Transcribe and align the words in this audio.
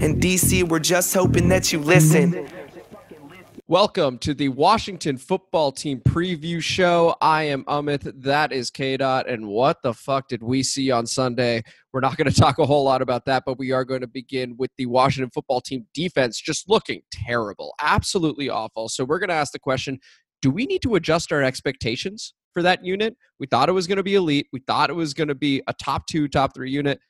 In 0.00 0.20
DC, 0.20 0.62
we're 0.62 0.78
just 0.78 1.12
hoping 1.12 1.48
that 1.48 1.72
you 1.72 1.80
listen. 1.80 2.48
Welcome 3.66 4.16
to 4.18 4.32
the 4.32 4.48
Washington 4.48 5.18
football 5.18 5.72
team 5.72 6.00
preview 6.00 6.62
show. 6.62 7.16
I 7.20 7.42
am 7.44 7.64
Amit. 7.64 8.08
That 8.22 8.52
is 8.52 8.70
K 8.70 8.96
Dot. 8.96 9.28
And 9.28 9.48
what 9.48 9.82
the 9.82 9.92
fuck 9.92 10.28
did 10.28 10.40
we 10.40 10.62
see 10.62 10.92
on 10.92 11.04
Sunday? 11.04 11.64
We're 11.92 11.98
not 11.98 12.16
going 12.16 12.30
to 12.32 12.40
talk 12.40 12.60
a 12.60 12.64
whole 12.64 12.84
lot 12.84 13.02
about 13.02 13.24
that, 13.24 13.42
but 13.44 13.58
we 13.58 13.72
are 13.72 13.84
going 13.84 14.02
to 14.02 14.06
begin 14.06 14.54
with 14.56 14.70
the 14.78 14.86
Washington 14.86 15.32
football 15.34 15.60
team 15.60 15.84
defense 15.94 16.40
just 16.40 16.68
looking 16.70 17.02
terrible, 17.10 17.74
absolutely 17.82 18.48
awful. 18.48 18.88
So 18.88 19.04
we're 19.04 19.18
going 19.18 19.30
to 19.30 19.34
ask 19.34 19.50
the 19.50 19.58
question 19.58 19.98
do 20.42 20.52
we 20.52 20.64
need 20.66 20.82
to 20.82 20.94
adjust 20.94 21.32
our 21.32 21.42
expectations 21.42 22.34
for 22.54 22.62
that 22.62 22.84
unit? 22.84 23.16
We 23.40 23.48
thought 23.48 23.68
it 23.68 23.72
was 23.72 23.88
going 23.88 23.96
to 23.96 24.04
be 24.04 24.14
elite. 24.14 24.46
We 24.52 24.60
thought 24.60 24.90
it 24.90 24.94
was 24.94 25.12
going 25.12 25.26
to 25.26 25.34
be 25.34 25.60
a 25.66 25.74
top 25.74 26.06
two, 26.06 26.28
top 26.28 26.54
three 26.54 26.70
unit 26.70 27.00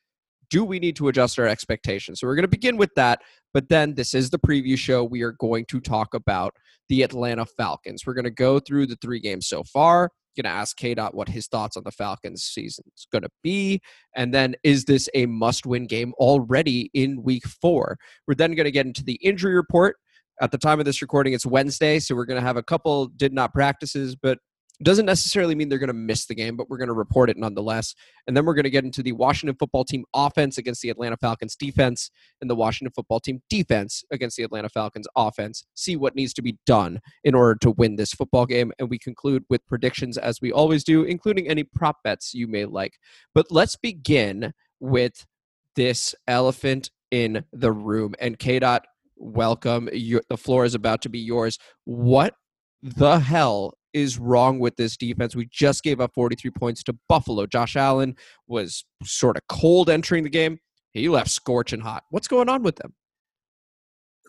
do 0.50 0.64
we 0.64 0.78
need 0.78 0.96
to 0.96 1.08
adjust 1.08 1.38
our 1.38 1.46
expectations? 1.46 2.20
So 2.20 2.26
we're 2.26 2.36
going 2.36 2.42
to 2.42 2.48
begin 2.48 2.76
with 2.76 2.94
that. 2.96 3.20
But 3.54 3.68
then 3.68 3.94
this 3.94 4.14
is 4.14 4.30
the 4.30 4.38
preview 4.38 4.78
show. 4.78 5.04
We 5.04 5.22
are 5.22 5.32
going 5.32 5.64
to 5.66 5.80
talk 5.80 6.14
about 6.14 6.54
the 6.88 7.02
Atlanta 7.02 7.46
Falcons. 7.46 8.04
We're 8.06 8.14
going 8.14 8.24
to 8.24 8.30
go 8.30 8.58
through 8.58 8.86
the 8.86 8.96
three 9.02 9.20
games 9.20 9.46
so 9.46 9.62
far. 9.64 10.10
Going 10.36 10.44
to 10.44 10.50
ask 10.50 10.76
K 10.76 10.94
Dot 10.94 11.16
what 11.16 11.28
his 11.28 11.48
thoughts 11.48 11.76
on 11.76 11.82
the 11.82 11.90
Falcons 11.90 12.44
season 12.44 12.84
is 12.96 13.08
going 13.10 13.22
to 13.22 13.30
be, 13.42 13.80
and 14.14 14.32
then 14.32 14.54
is 14.62 14.84
this 14.84 15.08
a 15.12 15.26
must-win 15.26 15.88
game 15.88 16.12
already 16.16 16.92
in 16.94 17.24
Week 17.24 17.44
Four? 17.44 17.98
We're 18.28 18.36
then 18.36 18.54
going 18.54 18.66
to 18.66 18.70
get 18.70 18.86
into 18.86 19.02
the 19.02 19.14
injury 19.14 19.56
report. 19.56 19.96
At 20.40 20.52
the 20.52 20.58
time 20.58 20.78
of 20.78 20.84
this 20.84 21.02
recording, 21.02 21.32
it's 21.32 21.44
Wednesday, 21.44 21.98
so 21.98 22.14
we're 22.14 22.24
going 22.24 22.40
to 22.40 22.46
have 22.46 22.56
a 22.56 22.62
couple 22.62 23.08
did 23.08 23.32
not 23.32 23.52
practices, 23.52 24.14
but 24.14 24.38
doesn't 24.84 25.06
necessarily 25.06 25.54
mean 25.54 25.68
they're 25.68 25.78
going 25.78 25.88
to 25.88 25.92
miss 25.92 26.26
the 26.26 26.34
game, 26.34 26.56
but 26.56 26.70
we're 26.70 26.76
going 26.78 26.88
to 26.88 26.94
report 26.94 27.30
it 27.30 27.36
nonetheless. 27.36 27.94
And 28.26 28.36
then 28.36 28.44
we're 28.44 28.54
going 28.54 28.64
to 28.64 28.70
get 28.70 28.84
into 28.84 29.02
the 29.02 29.12
Washington 29.12 29.56
football 29.58 29.84
team 29.84 30.04
offense 30.14 30.56
against 30.56 30.82
the 30.82 30.90
Atlanta 30.90 31.16
Falcons 31.16 31.56
defense 31.56 32.10
and 32.40 32.48
the 32.48 32.54
Washington 32.54 32.92
football 32.94 33.18
team 33.18 33.42
defense 33.50 34.04
against 34.12 34.36
the 34.36 34.44
Atlanta 34.44 34.68
Falcons 34.68 35.08
offense. 35.16 35.64
See 35.74 35.96
what 35.96 36.14
needs 36.14 36.32
to 36.34 36.42
be 36.42 36.58
done 36.64 37.00
in 37.24 37.34
order 37.34 37.56
to 37.62 37.72
win 37.72 37.96
this 37.96 38.12
football 38.12 38.46
game. 38.46 38.72
And 38.78 38.88
we 38.88 38.98
conclude 38.98 39.44
with 39.50 39.66
predictions 39.66 40.16
as 40.16 40.40
we 40.40 40.52
always 40.52 40.84
do, 40.84 41.02
including 41.02 41.48
any 41.48 41.64
prop 41.64 41.96
bets 42.04 42.32
you 42.32 42.46
may 42.46 42.64
like. 42.64 42.98
But 43.34 43.46
let's 43.50 43.76
begin 43.76 44.52
with 44.78 45.26
this 45.74 46.14
elephant 46.28 46.90
in 47.10 47.44
the 47.52 47.72
room. 47.72 48.14
And 48.20 48.38
K. 48.38 48.58
Dot, 48.60 48.84
welcome. 49.16 49.88
You, 49.92 50.20
the 50.28 50.36
floor 50.36 50.64
is 50.64 50.74
about 50.74 51.02
to 51.02 51.08
be 51.08 51.18
yours. 51.18 51.58
What 51.84 52.34
the 52.82 53.18
hell 53.18 53.74
is 53.92 54.18
wrong 54.18 54.58
with 54.58 54.76
this 54.76 54.96
defense? 54.96 55.34
We 55.34 55.48
just 55.50 55.82
gave 55.82 56.00
up 56.00 56.12
43 56.14 56.50
points 56.52 56.82
to 56.84 56.96
Buffalo. 57.08 57.46
Josh 57.46 57.76
Allen 57.76 58.16
was 58.46 58.84
sort 59.04 59.36
of 59.36 59.42
cold 59.48 59.90
entering 59.90 60.24
the 60.24 60.30
game. 60.30 60.58
He 60.92 61.08
left 61.08 61.30
scorching 61.30 61.80
hot. 61.80 62.04
What's 62.10 62.28
going 62.28 62.48
on 62.48 62.62
with 62.62 62.76
them? 62.76 62.94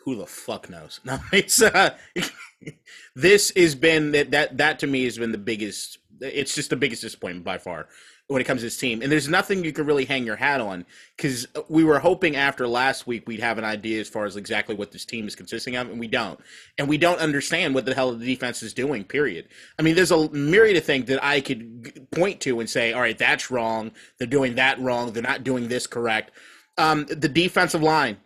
Who 0.06 0.16
the 0.16 0.26
fuck 0.26 0.70
knows? 0.70 1.00
No, 1.06 1.20
it's 1.32 1.62
uh, 1.62 1.96
this 3.16 3.52
has 3.56 3.76
been 3.76 4.12
that 4.12 4.32
that 4.32 4.58
that 4.58 4.80
to 4.80 4.88
me 4.88 5.04
has 5.06 5.18
been 5.18 5.32
the 5.32 5.38
biggest. 5.38 6.00
It's 6.22 6.56
just 6.56 6.70
the 6.70 6.76
biggest 6.76 7.02
disappointment 7.02 7.46
by 7.46 7.58
far 7.58 7.88
when 8.30 8.42
it 8.42 8.46
comes 8.46 8.62
to 8.62 8.68
this 8.68 8.78
team. 8.78 9.02
And 9.02 9.12
there's 9.12 9.28
nothing 9.28 9.64
you 9.64 9.74
can 9.74 9.88
really 9.88 10.06
hang 10.06 10.24
your 10.24 10.36
hat 10.36 10.62
on 10.62 10.86
because 11.18 11.48
we 11.68 11.84
were 11.84 11.98
hoping 11.98 12.36
after 12.36 12.68
last 12.68 13.08
week 13.08 13.28
we'd 13.28 13.40
have 13.40 13.58
an 13.58 13.64
idea 13.64 14.00
as 14.00 14.08
far 14.08 14.26
as 14.26 14.38
exactly 14.38 14.76
what 14.76 14.92
this 14.92 15.04
team 15.04 15.28
is 15.28 15.36
consisting 15.36 15.76
of, 15.76 15.90
and 15.90 16.00
we 16.00 16.08
don't. 16.08 16.40
And 16.78 16.88
we 16.88 17.00
don't 17.00 17.20
understand 17.20 17.74
what 17.74 17.86
the 17.86 17.96
hell 17.96 18.14
the 18.14 18.24
defense 18.24 18.62
is 18.62 18.72
doing, 18.72 19.04
period. 19.04 19.48
I 19.80 19.82
mean, 19.82 19.96
there's 19.96 20.12
a 20.12 20.30
myriad 20.30 20.78
of 20.78 20.84
things 20.84 21.08
that 21.08 21.24
I 21.24 21.42
could 21.42 22.08
point 22.12 22.40
to 22.42 22.60
and 22.60 22.70
say, 22.70 22.94
all 22.94 23.02
right, 23.02 23.18
that's 23.18 23.50
wrong. 23.50 23.92
They're 24.20 24.28
doing 24.28 24.56
that 24.56 24.80
wrong. 24.80 25.12
They're 25.12 25.24
not 25.24 25.44
doing 25.44 25.68
this 25.68 25.88
correct. 25.88 26.30
Um, 26.78 27.08
the 27.10 27.30
defensive 27.30 27.82
line, 27.82 28.18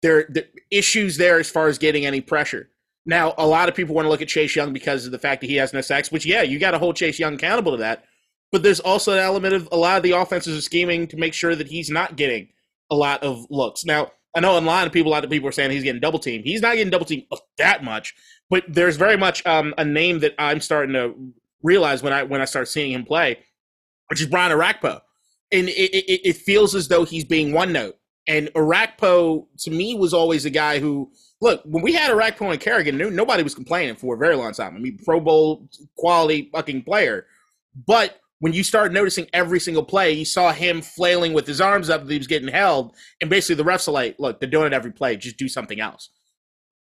there, 0.00 0.26
the 0.28 0.46
issues 0.70 1.16
there 1.16 1.40
as 1.40 1.50
far 1.50 1.66
as 1.66 1.76
getting 1.76 2.06
any 2.06 2.20
pressure. 2.20 2.70
Now, 3.04 3.34
a 3.36 3.46
lot 3.46 3.68
of 3.68 3.74
people 3.74 3.96
want 3.96 4.06
to 4.06 4.10
look 4.10 4.22
at 4.22 4.28
Chase 4.28 4.54
Young 4.54 4.72
because 4.72 5.06
of 5.06 5.10
the 5.10 5.18
fact 5.18 5.40
that 5.40 5.50
he 5.50 5.56
has 5.56 5.72
no 5.72 5.80
sacks, 5.80 6.12
which, 6.12 6.24
yeah, 6.24 6.42
you 6.42 6.60
got 6.60 6.70
to 6.70 6.78
hold 6.78 6.94
Chase 6.94 7.18
Young 7.18 7.34
accountable 7.34 7.72
to 7.72 7.78
that 7.78 8.04
but 8.52 8.62
there's 8.62 8.80
also 8.80 9.12
an 9.12 9.18
element 9.18 9.54
of 9.54 9.68
a 9.72 9.76
lot 9.76 9.96
of 9.96 10.02
the 10.02 10.12
offenses 10.12 10.56
are 10.56 10.62
scheming 10.62 11.06
to 11.08 11.16
make 11.16 11.34
sure 11.34 11.54
that 11.54 11.68
he's 11.68 11.90
not 11.90 12.16
getting 12.16 12.48
a 12.90 12.94
lot 12.94 13.22
of 13.22 13.46
looks. 13.50 13.84
Now, 13.84 14.10
I 14.34 14.40
know 14.40 14.52
online 14.52 14.90
people, 14.90 15.10
a 15.10 15.14
lot 15.14 15.24
of 15.24 15.30
people 15.30 15.48
are 15.48 15.52
saying 15.52 15.70
he's 15.70 15.82
getting 15.82 16.00
double 16.00 16.18
teamed. 16.18 16.44
He's 16.44 16.62
not 16.62 16.74
getting 16.74 16.90
double 16.90 17.06
teamed 17.06 17.24
that 17.58 17.82
much, 17.82 18.14
but 18.50 18.64
there's 18.68 18.96
very 18.96 19.16
much 19.16 19.44
um, 19.46 19.74
a 19.78 19.84
name 19.84 20.20
that 20.20 20.34
I'm 20.38 20.60
starting 20.60 20.94
to 20.94 21.14
realize 21.62 22.02
when 22.02 22.12
I 22.12 22.22
when 22.22 22.40
I 22.40 22.44
start 22.44 22.68
seeing 22.68 22.92
him 22.92 23.04
play, 23.04 23.38
which 24.08 24.20
is 24.20 24.26
Brian 24.26 24.56
Orakpo, 24.56 25.00
and 25.50 25.68
it, 25.68 25.94
it, 25.94 26.28
it 26.28 26.36
feels 26.36 26.74
as 26.74 26.88
though 26.88 27.04
he's 27.04 27.24
being 27.24 27.52
one 27.52 27.72
note. 27.72 27.96
And 28.28 28.48
Orakpo 28.48 29.46
to 29.60 29.70
me 29.70 29.94
was 29.94 30.12
always 30.12 30.44
a 30.44 30.50
guy 30.50 30.78
who 30.78 31.10
look 31.40 31.62
when 31.64 31.82
we 31.82 31.92
had 31.92 32.10
Orakpo 32.10 32.50
and 32.50 32.60
Kerrigan, 32.60 32.96
nobody 33.14 33.42
was 33.42 33.54
complaining 33.54 33.96
for 33.96 34.14
a 34.14 34.18
very 34.18 34.36
long 34.36 34.52
time. 34.52 34.76
I 34.76 34.78
mean, 34.78 34.98
Pro 35.04 35.20
Bowl 35.20 35.68
quality 35.96 36.50
fucking 36.52 36.82
player, 36.82 37.26
but 37.86 38.20
when 38.40 38.52
you 38.52 38.62
start 38.62 38.92
noticing 38.92 39.26
every 39.32 39.60
single 39.60 39.84
play, 39.84 40.12
you 40.12 40.24
saw 40.24 40.52
him 40.52 40.80
flailing 40.80 41.32
with 41.32 41.46
his 41.46 41.60
arms 41.60 41.90
up, 41.90 42.08
he 42.08 42.18
was 42.18 42.26
getting 42.26 42.48
held, 42.48 42.94
and 43.20 43.28
basically 43.28 43.56
the 43.56 43.68
refs 43.68 43.88
are 43.88 43.92
like, 43.92 44.16
"Look, 44.18 44.40
they're 44.40 44.48
doing 44.48 44.68
it 44.68 44.72
every 44.72 44.92
play. 44.92 45.16
Just 45.16 45.36
do 45.36 45.48
something 45.48 45.80
else." 45.80 46.10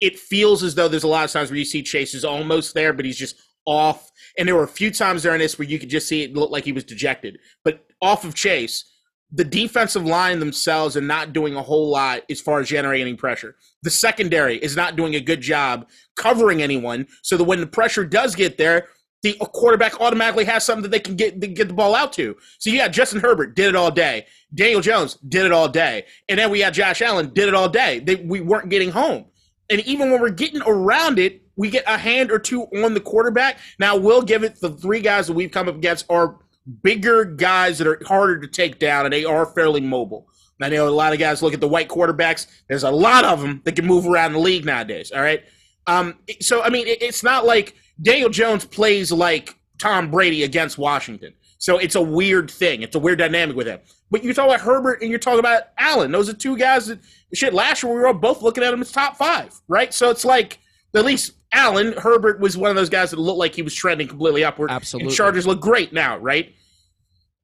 It 0.00 0.18
feels 0.18 0.62
as 0.62 0.74
though 0.74 0.88
there's 0.88 1.04
a 1.04 1.08
lot 1.08 1.24
of 1.24 1.30
times 1.30 1.50
where 1.50 1.58
you 1.58 1.64
see 1.64 1.82
Chase 1.82 2.14
is 2.14 2.24
almost 2.24 2.74
there, 2.74 2.92
but 2.92 3.04
he's 3.04 3.18
just 3.18 3.36
off. 3.66 4.10
And 4.36 4.48
there 4.48 4.56
were 4.56 4.64
a 4.64 4.68
few 4.68 4.90
times 4.90 5.22
during 5.22 5.38
this 5.38 5.58
where 5.58 5.68
you 5.68 5.78
could 5.78 5.90
just 5.90 6.08
see 6.08 6.22
it 6.22 6.34
look 6.34 6.50
like 6.50 6.64
he 6.64 6.72
was 6.72 6.84
dejected. 6.84 7.38
But 7.64 7.84
off 8.00 8.24
of 8.24 8.34
Chase, 8.34 8.84
the 9.30 9.44
defensive 9.44 10.04
line 10.04 10.40
themselves 10.40 10.96
are 10.96 11.02
not 11.02 11.32
doing 11.32 11.54
a 11.54 11.62
whole 11.62 11.88
lot 11.88 12.22
as 12.28 12.40
far 12.40 12.60
as 12.60 12.68
generating 12.68 13.16
pressure. 13.16 13.56
The 13.82 13.90
secondary 13.90 14.58
is 14.58 14.76
not 14.76 14.96
doing 14.96 15.14
a 15.14 15.20
good 15.20 15.40
job 15.40 15.88
covering 16.16 16.62
anyone, 16.62 17.06
so 17.22 17.36
that 17.36 17.44
when 17.44 17.60
the 17.60 17.66
pressure 17.66 18.04
does 18.04 18.34
get 18.34 18.58
there, 18.58 18.88
the 19.22 19.34
quarterback 19.34 20.00
automatically 20.00 20.44
has 20.44 20.64
something 20.64 20.82
that 20.82 20.90
they 20.90 21.00
can 21.00 21.16
get 21.16 21.38
get 21.40 21.68
the 21.68 21.74
ball 21.74 21.94
out 21.94 22.12
to. 22.14 22.36
So 22.58 22.70
yeah, 22.70 22.88
Justin 22.88 23.20
Herbert 23.20 23.54
did 23.54 23.68
it 23.68 23.76
all 23.76 23.90
day. 23.90 24.26
Daniel 24.54 24.80
Jones 24.80 25.16
did 25.28 25.46
it 25.46 25.52
all 25.52 25.68
day, 25.68 26.04
and 26.28 26.38
then 26.38 26.50
we 26.50 26.60
had 26.60 26.74
Josh 26.74 27.00
Allen 27.00 27.32
did 27.32 27.48
it 27.48 27.54
all 27.54 27.68
day. 27.68 28.00
They, 28.00 28.16
we 28.16 28.40
weren't 28.40 28.68
getting 28.68 28.90
home, 28.90 29.26
and 29.70 29.80
even 29.86 30.10
when 30.10 30.20
we're 30.20 30.30
getting 30.30 30.60
around 30.62 31.18
it, 31.18 31.42
we 31.56 31.70
get 31.70 31.84
a 31.86 31.96
hand 31.96 32.30
or 32.30 32.38
two 32.38 32.62
on 32.84 32.94
the 32.94 33.00
quarterback. 33.00 33.58
Now 33.78 33.96
we'll 33.96 34.22
give 34.22 34.42
it 34.42 34.60
the 34.60 34.70
three 34.70 35.00
guys 35.00 35.28
that 35.28 35.34
we've 35.34 35.50
come 35.50 35.68
up 35.68 35.76
against 35.76 36.06
are 36.10 36.38
bigger 36.82 37.24
guys 37.24 37.78
that 37.78 37.86
are 37.86 38.00
harder 38.06 38.40
to 38.40 38.48
take 38.48 38.78
down, 38.78 39.06
and 39.06 39.12
they 39.12 39.24
are 39.24 39.46
fairly 39.46 39.80
mobile. 39.80 40.28
I 40.60 40.68
know 40.68 40.88
a 40.88 40.90
lot 40.90 41.12
of 41.12 41.18
guys 41.18 41.42
look 41.42 41.54
at 41.54 41.60
the 41.60 41.68
white 41.68 41.88
quarterbacks. 41.88 42.46
There's 42.68 42.84
a 42.84 42.90
lot 42.90 43.24
of 43.24 43.40
them 43.40 43.62
that 43.64 43.74
can 43.74 43.86
move 43.86 44.06
around 44.06 44.32
the 44.32 44.38
league 44.38 44.64
nowadays. 44.64 45.10
All 45.10 45.20
right. 45.20 45.42
Um, 45.86 46.18
so 46.40 46.62
I 46.62 46.70
mean, 46.70 46.86
it, 46.86 47.02
it's 47.02 47.22
not 47.22 47.44
like 47.44 47.74
Daniel 48.02 48.28
Jones 48.28 48.64
plays 48.64 49.12
like 49.12 49.56
Tom 49.78 50.10
Brady 50.10 50.42
against 50.42 50.78
Washington. 50.78 51.34
So 51.58 51.78
it's 51.78 51.94
a 51.94 52.02
weird 52.02 52.50
thing. 52.50 52.82
It's 52.82 52.96
a 52.96 52.98
weird 52.98 53.18
dynamic 53.18 53.56
with 53.56 53.68
him. 53.68 53.78
But 54.10 54.24
you 54.24 54.34
talk 54.34 54.46
about 54.46 54.60
Herbert 54.60 55.00
and 55.00 55.10
you're 55.10 55.20
talking 55.20 55.38
about 55.38 55.64
Allen. 55.78 56.10
Those 56.10 56.28
are 56.28 56.34
two 56.34 56.56
guys 56.56 56.88
that 56.88 56.98
shit. 57.34 57.54
Last 57.54 57.82
year 57.82 57.92
we 57.92 58.00
were 58.00 58.08
all 58.08 58.14
both 58.14 58.42
looking 58.42 58.64
at 58.64 58.72
them 58.72 58.80
as 58.80 58.90
top 58.90 59.16
five, 59.16 59.54
right? 59.68 59.94
So 59.94 60.10
it's 60.10 60.24
like 60.24 60.58
at 60.94 61.04
least 61.04 61.34
Allen 61.52 61.94
Herbert 61.96 62.40
was 62.40 62.56
one 62.56 62.70
of 62.70 62.76
those 62.76 62.90
guys 62.90 63.10
that 63.10 63.20
looked 63.20 63.38
like 63.38 63.54
he 63.54 63.62
was 63.62 63.74
trending 63.74 64.08
completely 64.08 64.42
upward. 64.42 64.70
Absolutely. 64.70 65.08
And 65.08 65.16
Chargers 65.16 65.46
look 65.46 65.60
great 65.60 65.92
now, 65.92 66.18
right? 66.18 66.52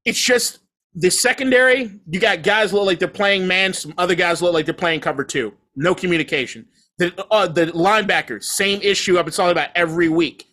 It's 0.05 0.21
just 0.21 0.59
the 0.95 1.11
secondary. 1.11 2.01
You 2.09 2.19
got 2.19 2.43
guys 2.43 2.73
look 2.73 2.87
like 2.87 2.99
they're 2.99 3.09
playing 3.09 3.47
man. 3.47 3.73
Some 3.73 3.95
other 3.99 4.17
guys 4.17 4.43
look 4.43 4.53
like 4.53 4.65
they're 4.65 4.75
playing 4.75 5.01
cover 5.01 5.23
two. 5.25 5.55
No 5.77 5.95
communication. 5.95 6.67
The 6.99 7.15
uh, 7.31 7.47
the 7.47 7.67
linebackers, 7.67 8.45
same 8.45 8.81
issue 8.83 9.19
I've 9.19 9.25
been 9.25 9.33
talking 9.33 9.53
about 9.53 9.69
every 9.77 10.09
week. 10.09 10.48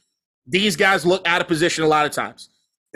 These 0.48 0.76
guys 0.76 1.06
look 1.06 1.28
out 1.28 1.42
of 1.42 1.48
position 1.48 1.84
a 1.84 1.88
lot 1.88 2.06
of 2.06 2.12
times. 2.12 2.50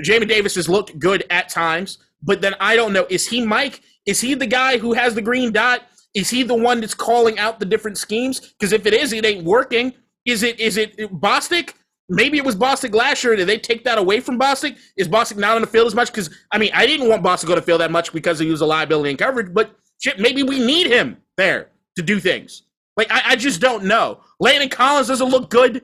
Jamin 0.04 0.28
Davis 0.28 0.56
has 0.56 0.70
looked 0.70 0.98
good 1.00 1.26
at 1.30 1.50
times, 1.50 1.98
but 2.22 2.42
then 2.42 2.56
I 2.60 2.76
don't 2.76 2.94
know. 2.94 3.06
Is 3.10 3.28
he 3.28 3.46
Mike? 3.46 3.82
Is 4.06 4.22
he 4.22 4.34
the 4.34 4.48
guy 4.48 4.78
who 4.78 4.94
has 4.94 5.16
the 5.16 5.22
green 5.22 5.52
dot? 5.52 5.84
Is 6.14 6.30
he 6.30 6.44
the 6.44 6.56
one 6.56 6.82
that's 6.82 6.94
calling 6.94 7.38
out 7.38 7.60
the 7.60 7.66
different 7.66 7.98
schemes? 7.98 8.40
Because 8.40 8.74
if 8.74 8.86
it 8.86 8.94
is, 8.94 9.14
it 9.14 9.26
ain't 9.26 9.44
working. 9.44 9.94
Is 10.26 10.44
it 10.44 10.60
is 10.60 10.78
it 10.78 10.98
Bostic? 10.98 11.74
Maybe 12.08 12.38
it 12.38 12.46
was 12.46 12.56
Bostic 12.56 12.96
last 12.96 13.24
year. 13.24 13.36
Did 13.36 13.48
they 13.48 13.60
take 13.60 13.84
that 13.84 13.98
away 13.98 14.20
from 14.20 14.40
Bostic? 14.40 14.78
Is 14.98 15.08
Bostic 15.08 15.38
not 15.38 15.56
on 15.56 15.62
the 15.62 15.68
field 15.68 15.88
as 15.88 15.96
much? 15.96 16.12
Because 16.12 16.30
I 16.52 16.58
mean, 16.58 16.72
I 16.74 16.86
didn't 16.86 17.08
want 17.08 17.24
Bostic 17.24 17.42
to 17.42 17.48
go 17.48 17.56
to 17.56 17.62
field 17.62 17.82
that 17.82 17.92
much 17.92 18.12
because 18.12 18.40
he 18.40 18.50
was 18.50 18.62
a 18.62 18.66
liability 18.66 19.12
in 19.12 19.18
coverage. 19.18 19.54
But 19.54 19.76
shit, 20.00 20.20
maybe 20.20 20.44
we 20.44 20.60
need 20.60 20.88
him 20.88 21.18
there 21.38 21.70
to 21.96 22.02
do 22.02 22.20
things. 22.20 22.64
Like 22.98 23.12
I, 23.12 23.22
I 23.28 23.36
just 23.36 23.62
don't 23.62 23.86
know. 23.86 24.22
Landon 24.40 24.70
Collins 24.70 25.08
doesn't 25.08 25.30
look 25.30 25.50
good 25.50 25.84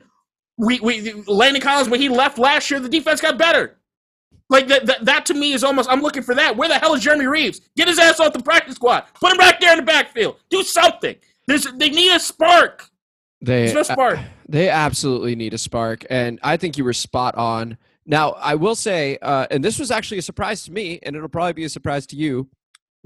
we 0.57 0.79
we 0.79 1.11
Landon 1.27 1.61
Collins 1.61 1.89
when 1.89 2.01
he 2.01 2.09
left 2.09 2.37
last 2.37 2.69
year, 2.71 2.79
the 2.79 2.89
defense 2.89 3.21
got 3.21 3.37
better. 3.37 3.77
Like 4.49 4.67
that, 4.67 4.85
that, 4.85 5.05
that 5.05 5.25
to 5.27 5.33
me 5.33 5.53
is 5.53 5.63
almost. 5.63 5.89
I'm 5.89 6.01
looking 6.01 6.21
for 6.21 6.35
that. 6.35 6.55
Where 6.55 6.69
the 6.69 6.77
hell 6.77 6.93
is 6.93 7.01
Jeremy 7.01 7.25
Reaves? 7.25 7.61
Get 7.75 7.87
his 7.87 7.97
ass 7.97 8.19
off 8.19 8.33
the 8.33 8.43
practice 8.43 8.75
squad. 8.75 9.05
Put 9.19 9.31
him 9.31 9.37
back 9.37 9.59
there 9.59 9.71
in 9.71 9.79
the 9.79 9.83
backfield. 9.83 10.37
Do 10.49 10.61
something. 10.61 11.15
There's 11.47 11.65
they 11.73 11.89
need 11.89 12.15
a 12.15 12.19
spark. 12.19 12.89
They 13.41 13.73
no 13.73 13.83
spark. 13.83 14.19
Uh, 14.19 14.23
they 14.47 14.69
absolutely 14.69 15.35
need 15.35 15.53
a 15.53 15.57
spark, 15.57 16.05
and 16.09 16.39
I 16.43 16.57
think 16.57 16.77
you 16.77 16.83
were 16.83 16.93
spot 16.93 17.35
on. 17.35 17.77
Now 18.05 18.31
I 18.31 18.53
will 18.53 18.75
say, 18.75 19.17
uh, 19.21 19.47
and 19.49 19.63
this 19.63 19.79
was 19.79 19.89
actually 19.89 20.19
a 20.19 20.23
surprise 20.23 20.63
to 20.65 20.71
me, 20.71 20.99
and 21.01 21.15
it'll 21.15 21.27
probably 21.27 21.53
be 21.53 21.63
a 21.63 21.69
surprise 21.69 22.05
to 22.07 22.15
you. 22.15 22.47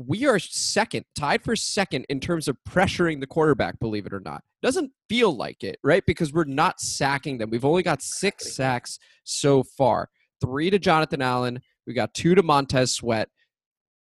We 0.07 0.25
are 0.27 0.39
second, 0.39 1.03
tied 1.13 1.43
for 1.43 1.57
second 1.57 2.05
in 2.07 2.21
terms 2.21 2.47
of 2.47 2.57
pressuring 2.67 3.19
the 3.19 3.27
quarterback, 3.27 3.79
believe 3.79 4.05
it 4.05 4.13
or 4.13 4.21
not. 4.21 4.43
Doesn't 4.61 4.91
feel 5.09 5.35
like 5.35 5.61
it, 5.61 5.77
right? 5.83 6.05
Because 6.05 6.31
we're 6.31 6.45
not 6.45 6.79
sacking 6.79 7.37
them. 7.37 7.49
We've 7.49 7.65
only 7.65 7.83
got 7.83 8.01
six 8.01 8.55
sacks 8.55 8.97
so 9.25 9.61
far 9.63 10.09
three 10.39 10.69
to 10.69 10.79
Jonathan 10.79 11.21
Allen. 11.21 11.61
We 11.85 11.93
got 11.93 12.13
two 12.13 12.33
to 12.35 12.43
Montez 12.43 12.93
Sweat. 12.93 13.27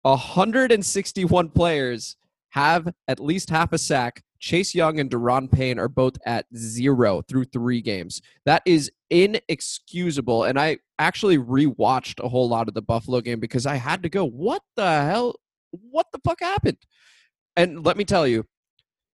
161 0.03 1.49
players 1.49 2.15
have 2.49 2.93
at 3.07 3.19
least 3.19 3.49
half 3.49 3.73
a 3.73 3.77
sack. 3.79 4.21
Chase 4.39 4.75
Young 4.75 4.99
and 4.99 5.09
Da'Ron 5.09 5.51
Payne 5.51 5.79
are 5.79 5.89
both 5.89 6.17
at 6.25 6.45
zero 6.55 7.23
through 7.23 7.45
three 7.45 7.81
games. 7.81 8.21
That 8.45 8.61
is 8.67 8.91
inexcusable. 9.09 10.43
And 10.43 10.59
I 10.59 10.77
actually 10.99 11.39
rewatched 11.39 12.23
a 12.23 12.29
whole 12.29 12.47
lot 12.47 12.67
of 12.67 12.75
the 12.75 12.83
Buffalo 12.83 13.19
game 13.21 13.39
because 13.39 13.65
I 13.65 13.75
had 13.75 14.03
to 14.03 14.09
go, 14.09 14.25
what 14.25 14.61
the 14.75 15.03
hell? 15.03 15.35
What 15.71 16.07
the 16.11 16.19
fuck 16.23 16.39
happened? 16.41 16.77
And 17.55 17.85
let 17.85 17.97
me 17.97 18.05
tell 18.05 18.27
you, 18.27 18.45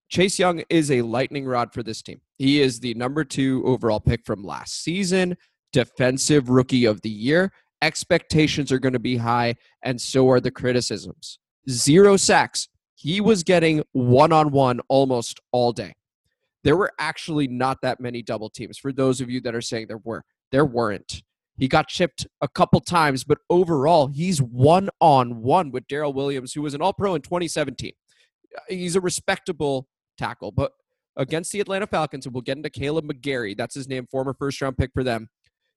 Chase 0.09 0.38
Young 0.38 0.63
is 0.69 0.92
a 0.92 1.03
lightning 1.03 1.45
rod 1.45 1.74
for 1.74 1.83
this 1.83 2.01
team. 2.01 2.19
He 2.38 2.62
is 2.62 2.80
the 2.80 2.94
number 2.95 3.24
two 3.24 3.63
overall 3.65 4.00
pick 4.00 4.25
from 4.25 4.44
last 4.44 4.83
season, 4.83 5.38
defensive 5.71 6.50
rookie 6.50 6.86
of 6.86 7.01
the 7.01 7.09
year. 7.09 7.53
Expectations 7.81 8.71
are 8.71 8.80
going 8.80 8.94
to 8.94 9.00
be 9.00 9.18
high, 9.18 9.56
and 9.83 10.00
so 10.00 10.30
are 10.30 10.42
the 10.42 10.51
criticisms. 10.51 11.39
Zero 11.69 12.18
sacks, 12.18 12.68
he 12.95 13.21
was 13.21 13.44
getting 13.44 13.83
one 13.94 14.33
on 14.33 14.51
one 14.51 14.81
almost 14.89 15.39
all 15.51 15.71
day. 15.71 15.94
There 16.63 16.77
were 16.77 16.92
actually 17.00 17.48
not 17.48 17.77
that 17.81 18.00
many 18.00 18.21
double 18.21 18.50
teams. 18.50 18.77
For 18.77 18.92
those 18.92 19.21
of 19.21 19.30
you 19.30 19.42
that 19.42 19.56
are 19.56 19.62
saying 19.62 19.88
there 19.88 20.01
were, 20.03 20.24
there 20.51 20.65
weren't. 20.65 21.24
He 21.61 21.69
got 21.69 21.87
chipped 21.87 22.27
a 22.41 22.49
couple 22.49 22.81
times, 22.81 23.23
but 23.23 23.37
overall, 23.49 24.07
he's 24.07 24.41
one 24.41 24.89
on 24.99 25.41
one 25.41 25.71
with 25.71 25.87
Daryl 25.87 26.13
Williams, 26.13 26.51
who 26.51 26.61
was 26.61 26.73
an 26.73 26.81
All 26.81 26.91
Pro 26.91 27.15
in 27.15 27.21
2017. 27.21 27.93
Uh, 28.53 28.59
he's 28.67 28.97
a 28.97 29.01
respectable 29.01 29.87
tackle, 30.17 30.51
but 30.51 30.73
against 31.15 31.53
the 31.53 31.61
Atlanta 31.61 31.87
Falcons, 31.87 32.25
and 32.25 32.35
we'll 32.35 32.41
get 32.41 32.57
into 32.57 32.69
Kaleb 32.69 33.09
McGary, 33.09 33.55
that's 33.55 33.75
his 33.75 33.87
name, 33.87 34.05
former 34.11 34.33
first 34.33 34.61
round 34.61 34.77
pick 34.77 34.91
for 34.93 35.03
them. 35.03 35.29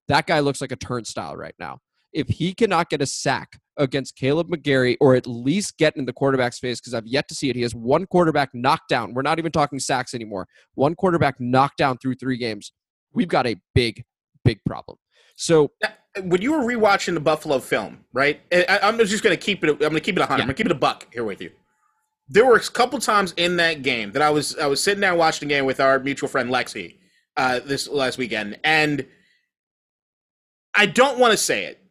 That 0.08 0.26
guy 0.26 0.40
looks 0.40 0.60
like 0.60 0.72
a 0.72 0.76
turnstile 0.76 1.36
right 1.36 1.54
now 1.60 1.78
if 2.14 2.28
he 2.28 2.54
cannot 2.54 2.88
get 2.88 3.02
a 3.02 3.06
sack 3.06 3.58
against 3.76 4.16
Kaleb 4.16 4.48
McGary 4.48 4.96
or 5.00 5.16
at 5.16 5.26
least 5.26 5.76
get 5.76 5.96
in 5.96 6.04
the 6.04 6.12
quarterback's 6.12 6.60
face, 6.60 6.80
because 6.80 6.94
I've 6.94 7.06
yet 7.06 7.28
to 7.28 7.34
see 7.34 7.50
it, 7.50 7.56
he 7.56 7.62
has 7.62 7.74
one 7.74 8.06
quarterback 8.06 8.50
knocked 8.54 8.88
down. 8.88 9.12
We're 9.12 9.22
not 9.22 9.38
even 9.38 9.50
talking 9.52 9.80
sacks 9.80 10.14
anymore. 10.14 10.46
One 10.74 10.94
quarterback 10.94 11.40
knocked 11.40 11.76
down 11.76 11.98
through 11.98 12.14
three 12.14 12.36
games. 12.36 12.72
We've 13.12 13.28
got 13.28 13.46
a 13.46 13.56
big, 13.74 14.04
big 14.44 14.60
problem. 14.64 14.96
So 15.36 15.72
when 16.22 16.42
you 16.42 16.52
were 16.52 16.58
rewatching 16.58 17.14
the 17.14 17.20
Buffalo 17.20 17.58
film, 17.58 18.04
right? 18.12 18.40
I, 18.52 18.78
am 18.82 18.98
just 18.98 19.22
going 19.22 19.36
to 19.36 19.42
keep 19.42 19.64
it. 19.64 19.70
I'm 19.70 19.78
going 19.78 19.94
to 19.94 20.00
keep 20.00 20.16
it 20.16 20.22
a 20.22 20.26
hundred. 20.26 20.38
Yeah. 20.38 20.42
I'm 20.42 20.48
going 20.48 20.56
to 20.56 20.62
keep 20.62 20.66
it 20.66 20.72
a 20.72 20.78
buck 20.78 21.12
here 21.12 21.24
with 21.24 21.40
you. 21.40 21.50
There 22.28 22.46
were 22.46 22.56
a 22.56 22.60
couple 22.60 22.98
times 23.00 23.34
in 23.36 23.56
that 23.56 23.82
game 23.82 24.12
that 24.12 24.22
I 24.22 24.30
was 24.30 24.56
I 24.56 24.66
was 24.66 24.82
sitting 24.82 25.00
there 25.00 25.14
watching 25.14 25.48
the 25.48 25.54
game 25.54 25.66
with 25.66 25.80
our 25.80 25.98
mutual 25.98 26.28
friend 26.28 26.50
Lexi 26.50 26.96
uh, 27.36 27.60
this 27.60 27.88
last 27.88 28.16
weekend, 28.16 28.58
and 28.64 29.06
I 30.74 30.86
don't 30.86 31.18
want 31.18 31.32
to 31.32 31.36
say 31.36 31.64
it 31.64 31.82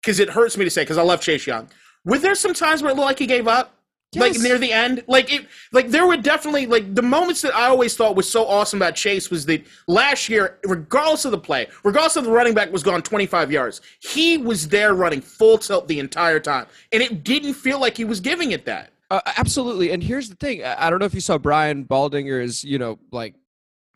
because 0.00 0.20
it 0.20 0.30
hurts 0.30 0.56
me 0.56 0.64
to 0.64 0.70
say 0.70 0.82
because 0.82 0.98
I 0.98 1.02
love 1.02 1.20
Chase 1.20 1.46
Young. 1.46 1.68
Were 2.04 2.18
there 2.18 2.34
some 2.34 2.54
times 2.54 2.82
where 2.82 2.92
it 2.92 2.94
looked 2.94 3.06
like 3.06 3.18
he 3.18 3.26
gave 3.26 3.48
up? 3.48 3.79
Yes. 4.12 4.22
Like 4.22 4.42
near 4.42 4.58
the 4.58 4.72
end, 4.72 5.04
like 5.06 5.32
it, 5.32 5.46
like 5.70 5.90
there 5.90 6.04
were 6.04 6.16
definitely 6.16 6.66
like 6.66 6.96
the 6.96 7.02
moments 7.02 7.42
that 7.42 7.54
I 7.54 7.68
always 7.68 7.96
thought 7.96 8.16
was 8.16 8.28
so 8.28 8.44
awesome 8.44 8.82
about 8.82 8.96
Chase 8.96 9.30
was 9.30 9.46
that 9.46 9.64
last 9.86 10.28
year, 10.28 10.58
regardless 10.64 11.24
of 11.24 11.30
the 11.30 11.38
play, 11.38 11.68
regardless 11.84 12.16
of 12.16 12.24
the 12.24 12.30
running 12.32 12.52
back 12.52 12.72
was 12.72 12.82
gone 12.82 13.02
25 13.02 13.52
yards, 13.52 13.82
he 14.00 14.36
was 14.36 14.66
there 14.66 14.94
running 14.94 15.20
full 15.20 15.58
tilt 15.58 15.86
the 15.86 16.00
entire 16.00 16.40
time, 16.40 16.66
and 16.90 17.04
it 17.04 17.22
didn't 17.22 17.54
feel 17.54 17.78
like 17.78 17.96
he 17.96 18.04
was 18.04 18.18
giving 18.18 18.50
it 18.50 18.64
that. 18.64 18.90
Uh, 19.12 19.20
absolutely, 19.36 19.92
and 19.92 20.02
here's 20.02 20.28
the 20.28 20.34
thing: 20.34 20.64
I 20.64 20.90
don't 20.90 20.98
know 20.98 21.06
if 21.06 21.14
you 21.14 21.20
saw 21.20 21.38
Brian 21.38 21.84
Baldinger's, 21.84 22.64
you 22.64 22.80
know, 22.80 22.98
like 23.12 23.36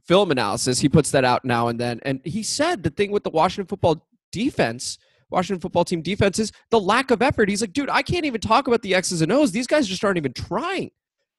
film 0.05 0.31
analysis. 0.31 0.79
He 0.79 0.89
puts 0.89 1.11
that 1.11 1.25
out 1.25 1.45
now 1.45 1.67
and 1.67 1.81
then, 1.81 1.99
and 2.05 2.21
he 2.25 2.45
said 2.45 2.85
the 2.85 2.91
thing 2.91 3.11
with 3.11 3.25
the 3.25 3.31
Washington 3.31 3.67
football 3.67 4.07
defense 4.31 4.99
Washington 5.35 5.61
football 5.61 5.85
team 5.85 6.01
defense 6.01 6.39
is 6.39 6.53
the 6.71 6.81
lack 6.81 7.11
of 7.11 7.21
effort. 7.21 7.49
He's 7.49 7.61
like, 7.61 7.73
dude, 7.73 7.91
I 7.91 8.03
can't 8.03 8.25
even 8.25 8.41
talk 8.41 8.67
about 8.69 8.83
the 8.83 8.95
X's 8.95 9.21
and 9.21 9.33
O's. 9.33 9.53
These 9.53 9.67
guys 9.67 9.87
just 9.87 10.05
aren't 10.05 10.17
even 10.17 10.33
trying. 10.33 10.91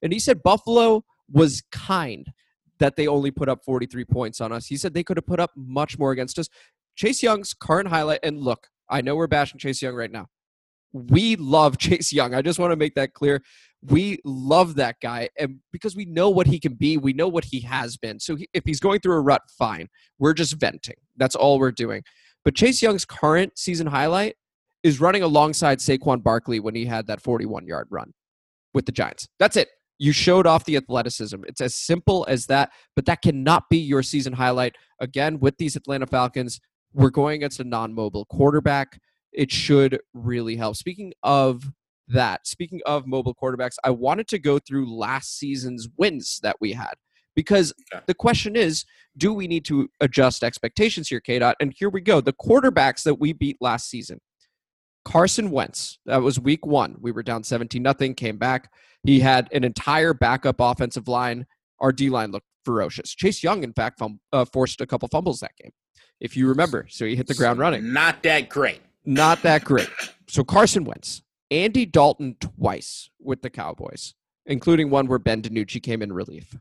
And 0.02 0.12
he 0.12 0.18
said 0.18 0.42
Buffalo 0.42 1.04
was 1.30 1.62
kind 1.72 2.30
that 2.78 2.96
they 2.96 3.06
only 3.06 3.30
put 3.30 3.48
up 3.48 3.64
43 3.64 4.04
points 4.04 4.40
on 4.40 4.52
us. 4.52 4.66
He 4.66 4.76
said 4.76 4.94
they 4.94 5.02
could 5.02 5.16
have 5.16 5.26
put 5.26 5.40
up 5.40 5.50
much 5.56 5.98
more 5.98 6.12
against 6.12 6.38
us. 6.38 6.48
Chase 6.94 7.22
Young's 7.22 7.54
current 7.54 7.88
highlight, 7.88 8.20
and 8.22 8.40
look, 8.40 8.68
I 8.88 9.00
know 9.00 9.16
we're 9.16 9.26
bashing 9.26 9.58
Chase 9.58 9.82
Young 9.82 9.94
right 9.94 10.10
now. 10.10 10.26
We 10.92 11.36
love 11.36 11.78
Chase 11.78 12.12
Young. 12.12 12.34
I 12.34 12.42
just 12.42 12.58
want 12.58 12.72
to 12.72 12.76
make 12.76 12.94
that 12.94 13.14
clear. 13.14 13.42
We 13.82 14.18
love 14.24 14.74
that 14.76 14.96
guy, 15.00 15.28
and 15.38 15.60
because 15.72 15.94
we 15.94 16.06
know 16.06 16.30
what 16.30 16.46
he 16.46 16.58
can 16.58 16.74
be, 16.74 16.96
we 16.96 17.12
know 17.12 17.28
what 17.28 17.44
he 17.44 17.60
has 17.60 17.96
been. 17.96 18.18
So 18.18 18.36
he, 18.36 18.48
if 18.52 18.64
he's 18.64 18.80
going 18.80 19.00
through 19.00 19.16
a 19.16 19.20
rut, 19.20 19.42
fine. 19.58 19.88
We're 20.18 20.32
just 20.32 20.54
venting. 20.54 20.96
That's 21.16 21.34
all 21.34 21.58
we're 21.58 21.72
doing. 21.72 22.02
But 22.46 22.54
Chase 22.54 22.80
Young's 22.80 23.04
current 23.04 23.58
season 23.58 23.88
highlight 23.88 24.36
is 24.84 25.00
running 25.00 25.24
alongside 25.24 25.80
Saquon 25.80 26.22
Barkley 26.22 26.60
when 26.60 26.76
he 26.76 26.84
had 26.84 27.08
that 27.08 27.20
41 27.20 27.66
yard 27.66 27.88
run 27.90 28.12
with 28.72 28.86
the 28.86 28.92
Giants. 28.92 29.26
That's 29.40 29.56
it. 29.56 29.68
You 29.98 30.12
showed 30.12 30.46
off 30.46 30.64
the 30.64 30.76
athleticism. 30.76 31.42
It's 31.48 31.60
as 31.60 31.74
simple 31.74 32.24
as 32.28 32.46
that, 32.46 32.70
but 32.94 33.04
that 33.06 33.20
cannot 33.20 33.64
be 33.68 33.78
your 33.78 34.04
season 34.04 34.32
highlight. 34.32 34.76
Again, 35.00 35.40
with 35.40 35.56
these 35.58 35.74
Atlanta 35.74 36.06
Falcons, 36.06 36.60
we're 36.92 37.10
going 37.10 37.34
against 37.34 37.58
a 37.58 37.64
non 37.64 37.92
mobile 37.92 38.26
quarterback. 38.26 39.00
It 39.32 39.50
should 39.50 39.98
really 40.14 40.54
help. 40.54 40.76
Speaking 40.76 41.14
of 41.24 41.64
that, 42.06 42.46
speaking 42.46 42.80
of 42.86 43.08
mobile 43.08 43.34
quarterbacks, 43.34 43.74
I 43.82 43.90
wanted 43.90 44.28
to 44.28 44.38
go 44.38 44.60
through 44.60 44.96
last 44.96 45.36
season's 45.36 45.88
wins 45.98 46.38
that 46.44 46.58
we 46.60 46.74
had 46.74 46.94
because 47.36 47.72
okay. 47.94 48.02
the 48.06 48.14
question 48.14 48.56
is 48.56 48.84
do 49.16 49.32
we 49.32 49.46
need 49.46 49.64
to 49.66 49.88
adjust 50.00 50.42
expectations 50.42 51.08
here 51.08 51.20
k 51.20 51.38
dot 51.38 51.54
and 51.60 51.72
here 51.76 51.88
we 51.88 52.00
go 52.00 52.20
the 52.20 52.32
quarterbacks 52.32 53.04
that 53.04 53.20
we 53.20 53.32
beat 53.32 53.56
last 53.60 53.88
season. 53.88 54.18
Carson 55.04 55.52
wentz 55.52 55.98
that 56.06 56.22
was 56.22 56.40
week 56.40 56.66
one. 56.66 56.96
We 57.00 57.12
were 57.12 57.22
down 57.22 57.44
17 57.44 57.80
nothing 57.80 58.14
came 58.14 58.38
back. 58.38 58.72
He 59.04 59.20
had 59.20 59.48
an 59.52 59.62
entire 59.62 60.12
backup 60.14 60.56
offensive 60.58 61.06
line. 61.06 61.46
Our 61.78 61.92
d 61.92 62.10
line 62.10 62.32
looked 62.32 62.48
ferocious. 62.64 63.14
Chase 63.14 63.44
young 63.44 63.62
in 63.62 63.72
fact 63.72 64.00
fum- 64.00 64.18
uh, 64.32 64.46
forced 64.46 64.80
a 64.80 64.86
couple 64.86 65.06
fumbles 65.08 65.38
that 65.40 65.52
game 65.62 65.70
if 66.20 66.36
you 66.36 66.48
remember. 66.48 66.86
So 66.90 67.04
he 67.04 67.14
hit 67.14 67.28
the 67.28 67.34
ground 67.34 67.60
running. 67.60 67.92
Not 67.92 68.22
that 68.24 68.48
great. 68.48 68.80
Not 69.04 69.42
that 69.42 69.62
great. 69.62 69.90
So 70.26 70.42
carson 70.42 70.84
wentz 70.84 71.22
andy 71.50 71.86
dalton 71.86 72.36
twice 72.40 73.08
with 73.20 73.42
the 73.42 73.50
cowboys 73.50 74.14
including 74.46 74.90
one 74.90 75.06
where 75.06 75.18
ben 75.18 75.42
DiNucci 75.42 75.82
came 75.82 76.02
in 76.02 76.12
relief 76.12 76.56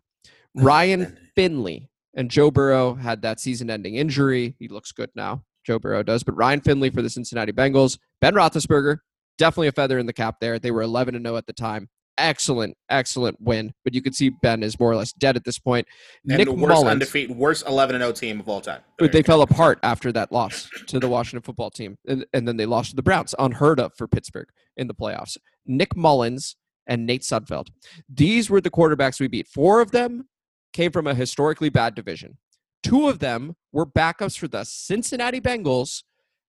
Ryan 0.64 1.18
Finley 1.36 1.90
and 2.16 2.32
Joe 2.32 2.50
Burrow 2.50 2.96
had 2.96 3.22
that 3.24 3.40
season 3.40 3.70
ending 3.70 3.96
injury. 3.96 4.56
He 4.58 4.68
looks 4.68 4.92
good 4.92 5.10
now. 5.16 5.44
Joe 5.66 5.80
Burrow 5.80 6.04
does. 6.04 6.24
But 6.24 6.38
Ryan 6.38 6.62
Finley 6.62 6.90
for 6.90 7.02
the 7.02 7.10
Cincinnati 7.10 7.52
Bengals. 7.52 7.98
Ben 8.22 8.34
Roethlisberger, 8.34 9.00
definitely 9.38 9.68
a 9.68 9.74
feather 9.74 10.00
in 10.00 10.06
the 10.06 10.14
cap 10.14 10.38
there. 10.40 10.58
They 10.60 10.72
were 10.72 10.84
11 10.84 11.22
0 11.22 11.36
at 11.36 11.46
the 11.46 11.54
time. 11.54 11.90
Excellent, 12.18 12.78
excellent 12.90 13.36
win. 13.42 13.74
But 13.84 13.94
you 13.94 14.02
can 14.02 14.14
see 14.14 14.30
Ben 14.30 14.64
is 14.64 14.80
more 14.80 14.90
or 14.90 14.96
less 14.96 15.12
dead 15.12 15.36
at 15.36 15.44
this 15.44 15.60
point. 15.60 15.86
And 16.30 16.38
Nick 16.38 16.48
the 16.48 16.54
worst 16.54 16.70
Mullens, 16.70 16.92
undefeated, 16.92 17.36
worst 17.36 17.68
11 17.68 18.00
0 18.00 18.12
team 18.14 18.40
of 18.40 18.48
all 18.48 18.62
time. 18.62 18.82
But 18.98 19.12
they 19.12 19.22
fell 19.22 19.42
apart 19.42 19.80
after 19.84 20.14
that 20.14 20.32
loss 20.32 20.70
to 20.88 21.00
the 21.00 21.10
Washington 21.10 21.42
football 21.42 21.72
team. 21.72 21.98
And, 22.08 22.26
and 22.34 22.48
then 22.48 22.56
they 22.56 22.66
lost 22.66 22.92
to 22.92 22.96
the 22.96 23.04
Browns. 23.04 23.36
Unheard 23.38 23.82
of 23.82 23.94
for 23.98 24.08
Pittsburgh 24.08 24.48
in 24.78 24.88
the 24.88 24.96
playoffs. 24.96 25.38
Nick 25.66 25.98
Mullens 25.98 26.56
and 26.88 27.06
Nate 27.06 27.24
Sudfeld. 27.24 27.68
These 28.08 28.50
were 28.50 28.62
the 28.62 28.72
quarterbacks 28.72 29.20
we 29.20 29.28
beat. 29.28 29.48
Four 29.48 29.82
of 29.82 29.92
them 29.92 30.30
came 30.76 30.92
from 30.92 31.08
a 31.08 31.16
historically 31.16 31.70
bad 31.70 31.96
division. 31.96 32.38
Two 32.84 33.08
of 33.08 33.20
them 33.20 33.56
were 33.72 33.86
backups 33.86 34.38
for 34.38 34.48
the 34.48 34.64
Cincinnati 34.64 35.42
Bengals 35.42 36.04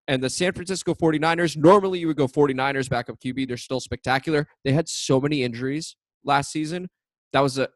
and 0.08 0.22
the 0.22 0.28
San 0.28 0.52
Francisco 0.52 0.94
49ers. 0.94 1.56
Normally, 1.56 2.00
you 2.00 2.08
would 2.08 2.16
go 2.16 2.26
49ers 2.26 2.90
backup 2.90 3.18
QB. 3.20 3.48
They're 3.48 3.56
still 3.56 3.80
spectacular. 3.80 4.46
They 4.64 4.72
had 4.72 4.88
so 4.88 5.20
many 5.20 5.42
injuries 5.42 5.96
last 6.24 6.50
season. 6.50 6.88
That 7.32 7.40
was 7.40 7.56
a 7.56 7.68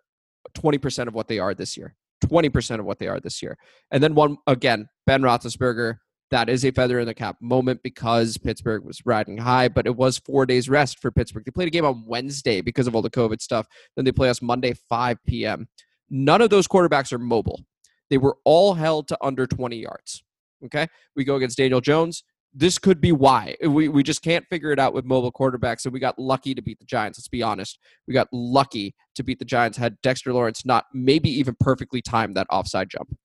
20% 0.54 1.06
of 1.06 1.14
what 1.14 1.28
they 1.28 1.38
are 1.38 1.54
this 1.54 1.76
year. 1.76 1.94
20% 2.24 2.80
of 2.80 2.84
what 2.84 2.98
they 2.98 3.06
are 3.06 3.20
this 3.20 3.42
year. 3.42 3.56
And 3.90 4.02
then 4.02 4.14
one, 4.14 4.36
again, 4.46 4.88
Ben 5.06 5.22
Roethlisberger. 5.22 5.96
That 6.30 6.48
is 6.48 6.64
a 6.64 6.70
feather 6.70 7.00
in 7.00 7.06
the 7.06 7.14
cap 7.14 7.36
moment 7.40 7.80
because 7.82 8.38
Pittsburgh 8.38 8.84
was 8.84 9.04
riding 9.04 9.36
high, 9.36 9.66
but 9.66 9.88
it 9.88 9.96
was 9.96 10.18
four 10.18 10.46
days 10.46 10.68
rest 10.68 11.00
for 11.00 11.10
Pittsburgh. 11.10 11.44
They 11.44 11.50
played 11.50 11.66
a 11.66 11.72
game 11.72 11.84
on 11.84 12.04
Wednesday 12.06 12.60
because 12.60 12.86
of 12.86 12.94
all 12.94 13.02
the 13.02 13.10
COVID 13.10 13.40
stuff. 13.40 13.66
Then 13.96 14.04
they 14.04 14.12
play 14.12 14.28
us 14.28 14.40
Monday, 14.40 14.74
5 14.88 15.18
p.m. 15.26 15.66
None 16.10 16.42
of 16.42 16.50
those 16.50 16.66
quarterbacks 16.66 17.12
are 17.12 17.18
mobile. 17.18 17.64
They 18.10 18.18
were 18.18 18.36
all 18.44 18.74
held 18.74 19.08
to 19.08 19.18
under 19.22 19.46
20 19.46 19.76
yards. 19.76 20.22
Okay. 20.64 20.88
We 21.16 21.24
go 21.24 21.36
against 21.36 21.56
Daniel 21.56 21.80
Jones. 21.80 22.24
This 22.52 22.78
could 22.78 23.00
be 23.00 23.12
why. 23.12 23.54
We, 23.64 23.88
we 23.88 24.02
just 24.02 24.22
can't 24.22 24.44
figure 24.50 24.72
it 24.72 24.80
out 24.80 24.92
with 24.92 25.04
mobile 25.04 25.30
quarterbacks. 25.30 25.84
And 25.84 25.92
we 25.92 26.00
got 26.00 26.18
lucky 26.18 26.54
to 26.54 26.60
beat 26.60 26.80
the 26.80 26.84
Giants. 26.84 27.18
Let's 27.18 27.28
be 27.28 27.42
honest. 27.42 27.78
We 28.08 28.14
got 28.14 28.26
lucky 28.32 28.94
to 29.14 29.22
beat 29.22 29.38
the 29.38 29.44
Giants. 29.44 29.78
Had 29.78 30.00
Dexter 30.02 30.32
Lawrence 30.32 30.66
not 30.66 30.86
maybe 30.92 31.30
even 31.30 31.56
perfectly 31.60 32.02
timed 32.02 32.36
that 32.36 32.48
offside 32.50 32.90
jump. 32.90 33.16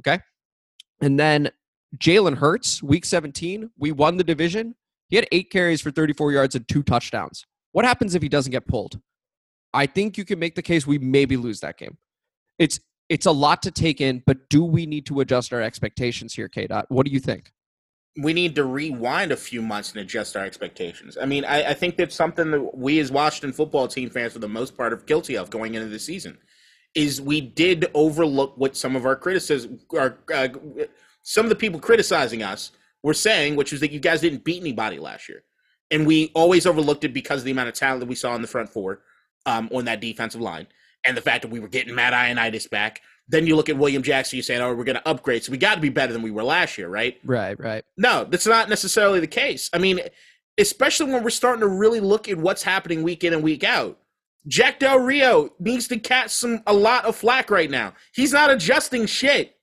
Okay. 0.00 0.18
And 1.00 1.18
then 1.18 1.50
Jalen 1.98 2.38
Hurts, 2.38 2.82
week 2.82 3.04
17, 3.04 3.70
we 3.78 3.92
won 3.92 4.16
the 4.16 4.24
division. 4.24 4.74
He 5.08 5.16
had 5.16 5.28
eight 5.30 5.50
carries 5.50 5.80
for 5.80 5.92
34 5.92 6.32
yards 6.32 6.54
and 6.56 6.66
two 6.66 6.82
touchdowns. 6.82 7.46
What 7.72 7.84
happens 7.84 8.14
if 8.14 8.22
he 8.22 8.28
doesn't 8.28 8.50
get 8.50 8.66
pulled? 8.66 9.00
I 9.72 9.86
think 9.86 10.18
you 10.18 10.24
can 10.24 10.38
make 10.38 10.54
the 10.54 10.62
case 10.62 10.86
we 10.86 10.98
maybe 10.98 11.36
lose 11.36 11.60
that 11.60 11.78
game. 11.78 11.96
It's 12.58 12.80
it's 13.08 13.26
a 13.26 13.32
lot 13.32 13.62
to 13.62 13.70
take 13.70 14.00
in, 14.00 14.22
but 14.26 14.48
do 14.48 14.64
we 14.64 14.84
need 14.84 15.06
to 15.06 15.20
adjust 15.20 15.52
our 15.52 15.62
expectations 15.62 16.34
here, 16.34 16.48
K. 16.48 16.66
Dot? 16.66 16.86
What 16.88 17.06
do 17.06 17.12
you 17.12 17.20
think? 17.20 17.52
we 18.18 18.32
need 18.32 18.54
to 18.54 18.64
rewind 18.64 19.30
a 19.30 19.36
few 19.36 19.60
months 19.60 19.92
and 19.92 20.00
adjust 20.00 20.36
our 20.36 20.44
expectations. 20.44 21.18
I 21.20 21.26
mean, 21.26 21.44
I, 21.44 21.70
I, 21.70 21.74
think 21.74 21.96
that's 21.96 22.14
something 22.14 22.50
that 22.50 22.76
we 22.76 22.98
as 22.98 23.12
Washington 23.12 23.52
football 23.52 23.88
team 23.88 24.08
fans, 24.08 24.32
for 24.32 24.38
the 24.38 24.48
most 24.48 24.76
part, 24.76 24.92
are 24.92 24.96
guilty 24.96 25.36
of 25.36 25.50
going 25.50 25.74
into 25.74 25.88
the 25.88 25.98
season. 25.98 26.38
Is 26.94 27.20
we 27.20 27.42
did 27.42 27.90
overlook 27.92 28.56
what 28.56 28.74
some 28.74 28.96
of 28.96 29.04
our 29.04 29.16
criticism, 29.16 29.80
our 29.98 30.18
uh, 30.34 30.48
some 31.22 31.44
of 31.44 31.50
the 31.50 31.56
people 31.56 31.78
criticizing 31.78 32.42
us 32.42 32.72
were 33.02 33.12
saying, 33.12 33.56
which 33.56 33.70
was 33.70 33.82
that 33.82 33.92
you 33.92 34.00
guys 34.00 34.22
didn't 34.22 34.44
beat 34.44 34.62
anybody 34.62 34.98
last 34.98 35.28
year, 35.28 35.42
and 35.90 36.06
we 36.06 36.30
always 36.34 36.66
overlooked 36.66 37.04
it 37.04 37.12
because 37.12 37.40
of 37.40 37.44
the 37.44 37.50
amount 37.50 37.68
of 37.68 37.74
talent 37.74 38.00
that 38.00 38.08
we 38.08 38.14
saw 38.14 38.34
in 38.34 38.40
the 38.40 38.48
front 38.48 38.70
four 38.70 39.02
um, 39.44 39.68
on 39.74 39.84
that 39.84 40.00
defensive 40.00 40.40
line, 40.40 40.66
and 41.06 41.16
the 41.16 41.22
fact 41.22 41.42
that 41.42 41.50
we 41.50 41.60
were 41.60 41.68
getting 41.68 41.94
Matt 41.94 42.12
Ioannidis 42.12 42.70
back 42.70 43.00
then 43.28 43.46
you 43.46 43.56
look 43.56 43.68
at 43.68 43.76
William 43.76 44.02
Jackson, 44.02 44.36
you're 44.36 44.44
saying, 44.44 44.60
oh, 44.60 44.74
we're 44.74 44.84
going 44.84 44.96
to 44.96 45.08
upgrade. 45.08 45.42
So 45.42 45.50
we 45.50 45.58
got 45.58 45.74
to 45.74 45.80
be 45.80 45.88
better 45.88 46.12
than 46.12 46.22
we 46.22 46.30
were 46.30 46.44
last 46.44 46.78
year, 46.78 46.88
right? 46.88 47.18
Right, 47.24 47.58
right. 47.58 47.84
No, 47.96 48.24
that's 48.24 48.46
not 48.46 48.68
necessarily 48.68 49.20
the 49.20 49.26
case. 49.26 49.68
I 49.72 49.78
mean, 49.78 50.00
especially 50.58 51.12
when 51.12 51.24
we're 51.24 51.30
starting 51.30 51.60
to 51.60 51.68
really 51.68 52.00
look 52.00 52.28
at 52.28 52.38
what's 52.38 52.62
happening 52.62 53.02
week 53.02 53.24
in 53.24 53.32
and 53.32 53.42
week 53.42 53.64
out. 53.64 53.98
Jack 54.46 54.78
Del 54.78 55.00
Rio 55.00 55.50
needs 55.58 55.88
to 55.88 55.98
catch 55.98 56.30
some 56.30 56.62
a 56.68 56.72
lot 56.72 57.04
of 57.04 57.16
flack 57.16 57.50
right 57.50 57.70
now. 57.70 57.94
He's 58.14 58.32
not 58.32 58.48
adjusting 58.48 59.06
shit. 59.06 59.56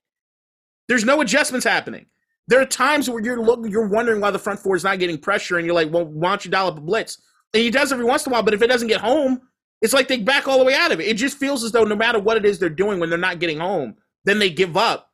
There's 0.88 1.06
no 1.06 1.22
adjustments 1.22 1.64
happening. 1.64 2.04
There 2.48 2.60
are 2.60 2.66
times 2.66 3.08
where 3.08 3.24
you're 3.24 3.40
looking, 3.40 3.70
you're 3.70 3.88
wondering 3.88 4.20
why 4.20 4.30
the 4.30 4.38
front 4.38 4.60
four 4.60 4.76
is 4.76 4.84
not 4.84 4.98
getting 4.98 5.16
pressure, 5.16 5.56
and 5.56 5.64
you're 5.64 5.74
like, 5.74 5.90
well, 5.90 6.04
why 6.04 6.28
don't 6.28 6.44
you 6.44 6.50
dial 6.50 6.66
up 6.66 6.76
a 6.76 6.82
blitz? 6.82 7.22
And 7.54 7.62
he 7.62 7.70
does 7.70 7.90
every 7.90 8.04
once 8.04 8.26
in 8.26 8.32
a 8.32 8.34
while, 8.34 8.42
but 8.42 8.52
if 8.52 8.60
it 8.60 8.66
doesn't 8.66 8.88
get 8.88 9.00
home, 9.00 9.40
it's 9.82 9.92
like 9.92 10.08
they 10.08 10.18
back 10.18 10.48
all 10.48 10.58
the 10.58 10.64
way 10.64 10.74
out 10.74 10.92
of 10.92 11.00
it. 11.00 11.06
It 11.06 11.16
just 11.16 11.38
feels 11.38 11.64
as 11.64 11.72
though 11.72 11.84
no 11.84 11.96
matter 11.96 12.18
what 12.18 12.36
it 12.36 12.44
is 12.44 12.58
they're 12.58 12.68
doing 12.68 13.00
when 13.00 13.10
they're 13.10 13.18
not 13.18 13.38
getting 13.38 13.58
home, 13.58 13.96
then 14.24 14.38
they 14.38 14.50
give 14.50 14.76
up. 14.76 15.10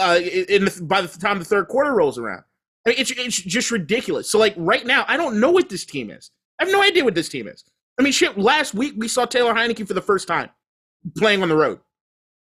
Uh, 0.00 0.18
in 0.22 0.64
the, 0.64 0.80
by 0.84 1.02
the 1.02 1.08
time 1.18 1.38
the 1.38 1.44
third 1.44 1.68
quarter 1.68 1.92
rolls 1.92 2.18
around, 2.18 2.42
I 2.86 2.90
mean, 2.90 2.98
it's 2.98 3.10
it's 3.10 3.36
just 3.36 3.70
ridiculous. 3.70 4.30
So 4.30 4.38
like 4.38 4.54
right 4.56 4.86
now, 4.86 5.04
I 5.06 5.16
don't 5.16 5.38
know 5.38 5.50
what 5.50 5.68
this 5.68 5.84
team 5.84 6.10
is. 6.10 6.30
I 6.58 6.64
have 6.64 6.72
no 6.72 6.82
idea 6.82 7.04
what 7.04 7.14
this 7.14 7.28
team 7.28 7.46
is. 7.46 7.62
I 7.98 8.02
mean, 8.02 8.12
shit. 8.12 8.38
Last 8.38 8.74
week 8.74 8.94
we 8.96 9.06
saw 9.06 9.26
Taylor 9.26 9.52
Heinicke 9.52 9.86
for 9.86 9.94
the 9.94 10.00
first 10.00 10.26
time 10.26 10.48
playing 11.16 11.42
on 11.42 11.48
the 11.48 11.56
road. 11.56 11.80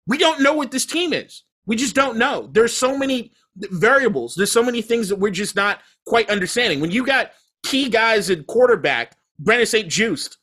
We 0.06 0.18
don't 0.18 0.42
know 0.42 0.54
what 0.54 0.70
this 0.70 0.87
team 0.87 1.12
is. 1.12 1.42
We 1.66 1.76
just 1.76 1.94
don't 1.94 2.16
know. 2.18 2.49
There's 2.52 2.76
so 2.76 2.96
many 2.96 3.32
variables. 3.56 4.34
There's 4.34 4.52
so 4.52 4.62
many 4.62 4.82
things 4.82 5.08
that 5.08 5.16
we're 5.16 5.30
just 5.30 5.56
not 5.56 5.80
quite 6.06 6.28
understanding. 6.30 6.80
When 6.80 6.90
you 6.90 7.06
got 7.06 7.32
key 7.64 7.88
guys 7.88 8.30
at 8.30 8.46
quarterback, 8.46 9.16
Brandon 9.38 9.66
St-Juste, 9.66 10.38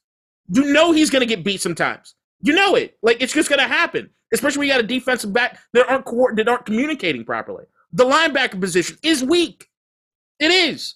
you 0.52 0.72
know 0.72 0.92
he's 0.92 1.10
going 1.10 1.22
to 1.22 1.26
get 1.26 1.44
beat 1.44 1.62
sometimes. 1.62 2.16
You 2.42 2.54
know 2.54 2.76
it. 2.76 2.98
Like 3.02 3.22
it's 3.22 3.34
just 3.34 3.50
going 3.50 3.60
to 3.60 3.68
happen. 3.68 4.10
Especially 4.34 4.60
when 4.60 4.68
you 4.70 4.74
got 4.74 4.84
a 4.84 4.88
defensive 4.88 5.34
back 5.34 5.60
that 5.74 5.90
aren't 5.90 6.06
that 6.38 6.48
aren't 6.48 6.66
communicating 6.66 7.26
properly. 7.26 7.66
The 7.94 8.06
linebacker 8.06 8.60
position 8.60 8.98
is 9.04 9.24
weak. 9.24 9.70
It 10.40 10.52
is. 10.52 10.96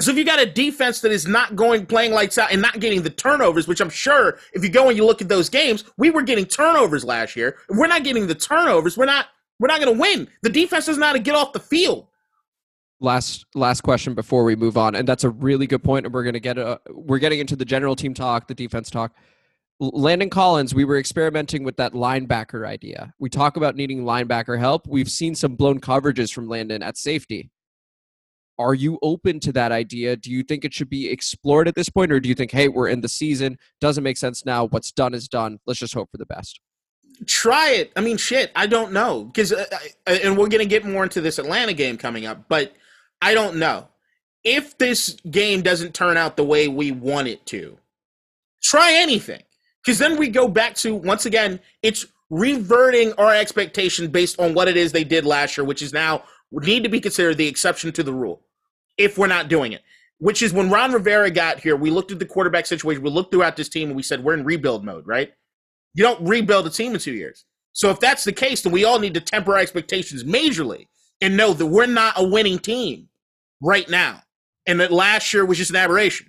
So 0.00 0.10
if 0.10 0.18
you 0.18 0.24
got 0.24 0.40
a 0.40 0.46
defense 0.46 1.00
that 1.00 1.10
is 1.10 1.26
not 1.26 1.56
going 1.56 1.86
playing 1.86 2.12
lights 2.12 2.36
out 2.36 2.52
and 2.52 2.60
not 2.60 2.80
getting 2.80 3.02
the 3.02 3.10
turnovers, 3.10 3.66
which 3.66 3.80
I'm 3.80 3.90
sure 3.90 4.38
if 4.52 4.62
you 4.62 4.68
go 4.68 4.88
and 4.88 4.96
you 4.96 5.06
look 5.06 5.22
at 5.22 5.28
those 5.28 5.48
games, 5.48 5.84
we 5.96 6.10
were 6.10 6.22
getting 6.22 6.44
turnovers 6.44 7.02
last 7.02 7.34
year. 7.34 7.56
We're 7.70 7.86
not 7.86 8.04
getting 8.04 8.26
the 8.26 8.34
turnovers, 8.34 8.96
we're 8.96 9.06
not 9.06 9.26
we're 9.58 9.68
not 9.68 9.80
going 9.80 9.94
to 9.94 10.00
win. 10.00 10.28
The 10.42 10.50
defense 10.50 10.86
know 10.86 11.06
how 11.06 11.12
to 11.14 11.18
get 11.18 11.34
off 11.34 11.52
the 11.54 11.60
field 11.60 12.08
last 13.00 13.44
last 13.54 13.82
question 13.82 14.14
before 14.14 14.44
we 14.44 14.56
move 14.56 14.76
on 14.76 14.94
and 14.94 15.06
that's 15.06 15.24
a 15.24 15.30
really 15.30 15.66
good 15.66 15.82
point 15.82 16.06
and 16.06 16.14
we're 16.14 16.22
going 16.22 16.32
to 16.32 16.40
get 16.40 16.56
a, 16.56 16.80
we're 16.90 17.18
getting 17.18 17.40
into 17.40 17.54
the 17.54 17.64
general 17.64 17.94
team 17.94 18.14
talk 18.14 18.48
the 18.48 18.54
defense 18.54 18.90
talk. 18.90 19.12
Landon 19.78 20.30
collins 20.30 20.74
we 20.74 20.84
were 20.84 20.98
experimenting 20.98 21.62
with 21.62 21.76
that 21.76 21.92
linebacker 21.92 22.66
idea. 22.66 23.12
We 23.18 23.28
talk 23.28 23.56
about 23.58 23.76
needing 23.76 24.04
linebacker 24.04 24.58
help. 24.58 24.86
We've 24.86 25.10
seen 25.10 25.34
some 25.34 25.54
blown 25.54 25.80
coverages 25.80 26.32
from 26.32 26.48
landon 26.48 26.82
at 26.82 26.96
safety. 26.96 27.50
Are 28.58 28.72
you 28.72 28.98
open 29.02 29.38
to 29.40 29.52
that 29.52 29.70
idea? 29.70 30.16
Do 30.16 30.30
you 30.30 30.42
think 30.42 30.64
it 30.64 30.72
should 30.72 30.88
be 30.88 31.10
explored 31.10 31.68
at 31.68 31.74
this 31.74 31.90
point 31.90 32.10
or 32.10 32.20
do 32.20 32.30
you 32.30 32.34
think 32.34 32.52
hey 32.52 32.68
we're 32.68 32.88
in 32.88 33.02
the 33.02 33.08
season 33.08 33.58
doesn't 33.82 34.04
make 34.04 34.16
sense 34.16 34.46
now 34.46 34.66
what's 34.68 34.92
done 34.92 35.12
is 35.12 35.28
done 35.28 35.58
let's 35.66 35.80
just 35.80 35.92
hope 35.92 36.10
for 36.10 36.16
the 36.16 36.26
best? 36.26 36.60
Try 37.26 37.72
it. 37.72 37.92
I 37.94 38.00
mean 38.00 38.16
shit 38.16 38.52
i 38.56 38.66
don't 38.66 38.92
know 38.92 39.24
because 39.24 39.52
uh, 39.52 39.66
uh 40.06 40.16
and 40.22 40.38
we're 40.38 40.48
going 40.48 40.62
to 40.62 40.66
get 40.66 40.86
more 40.86 41.04
into 41.04 41.20
this 41.20 41.38
atlanta 41.38 41.74
game 41.74 41.98
coming 41.98 42.24
up 42.24 42.46
but 42.48 42.72
I 43.20 43.34
don't 43.34 43.56
know. 43.56 43.88
If 44.44 44.78
this 44.78 45.16
game 45.30 45.62
doesn't 45.62 45.94
turn 45.94 46.16
out 46.16 46.36
the 46.36 46.44
way 46.44 46.68
we 46.68 46.92
want 46.92 47.28
it 47.28 47.44
to, 47.46 47.78
try 48.62 48.92
anything. 48.94 49.42
Because 49.84 49.98
then 49.98 50.16
we 50.16 50.28
go 50.28 50.48
back 50.48 50.74
to, 50.76 50.94
once 50.94 51.26
again, 51.26 51.60
it's 51.82 52.06
reverting 52.30 53.12
our 53.14 53.34
expectation 53.34 54.08
based 54.08 54.38
on 54.40 54.54
what 54.54 54.68
it 54.68 54.76
is 54.76 54.92
they 54.92 55.04
did 55.04 55.24
last 55.24 55.56
year, 55.56 55.64
which 55.64 55.82
is 55.82 55.92
now 55.92 56.24
need 56.50 56.82
to 56.82 56.88
be 56.88 57.00
considered 57.00 57.36
the 57.36 57.46
exception 57.46 57.92
to 57.92 58.02
the 58.02 58.12
rule 58.12 58.42
if 58.98 59.16
we're 59.18 59.26
not 59.26 59.48
doing 59.48 59.72
it. 59.72 59.82
Which 60.18 60.42
is 60.42 60.52
when 60.52 60.70
Ron 60.70 60.92
Rivera 60.92 61.30
got 61.30 61.60
here, 61.60 61.76
we 61.76 61.90
looked 61.90 62.10
at 62.10 62.18
the 62.18 62.24
quarterback 62.24 62.66
situation, 62.66 63.02
we 63.02 63.10
looked 63.10 63.32
throughout 63.32 63.56
this 63.56 63.68
team, 63.68 63.88
and 63.88 63.96
we 63.96 64.02
said, 64.02 64.24
we're 64.24 64.34
in 64.34 64.44
rebuild 64.44 64.84
mode, 64.84 65.06
right? 65.06 65.32
You 65.94 66.02
don't 66.02 66.26
rebuild 66.26 66.66
a 66.66 66.70
team 66.70 66.94
in 66.94 67.00
two 67.00 67.12
years. 67.12 67.44
So 67.72 67.90
if 67.90 68.00
that's 68.00 68.24
the 68.24 68.32
case, 68.32 68.62
then 68.62 68.72
we 68.72 68.84
all 68.84 68.98
need 68.98 69.14
to 69.14 69.20
temper 69.20 69.52
our 69.52 69.58
expectations 69.58 70.24
majorly 70.24 70.88
and 71.20 71.36
know 71.36 71.52
that 71.52 71.66
we're 71.66 71.86
not 71.86 72.14
a 72.16 72.26
winning 72.26 72.58
team 72.58 73.08
right 73.60 73.88
now, 73.88 74.22
and 74.66 74.80
that 74.80 74.92
last 74.92 75.32
year 75.32 75.44
was 75.44 75.58
just 75.58 75.70
an 75.70 75.76
aberration. 75.76 76.28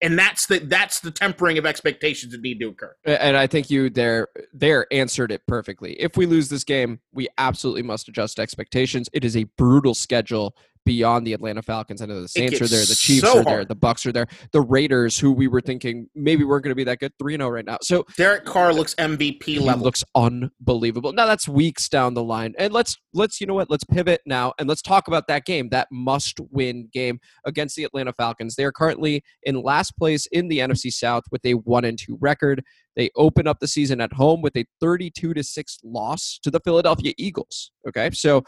And 0.00 0.16
that's 0.16 0.46
the 0.46 0.60
that's 0.60 1.00
the 1.00 1.10
tempering 1.10 1.58
of 1.58 1.66
expectations 1.66 2.30
that 2.30 2.40
need 2.40 2.60
to 2.60 2.68
occur. 2.68 2.94
And 3.04 3.36
I 3.36 3.48
think 3.48 3.68
you 3.68 3.90
there 3.90 4.28
there 4.52 4.86
answered 4.92 5.32
it 5.32 5.44
perfectly. 5.48 5.94
If 6.00 6.16
we 6.16 6.24
lose 6.24 6.48
this 6.48 6.62
game, 6.62 7.00
we 7.12 7.26
absolutely 7.36 7.82
must 7.82 8.06
adjust 8.08 8.38
expectations. 8.38 9.08
It 9.12 9.24
is 9.24 9.36
a 9.36 9.42
brutal 9.56 9.94
schedule 9.94 10.54
beyond 10.88 11.26
the 11.26 11.34
Atlanta 11.34 11.60
Falcons. 11.60 12.00
I 12.00 12.06
know 12.06 12.22
the 12.22 12.28
Saints 12.28 12.62
are 12.62 12.66
there, 12.66 12.80
the 12.80 12.94
Chiefs 12.94 13.20
so 13.20 13.40
are 13.40 13.44
there, 13.44 13.64
the 13.66 13.74
Bucks 13.74 14.06
are 14.06 14.12
there, 14.12 14.26
the 14.52 14.62
Raiders, 14.62 15.18
who 15.18 15.30
we 15.30 15.46
were 15.46 15.60
thinking 15.60 16.08
maybe 16.14 16.44
weren't 16.44 16.64
going 16.64 16.70
to 16.70 16.74
be 16.74 16.84
that 16.84 16.98
good, 16.98 17.12
three 17.18 17.36
zero 17.36 17.48
oh 17.48 17.50
right 17.50 17.66
now. 17.66 17.76
So 17.82 18.06
Derek 18.16 18.46
Carr 18.46 18.72
looks 18.72 18.94
uh, 18.96 19.02
MVP 19.02 19.60
level. 19.60 19.84
Looks 19.84 20.02
unbelievable. 20.14 21.12
Now 21.12 21.26
that's 21.26 21.46
weeks 21.46 21.90
down 21.90 22.14
the 22.14 22.22
line, 22.22 22.54
and 22.58 22.72
let's 22.72 22.96
let's 23.12 23.38
you 23.38 23.46
know 23.46 23.52
what? 23.52 23.68
Let's 23.68 23.84
pivot 23.84 24.22
now 24.24 24.54
and 24.58 24.66
let's 24.66 24.80
talk 24.80 25.08
about 25.08 25.26
that 25.28 25.44
game, 25.44 25.68
that 25.68 25.88
must-win 25.92 26.88
game 26.90 27.20
against 27.44 27.76
the 27.76 27.84
Atlanta 27.84 28.14
Falcons. 28.14 28.56
They 28.56 28.64
are 28.64 28.72
currently 28.72 29.22
in 29.42 29.60
last 29.60 29.94
place 29.98 30.24
in 30.32 30.48
the 30.48 30.60
NFC 30.60 30.90
South 30.90 31.24
with 31.30 31.44
a 31.44 31.52
one 31.52 31.84
and 31.84 31.98
two 31.98 32.16
record. 32.18 32.64
They 32.96 33.10
open 33.14 33.46
up 33.46 33.60
the 33.60 33.68
season 33.68 34.00
at 34.00 34.14
home 34.14 34.40
with 34.40 34.56
a 34.56 34.64
32 34.80 35.34
to 35.34 35.44
6 35.44 35.78
loss 35.84 36.40
to 36.42 36.50
the 36.50 36.60
Philadelphia 36.60 37.12
Eagles. 37.16 37.72
Okay. 37.86 38.10
So 38.12 38.42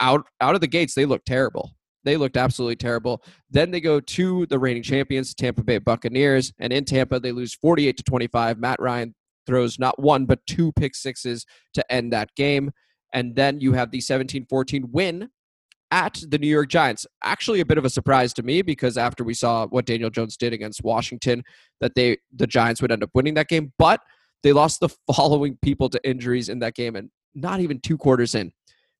out 0.00 0.26
out 0.40 0.54
of 0.54 0.60
the 0.60 0.66
gates, 0.66 0.94
they 0.94 1.04
look 1.04 1.24
terrible. 1.24 1.75
They 2.06 2.16
looked 2.16 2.36
absolutely 2.36 2.76
terrible. 2.76 3.22
Then 3.50 3.72
they 3.72 3.80
go 3.80 3.98
to 3.98 4.46
the 4.46 4.60
reigning 4.60 4.84
champions, 4.84 5.34
Tampa 5.34 5.64
Bay 5.64 5.78
Buccaneers, 5.78 6.52
and 6.60 6.72
in 6.72 6.84
Tampa 6.84 7.18
they 7.18 7.32
lose 7.32 7.52
48 7.54 7.96
to 7.96 8.02
25. 8.04 8.58
Matt 8.58 8.80
Ryan 8.80 9.12
throws 9.44 9.78
not 9.80 10.00
one 10.00 10.24
but 10.24 10.38
two 10.46 10.70
pick 10.72 10.94
sixes 10.94 11.44
to 11.74 11.92
end 11.92 12.12
that 12.12 12.30
game. 12.36 12.70
And 13.12 13.34
then 13.34 13.60
you 13.60 13.72
have 13.72 13.90
the 13.90 13.98
17-14 13.98 14.84
win 14.92 15.30
at 15.90 16.22
the 16.28 16.38
New 16.38 16.46
York 16.46 16.68
Giants. 16.68 17.08
Actually, 17.24 17.58
a 17.58 17.66
bit 17.66 17.78
of 17.78 17.84
a 17.84 17.90
surprise 17.90 18.32
to 18.34 18.44
me 18.44 18.62
because 18.62 18.96
after 18.96 19.24
we 19.24 19.34
saw 19.34 19.66
what 19.66 19.86
Daniel 19.86 20.10
Jones 20.10 20.36
did 20.36 20.52
against 20.52 20.84
Washington, 20.84 21.42
that 21.80 21.96
they 21.96 22.18
the 22.34 22.46
Giants 22.46 22.80
would 22.82 22.92
end 22.92 23.02
up 23.02 23.10
winning 23.14 23.34
that 23.34 23.48
game. 23.48 23.72
But 23.78 24.00
they 24.44 24.52
lost 24.52 24.78
the 24.78 24.90
following 25.12 25.58
people 25.60 25.88
to 25.88 26.08
injuries 26.08 26.48
in 26.48 26.60
that 26.60 26.74
game, 26.74 26.94
and 26.94 27.10
not 27.34 27.58
even 27.58 27.80
two 27.80 27.98
quarters 27.98 28.36
in. 28.36 28.52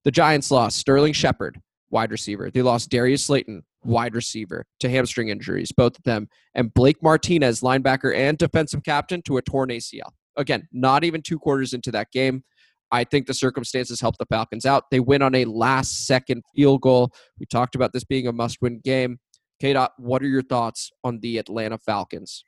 The 0.04 0.10
Giants 0.10 0.50
lost 0.50 0.78
Sterling 0.78 1.12
Shepard, 1.12 1.60
wide 1.90 2.10
receiver. 2.10 2.50
They 2.50 2.62
lost 2.62 2.90
Darius 2.90 3.24
Slayton, 3.24 3.62
wide 3.84 4.14
receiver, 4.14 4.66
to 4.80 4.88
hamstring 4.88 5.28
injuries, 5.28 5.72
both 5.72 5.96
of 5.96 6.04
them, 6.04 6.28
and 6.54 6.72
Blake 6.74 7.02
Martinez, 7.02 7.60
linebacker 7.60 8.14
and 8.14 8.36
defensive 8.36 8.82
captain, 8.82 9.22
to 9.22 9.36
a 9.36 9.42
torn 9.42 9.70
ACL. 9.70 10.10
Again, 10.36 10.68
not 10.72 11.04
even 11.04 11.22
two 11.22 11.38
quarters 11.38 11.72
into 11.72 11.90
that 11.92 12.10
game. 12.12 12.44
I 12.92 13.04
think 13.04 13.26
the 13.26 13.34
circumstances 13.34 14.00
helped 14.00 14.18
the 14.18 14.26
Falcons 14.26 14.64
out. 14.64 14.84
They 14.90 15.00
win 15.00 15.22
on 15.22 15.34
a 15.34 15.44
last 15.44 16.06
second 16.06 16.44
field 16.54 16.82
goal. 16.82 17.12
We 17.38 17.46
talked 17.46 17.74
about 17.74 17.92
this 17.92 18.04
being 18.04 18.26
a 18.26 18.32
must 18.32 18.58
win 18.62 18.80
game. 18.84 19.18
K. 19.60 19.72
Dot, 19.72 19.92
what 19.98 20.22
are 20.22 20.28
your 20.28 20.42
thoughts 20.42 20.90
on 21.02 21.20
the 21.20 21.38
Atlanta 21.38 21.78
Falcons? 21.78 22.44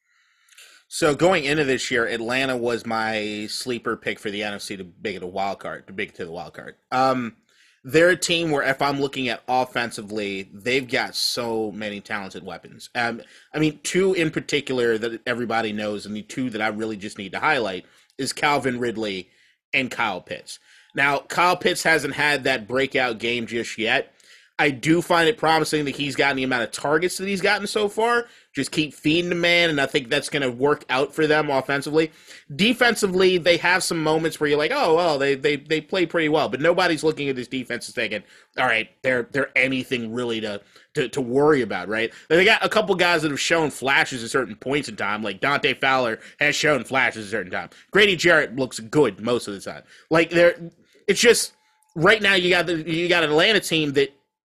So 0.89 1.15
going 1.15 1.45
into 1.45 1.65
this 1.65 1.91
year, 1.91 2.07
Atlanta 2.07 2.57
was 2.57 2.87
my 2.87 3.47
sleeper 3.51 3.97
pick 3.97 4.19
for 4.19 4.31
the 4.31 4.41
NFC 4.41 4.77
to 4.79 4.91
make 5.03 5.17
it 5.17 5.23
a 5.23 5.27
wild 5.27 5.59
card, 5.59 5.87
to 5.87 5.93
make 5.93 6.11
it 6.11 6.15
to 6.17 6.25
the 6.25 6.31
wild 6.31 6.55
card. 6.55 6.77
Um, 6.91 7.37
they're 7.85 8.11
a 8.11 8.17
team 8.17 8.51
where 8.51 8.63
if 8.63 8.83
I'm 8.83 9.01
looking 9.01 9.29
at 9.29 9.43
offensively, 9.49 10.51
they've 10.53 10.89
got 10.89 11.15
so 11.15 11.71
many 11.73 12.01
talented 12.01 12.45
weapons. 12.45 12.91
Um, 12.95 13.23
I 13.55 13.59
mean, 13.59 13.81
two 13.83 14.15
in 14.15 14.31
particular 14.31 14.99
that 14.99 15.21
everybody 15.27 15.73
knows, 15.73 16.05
and 16.05 16.15
the 16.15 16.23
two 16.23 16.51
that 16.51 16.63
I 16.63 16.69
really 16.69 16.97
just 16.97 17.19
need 17.19 17.33
to 17.33 17.41
highlight 17.41 17.87
is 18.19 18.33
Calvin 18.33 18.79
Ridley 18.79 19.31
and 19.73 19.91
Kyle 19.91 20.21
Pitts. 20.21 20.59
Now, 20.95 21.21
Kyle 21.21 21.57
Pitts 21.57 21.83
hasn't 21.83 22.15
had 22.15 22.45
that 22.45 22.67
breakout 22.67 23.19
game 23.19 23.47
just 23.47 23.79
yet, 23.79 24.13
I 24.59 24.71
do 24.71 25.01
find 25.01 25.29
it 25.29 25.39
promising 25.39 25.85
that 25.85 25.95
he's 25.95 26.17
gotten 26.17 26.37
the 26.37 26.43
amount 26.43 26.65
of 26.65 26.73
targets 26.73 27.17
that 27.19 27.29
he's 27.29 27.41
gotten 27.41 27.67
so 27.67 27.89
far. 27.89 28.27
Just 28.53 28.73
keep 28.73 28.93
feeding 28.93 29.29
the 29.29 29.37
man, 29.37 29.71
and 29.71 29.81
I 29.81 29.87
think 29.87 30.09
that's 30.09 30.29
going 30.29 30.43
to 30.43 30.51
work 30.51 30.85
out 30.91 31.15
for 31.15 31.29
them 31.29 31.49
offensively. 31.49 32.11
Defensively, 32.55 33.39
they 33.39 33.57
have 33.59 33.85
some 33.85 34.03
moments 34.03 34.41
where 34.41 34.51
you're 34.51 34.59
like, 34.59 34.73
oh 34.75 34.97
well, 34.97 35.17
they 35.17 35.37
they 35.37 35.57
they 35.57 35.81
play 35.81 36.07
pretty 36.07 36.29
well, 36.29 36.49
but 36.49 36.61
nobody's 36.61 37.05
looking 37.05 37.29
at 37.29 37.37
this 37.37 37.47
defense 37.47 37.87
and 37.87 37.95
thinking, 37.95 38.25
all 38.59 38.67
right, 38.67 38.91
they're 39.03 39.29
they're 39.31 39.57
anything 39.57 40.13
really 40.13 40.41
to 40.41 40.61
to, 40.95 41.09
to 41.11 41.21
worry 41.21 41.63
about, 41.63 41.89
right? 41.89 42.13
They 42.29 42.45
got 42.45 42.65
a 42.65 42.69
couple 42.69 42.97
guys 42.97 43.23
that 43.23 43.31
have 43.31 43.41
shown 43.41 43.71
flashes 43.71 44.25
at 44.25 44.31
certain 44.31 44.57
points 44.57 44.89
in 44.89 44.97
time, 44.97 45.23
like 45.23 45.41
Dante 45.41 45.75
Fowler 45.75 46.19
has 46.41 46.57
shown 46.57 46.83
flashes 46.83 47.27
at 47.27 47.31
certain 47.31 47.53
time. 47.53 47.71
Grady 47.93 48.17
Jarrett 48.17 48.57
looks 48.57 48.81
good 48.81 49.21
most 49.21 49.47
of 49.47 49.55
the 49.55 49.61
time. 49.61 49.85
Like 50.11 50.31
they're, 50.31 50.59
it's 51.07 51.21
just 51.21 51.53
right 51.95 52.21
now 52.21 52.35
you 52.35 52.51
got 52.51 52.67
the 52.67 52.91
you 52.91 53.09
got 53.09 53.23
an 53.23 53.31
Atlanta 53.31 53.61
team 53.61 53.93
that 53.93 54.18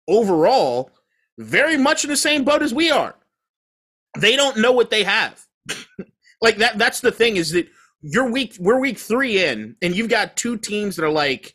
overall 0.10 0.92
very 1.38 1.78
much 1.78 2.04
in 2.04 2.10
the 2.10 2.18
same 2.18 2.44
boat 2.44 2.62
as 2.62 2.74
we 2.74 2.92
are. 2.92 3.16
They 4.18 4.36
don't 4.36 4.58
know 4.58 4.72
what 4.72 4.90
they 4.90 5.04
have. 5.04 5.46
like 6.42 6.58
that 6.58 6.78
that's 6.78 7.00
the 7.00 7.12
thing 7.12 7.38
is 7.38 7.52
that 7.52 7.70
you're 8.02 8.30
week 8.30 8.56
we're 8.60 8.80
week 8.80 8.98
3 8.98 9.46
in 9.46 9.76
and 9.82 9.96
you've 9.96 10.10
got 10.10 10.36
two 10.36 10.58
teams 10.58 10.96
that 10.96 11.06
are 11.06 11.12
like, 11.12 11.54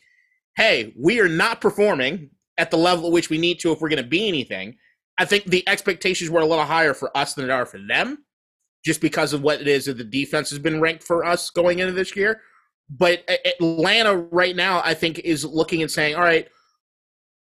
"Hey, 0.57 0.95
we 0.99 1.21
are 1.21 1.29
not 1.29 1.61
performing 1.61 2.31
at 2.57 2.71
the 2.71 2.79
level 2.79 3.07
at 3.07 3.13
which 3.13 3.31
we 3.31 3.39
need 3.39 3.59
to 3.61 3.73
if 3.73 3.81
we're 3.81 3.89
going 3.89 4.03
to 4.03 4.09
be 4.09 4.29
anything." 4.29 4.77
I 5.19 5.25
think 5.25 5.45
the 5.45 5.67
expectations 5.69 6.31
were 6.31 6.41
a 6.41 6.47
little 6.47 6.65
higher 6.65 6.95
for 6.95 7.17
us 7.17 7.35
than 7.35 7.47
they 7.47 7.53
are 7.53 7.67
for 7.67 7.79
them 7.79 8.25
just 8.85 9.01
because 9.01 9.33
of 9.33 9.43
what 9.43 9.61
it 9.61 9.69
is 9.69 9.87
that 9.87 9.99
the 9.99 10.05
defense 10.05 10.51
has 10.51 10.59
been 10.59 10.81
ranked 10.81 11.03
for 11.03 11.25
us 11.25 11.51
going 11.51 11.79
into 11.79 11.93
this 11.93 12.15
year. 12.15 12.41
But 12.91 13.29
Atlanta 13.47 14.17
right 14.17 14.55
now, 14.55 14.83
I 14.85 14.95
think, 14.95 15.21
is 15.21 15.45
looking 15.45 15.81
and 15.81 15.91
saying, 15.91 16.17
all 16.17 16.23
right, 16.23 16.49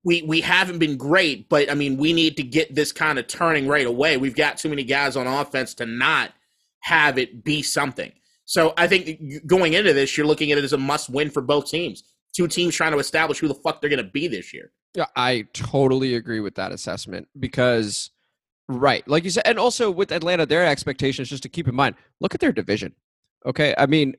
we 0.05 0.23
we 0.23 0.41
haven't 0.41 0.79
been 0.79 0.97
great, 0.97 1.49
but 1.49 1.71
I 1.71 1.75
mean, 1.75 1.97
we 1.97 2.13
need 2.13 2.37
to 2.39 2.43
get 2.43 2.75
this 2.75 2.93
kind 2.93 3.19
of 3.19 3.27
turning 3.27 3.69
right 3.69 3.87
away. 3.87 4.17
We've 4.17 4.35
got 4.35 4.57
too 4.57 4.69
many 4.69 4.85
guys 4.85 5.17
on 5.17 5.27
offense 5.27 5.75
to 5.75 5.87
not 5.87 6.33
have 6.81 7.19
it 7.19 7.45
be 7.45 7.63
something. 7.63 8.13
So 8.47 8.73
I 8.77 8.89
think 8.89 9.47
going 9.47 9.75
into 9.75 9.93
this, 9.93 10.17
you're 10.17 10.27
looking 10.27 10.51
at 10.51 10.59
it 10.59 10.65
as 10.65 10.73
a 10.73 10.79
must 10.79 11.11
win 11.11 11.31
for 11.31 11.43
both 11.43 11.71
teams. 11.71 12.05
Two 12.35 12.49
teams 12.49 12.75
trying 12.75 12.93
to 12.93 12.99
establish 12.99 13.39
who 13.39 13.49
the 13.49 13.55
fuck 13.55 13.81
they're 13.81 13.91
going 13.91 14.05
to 14.05 14.11
be 14.11 14.27
this 14.27 14.53
year. 14.53 14.73
Yeah, 14.95 15.07
I 15.15 15.47
totally 15.53 16.17
agree 16.17 16.41
with 16.41 16.57
that 16.57 16.73
assessment 16.73 17.29
because, 17.39 18.11
right, 18.69 19.07
like 19.07 19.23
you 19.23 19.31
said, 19.31 19.45
and 19.47 19.59
also 19.59 19.91
with 19.91 20.11
Atlanta, 20.11 20.47
their 20.47 20.67
expectations, 20.67 21.29
just 21.29 21.45
to 21.45 21.49
keep 21.49 21.69
in 21.69 21.75
mind, 21.75 21.95
look 22.21 22.35
at 22.35 22.41
their 22.41 22.53
division. 22.53 22.95
Okay. 23.47 23.75
I 23.79 23.87
mean, 23.87 24.17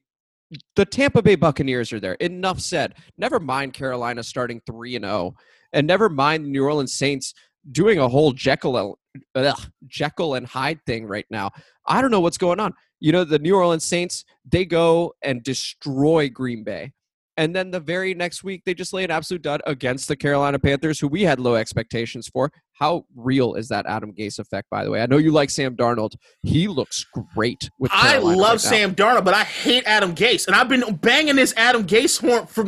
the 0.76 0.86
Tampa 0.86 1.22
Bay 1.22 1.36
Buccaneers 1.36 1.92
are 1.92 2.00
there. 2.00 2.14
Enough 2.16 2.60
said. 2.60 2.96
Never 3.18 3.40
mind 3.40 3.74
Carolina 3.74 4.24
starting 4.24 4.62
3 4.66 4.96
and 4.96 5.06
0 5.06 5.36
and 5.74 5.88
never 5.88 6.10
mind 6.10 6.46
the 6.46 6.50
New 6.50 6.64
Orleans 6.64 6.94
Saints 6.94 7.34
doing 7.72 8.00
a 8.00 8.08
whole 8.08 8.32
Jekyll 8.32 8.98
ugh, 9.36 9.72
Jekyll 9.88 10.36
and 10.36 10.48
Hyde 10.48 10.80
thing 10.86 11.06
right 11.06 11.26
now. 11.30 11.52
I 11.88 12.02
don't 12.02 12.12
know 12.12 12.20
what's 12.20 12.38
going 12.38 12.60
on. 12.60 12.74
You 13.00 13.12
know, 13.12 13.24
the 13.24 13.40
New 13.40 13.56
Orleans 13.56 13.84
Saints, 13.84 14.26
they 14.50 14.66
go 14.66 15.14
and 15.22 15.44
destroy 15.44 16.30
Green 16.30 16.64
Bay. 16.64 16.94
And 17.38 17.56
then 17.56 17.72
the 17.72 17.80
very 17.80 18.14
next 18.14 18.44
week, 18.44 18.62
they 18.66 18.74
just 18.74 18.94
lay 18.94 19.04
an 19.04 19.10
absolute 19.10 19.42
dud 19.42 19.62
against 19.66 20.08
the 20.08 20.16
Carolina 20.16 20.60
Panthers, 20.60 21.00
who 21.00 21.08
we 21.08 21.24
had 21.24 21.40
low 21.40 21.56
expectations 21.56 22.28
for. 22.28 22.52
How 22.74 23.06
real 23.16 23.56
is 23.56 23.70
that 23.70 23.86
Adam 23.88 24.14
Gase 24.14 24.38
effect, 24.38 24.70
by 24.70 24.84
the 24.84 24.92
way? 24.92 25.02
I 25.02 25.06
know 25.06 25.18
you 25.18 25.32
like 25.32 25.50
Sam 25.50 25.76
Darnold. 25.76 26.12
He 26.44 26.68
looks 26.68 27.06
great 27.34 27.70
with 27.80 27.90
Carolina 27.92 28.28
I 28.28 28.36
love 28.36 28.52
right 28.52 28.62
Sam 28.62 28.96
Darnold, 28.96 29.24
but 29.24 29.34
I 29.34 29.44
hate 29.44 29.86
Adam 29.86 30.14
Gase. 30.14 30.46
And 30.48 30.56
I've 30.56 30.70
been 30.70 30.96
banging 30.98 31.38
this 31.38 31.54
Adam 31.56 31.86
Gase 31.88 32.20
horn 32.20 32.46
for 32.48 32.66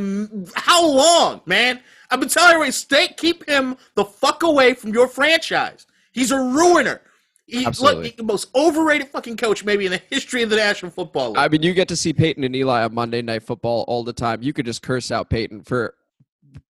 how 0.56 0.88
long, 0.88 1.42
man? 1.46 1.82
I've 2.14 2.20
been 2.20 2.30
telling 2.30 2.52
everybody, 2.52 2.72
stay, 2.72 3.08
keep 3.08 3.50
him 3.50 3.76
the 3.96 4.06
fuck 4.06 4.44
away 4.44 4.76
from 4.76 4.94
your 4.94 5.08
franchise. 5.08 5.88
He's 6.12 6.30
a 6.30 6.38
ruiner. 6.38 7.02
He, 7.48 7.66
Absolutely. 7.66 8.04
Look, 8.04 8.18
the 8.18 8.24
most 8.24 8.56
overrated 8.56 9.08
fucking 9.08 9.36
coach 9.36 9.66
maybe 9.66 9.88
in 9.88 9.92
the 9.92 10.02
history 10.12 10.44
of 10.44 10.52
the 10.52 10.58
National 10.58 10.92
Football 10.92 11.30
League. 11.30 11.40
I 11.40 11.48
mean, 11.48 11.64
you 11.64 11.74
get 11.74 11.88
to 11.88 11.96
see 11.96 12.14
Peyton 12.14 12.44
and 12.44 12.56
Eli 12.56 12.84
on 12.84 12.94
Monday 12.94 13.24
Night 13.24 13.42
Football 13.42 13.84
all 13.88 14.04
the 14.04 14.14
time. 14.14 14.44
You 14.44 14.54
could 14.54 14.68
just 14.68 14.84
curse 14.84 15.10
out 15.10 15.32
Peyton 15.32 15.64
for 15.64 15.96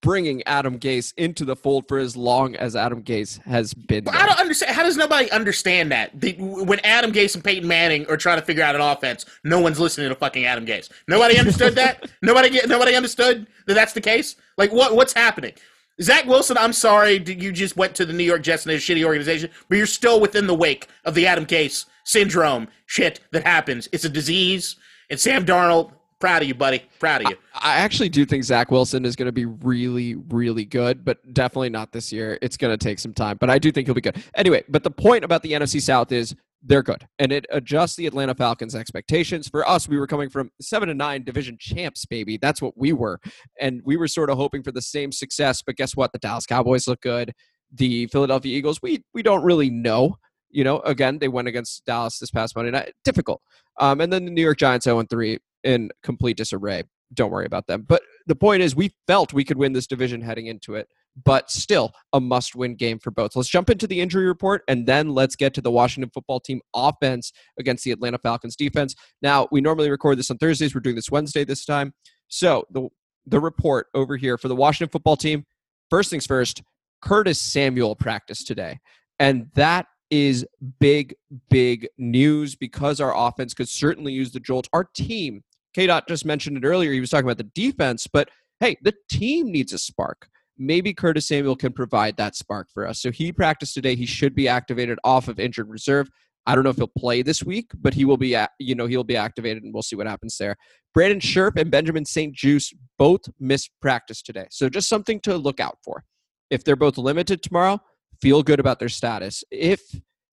bringing 0.01 0.43
Adam 0.43 0.79
Gase 0.79 1.13
into 1.17 1.46
the 1.46 1.55
fold 1.55 1.87
for 1.87 1.98
as 1.98 2.15
long 2.15 2.55
as 2.55 2.75
Adam 2.75 3.03
Gase 3.03 3.41
has 3.43 3.74
been. 3.74 4.07
I 4.07 4.25
don't 4.25 4.39
understand. 4.39 4.75
How 4.75 4.83
does 4.83 4.98
nobody 4.98 5.29
understand 5.31 5.91
that? 5.91 6.19
The, 6.19 6.33
when 6.39 6.79
Adam 6.81 7.11
Gase 7.11 7.35
and 7.35 7.43
Peyton 7.43 7.67
Manning 7.67 8.05
are 8.07 8.17
trying 8.17 8.39
to 8.39 8.46
figure 8.46 8.63
out 8.63 8.75
an 8.75 8.81
offense, 8.81 9.25
no 9.43 9.59
one's 9.59 9.79
listening 9.79 10.09
to 10.09 10.15
fucking 10.15 10.46
Adam 10.46 10.65
Gase. 10.65 10.89
Nobody 11.07 11.37
understood 11.37 11.75
that. 11.75 12.09
nobody. 12.22 12.59
Nobody 12.67 12.96
understood 12.96 13.48
that 13.67 13.74
that's 13.74 13.93
the 13.93 14.01
case. 14.01 14.35
Like 14.57 14.72
what? 14.72 14.96
What's 14.96 15.13
happening? 15.13 15.53
Zach 16.01 16.25
Wilson, 16.25 16.57
I'm 16.57 16.74
sorry, 16.74 17.24
you 17.24 17.51
just 17.51 17.77
went 17.77 17.93
to 17.96 18.05
the 18.05 18.13
New 18.13 18.24
York 18.24 18.41
Jets 18.41 18.65
and 18.65 18.74
a 18.74 18.77
shitty 18.77 19.03
organization, 19.03 19.51
but 19.69 19.77
you're 19.77 19.85
still 19.85 20.19
within 20.19 20.48
the 20.48 20.55
wake 20.55 20.87
of 21.05 21.13
the 21.13 21.27
Adam 21.27 21.46
Gase 21.46 21.85
syndrome 22.03 22.67
shit 22.87 23.19
that 23.31 23.46
happens. 23.46 23.87
It's 23.91 24.03
a 24.03 24.09
disease. 24.09 24.75
And 25.09 25.19
Sam 25.19 25.46
Darnold, 25.46 25.91
proud 26.24 26.42
of 26.42 26.48
you, 26.48 26.55
buddy. 26.55 26.81
Proud 27.00 27.25
of 27.25 27.31
you. 27.31 27.38
I, 27.53 27.74
I 27.74 27.75
actually 27.79 28.07
do 28.07 28.24
think 28.25 28.46
Zach 28.46 28.72
Wilson 28.72 29.03
is 29.03 29.14
going 29.14 29.25
to 29.25 29.33
be 29.33 29.44
really, 29.44 30.16
really 30.16 30.64
good, 30.64 31.03
but 31.03 31.18
definitely 31.33 31.70
not 31.70 31.92
this 31.92 32.14
year. 32.14 32.40
It's 32.42 32.55
going 32.55 32.72
to 32.72 32.81
take 32.81 33.00
some 33.00 33.14
time, 33.14 33.36
but 33.42 33.50
I 33.50 33.59
do 33.59 33.74
think 33.74 33.88
he'll 33.88 33.94
be 33.94 34.00
good. 34.00 34.24
Anyway, 34.33 34.64
but 34.70 34.83
the 34.83 34.92
point 34.92 35.25
about 35.25 35.44
the 35.44 35.51
NFC 35.51 35.81
South 35.81 36.14
is 36.14 36.33
they're 36.66 36.81
good 36.81 37.05
and 37.20 37.33
it 37.33 37.46
adjusts 37.51 37.98
the 37.98 38.07
atlanta 38.07 38.33
falcons 38.33 38.74
expectations 38.74 39.50
for 39.50 39.68
us 39.68 39.90
we 39.90 40.00
were 40.00 40.07
coming 40.07 40.29
from 40.29 40.50
seven 40.62 40.88
and 40.88 40.98
nine 40.98 41.22
division 41.22 41.57
champs 41.59 42.05
baby 42.05 42.38
that's 42.38 42.62
what 42.62 42.72
we 42.77 42.94
were 42.94 43.20
and 43.59 43.81
we 43.83 43.98
were 43.98 44.07
sort 44.07 44.29
of 44.29 44.38
hoping 44.38 44.64
for 44.64 44.72
the 44.72 44.81
same 44.81 45.12
success 45.12 45.62
but 45.62 45.75
guess 45.75 45.94
what 45.94 46.14
the 46.14 46.20
dallas 46.20 46.46
cowboys 46.46 46.88
look 46.88 47.01
good 47.01 47.33
the 47.74 48.07
philadelphia 48.07 48.57
eagles 48.57 48.79
we 48.81 49.03
we 49.14 49.22
don't 49.22 49.44
really 49.44 49.70
know 49.70 50.16
you 50.51 50.64
know 50.64 50.79
again 50.86 51.20
they 51.20 51.27
went 51.27 51.50
against 51.50 51.83
dallas 51.83 52.18
this 52.18 52.31
past 52.31 52.55
monday 52.55 52.72
night 52.72 52.94
difficult 53.03 53.42
um, 53.81 54.00
and 54.00 54.14
then 54.14 54.24
the 54.24 54.31
new 54.31 54.42
york 54.42 54.57
giants 54.57 54.86
0 54.86 55.03
3 55.03 55.38
in 55.63 55.89
complete 56.03 56.37
disarray 56.37 56.83
don't 57.13 57.31
worry 57.31 57.45
about 57.45 57.67
them 57.67 57.83
but 57.87 58.01
the 58.27 58.35
point 58.35 58.61
is 58.61 58.75
we 58.75 58.91
felt 59.07 59.33
we 59.33 59.43
could 59.43 59.57
win 59.57 59.73
this 59.73 59.87
division 59.87 60.21
heading 60.21 60.47
into 60.47 60.75
it 60.75 60.87
but 61.25 61.49
still 61.51 61.93
a 62.13 62.19
must 62.19 62.55
win 62.55 62.75
game 62.75 62.99
for 62.99 63.11
both. 63.11 63.35
Let's 63.35 63.49
jump 63.49 63.69
into 63.69 63.87
the 63.87 63.99
injury 63.99 64.25
report 64.25 64.63
and 64.67 64.85
then 64.85 65.09
let's 65.09 65.35
get 65.35 65.53
to 65.55 65.61
the 65.61 65.71
Washington 65.71 66.11
football 66.13 66.39
team 66.39 66.61
offense 66.73 67.31
against 67.59 67.83
the 67.83 67.91
Atlanta 67.91 68.17
Falcons 68.17 68.55
defense. 68.55 68.95
Now, 69.21 69.47
we 69.51 69.61
normally 69.61 69.89
record 69.89 70.17
this 70.17 70.31
on 70.31 70.37
Thursdays. 70.37 70.73
We're 70.73 70.81
doing 70.81 70.95
this 70.95 71.11
Wednesday 71.11 71.43
this 71.43 71.65
time. 71.65 71.93
So, 72.27 72.65
the, 72.71 72.87
the 73.25 73.39
report 73.39 73.87
over 73.93 74.17
here 74.17 74.37
for 74.37 74.47
the 74.47 74.55
Washington 74.55 74.91
football 74.91 75.15
team 75.15 75.45
first 75.89 76.09
things 76.09 76.25
first, 76.25 76.63
Curtis 77.01 77.39
Samuel 77.39 77.95
practiced 77.95 78.47
today. 78.47 78.79
And 79.19 79.49
that 79.55 79.85
is 80.09 80.45
big, 80.79 81.15
big 81.49 81.87
news 81.97 82.55
because 82.55 82.99
our 82.99 83.15
offense 83.15 83.53
could 83.53 83.69
certainly 83.69 84.13
use 84.13 84.31
the 84.31 84.39
jolt. 84.39 84.67
Our 84.73 84.83
team, 84.83 85.43
K. 85.74 85.88
Dot 85.88 86.07
just 86.07 86.25
mentioned 86.25 86.57
it 86.57 86.66
earlier. 86.66 86.92
He 86.92 87.00
was 87.00 87.09
talking 87.09 87.25
about 87.25 87.38
the 87.38 87.51
defense, 87.55 88.07
but 88.12 88.29
hey, 88.59 88.77
the 88.81 88.94
team 89.09 89.51
needs 89.51 89.74
a 89.74 89.77
spark 89.77 90.29
maybe 90.57 90.94
Curtis 90.94 91.27
Samuel 91.27 91.55
can 91.55 91.74
provide 91.74 92.18
that 92.18 92.36
spark 92.36 92.70
for 92.74 92.88
us. 92.88 93.01
So 93.01 93.12
he 93.12 93.31
practiced 93.31 93.74
today. 93.74 93.96
He 93.96 94.05
should 94.05 94.36
be 94.36 94.48
activated 94.48 95.00
off 95.03 95.27
of 95.27 95.40
injured 95.40 95.70
reserve. 95.70 96.09
I 96.46 96.55
don't 96.55 96.64
know 96.64 96.70
if 96.70 96.75
he'll 96.75 96.88
play 96.88 97.22
this 97.22 97.44
week, 97.44 97.72
but 97.79 97.94
he 97.94 98.03
will 98.03 98.18
be, 98.18 98.38
you 98.59 98.75
know, 98.75 98.86
he'll 98.86 99.05
be 99.05 99.16
activated, 99.16 99.64
and 99.64 99.74
we'll 99.74 99.81
see 99.81 99.96
what 99.96 100.07
happens 100.07 100.38
there. 100.38 100.57
Brandon 100.94 101.20
Scherff 101.20 101.55
and 101.55 101.72
Benjamin 101.72 102.05
St-Juste 102.05 102.75
both 103.00 103.22
missed 103.40 103.72
practice 103.81 104.22
today, 104.22 104.48
so 104.51 104.68
just 104.70 104.90
something 104.90 105.22
to 105.22 105.38
look 105.38 105.59
out 105.59 105.77
for. 105.83 106.03
If 106.50 106.64
they're 106.64 106.75
both 106.75 106.98
limited 106.98 107.42
tomorrow, 107.42 107.79
feel 108.22 108.44
good 108.44 108.59
about 108.59 108.79
their 108.79 108.90
status. 108.90 109.44
If 109.51 109.81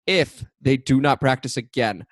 if 0.06 0.44
they 0.60 0.76
do 0.76 1.00
not 1.00 1.20
practice 1.20 1.56
again, 1.56 2.06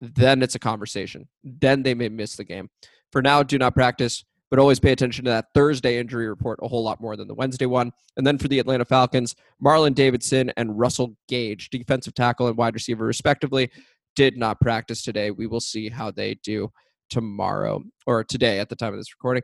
then 0.00 0.42
it's 0.42 0.54
a 0.54 0.58
conversation. 0.60 1.28
Then 1.42 1.82
they 1.82 1.94
may 1.94 2.08
miss 2.08 2.36
the 2.36 2.44
game. 2.44 2.68
For 3.12 3.22
now, 3.22 3.42
do 3.42 3.58
not 3.58 3.74
practice 3.74 4.24
but 4.54 4.60
always 4.60 4.78
pay 4.78 4.92
attention 4.92 5.24
to 5.24 5.32
that 5.32 5.46
Thursday 5.52 5.98
injury 5.98 6.28
report 6.28 6.60
a 6.62 6.68
whole 6.68 6.84
lot 6.84 7.00
more 7.00 7.16
than 7.16 7.26
the 7.26 7.34
Wednesday 7.34 7.66
one. 7.66 7.90
And 8.16 8.24
then 8.24 8.38
for 8.38 8.46
the 8.46 8.60
Atlanta 8.60 8.84
Falcons, 8.84 9.34
Marlon 9.60 9.96
Davidson 9.96 10.52
and 10.56 10.78
Russell 10.78 11.16
Gage, 11.26 11.70
defensive 11.70 12.14
tackle 12.14 12.46
and 12.46 12.56
wide 12.56 12.74
receiver, 12.74 13.04
respectively, 13.04 13.68
did 14.14 14.36
not 14.36 14.60
practice 14.60 15.02
today. 15.02 15.32
We 15.32 15.48
will 15.48 15.58
see 15.58 15.88
how 15.88 16.12
they 16.12 16.34
do 16.44 16.70
tomorrow 17.10 17.82
or 18.06 18.22
today 18.22 18.60
at 18.60 18.68
the 18.68 18.76
time 18.76 18.92
of 18.92 19.00
this 19.00 19.12
recording. 19.12 19.42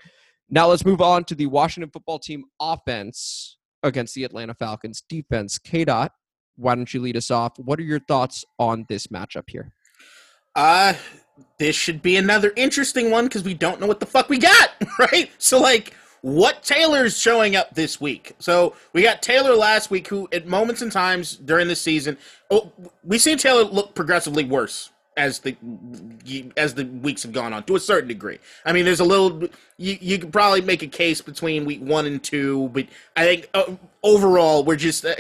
Now 0.49 0.69
let's 0.69 0.85
move 0.85 1.01
on 1.01 1.25
to 1.25 1.35
the 1.35 1.47
Washington 1.47 1.91
football 1.91 2.21
team 2.21 2.45
offense 2.61 3.59
against 3.83 4.15
the 4.15 4.23
Atlanta 4.23 4.55
Falcons 4.55 5.03
defense. 5.09 5.59
K. 5.59 5.85
Dot, 5.85 6.13
why 6.55 6.77
don't 6.77 6.95
you 6.95 7.01
lead 7.01 7.17
us 7.17 7.33
off? 7.33 7.59
What 7.59 7.81
are 7.81 7.85
your 7.85 7.99
thoughts 7.99 8.45
on 8.61 8.85
this 8.89 9.09
matchup 9.09 9.49
here? 9.49 9.73
Uh 10.55 10.95
this 11.61 11.77
should 11.77 12.01
be 12.01 12.17
another 12.17 12.53
interesting 12.57 13.11
one 13.11 13.25
because 13.27 13.45
we 13.45 13.53
don't 13.53 13.81
know 13.81 13.87
what 13.87 14.01
the 14.01 14.07
fuck 14.07 14.31
we 14.31 14.39
got, 14.39 14.71
right? 14.99 15.31
So, 15.37 15.61
like, 15.61 15.93
what 16.23 16.63
Taylor's 16.63 17.19
showing 17.19 17.55
up 17.55 17.75
this 17.75 18.01
week? 18.01 18.35
So 18.39 18.75
we 18.95 19.03
got 19.03 19.23
Taylor 19.23 19.55
last 19.55 19.91
week, 19.91 20.09
who 20.09 20.27
at 20.33 20.47
moments 20.47 20.81
and 20.81 20.91
times 20.91 21.37
during 21.37 21.69
the 21.69 21.77
season, 21.77 22.17
oh, 22.51 22.73
we 23.05 23.19
seen 23.19 23.37
Taylor 23.37 23.65
look 23.65 23.95
progressively 23.95 24.45
worse 24.45 24.91
as 25.17 25.41
the 25.41 25.55
as 26.57 26.75
the 26.75 26.85
weeks 26.85 27.23
have 27.25 27.33
gone 27.33 27.53
on 27.53 27.63
to 27.65 27.77
a 27.77 27.81
certain 27.81 28.09
degree. 28.09 28.39
I 28.65 28.73
mean, 28.73 28.87
there's 28.87 29.01
a 29.01 29.05
little 29.05 29.49
you 29.77 29.99
you 30.01 30.19
could 30.19 30.33
probably 30.33 30.63
make 30.63 30.83
a 30.83 30.87
case 30.87 31.21
between 31.21 31.65
week 31.65 31.81
one 31.81 32.07
and 32.07 32.23
two, 32.23 32.71
but 32.73 32.87
I 33.17 33.25
think 33.25 33.51
uh, 33.53 33.77
overall 34.03 34.65
we're 34.65 34.77
just 34.77 35.05
uh, 35.05 35.15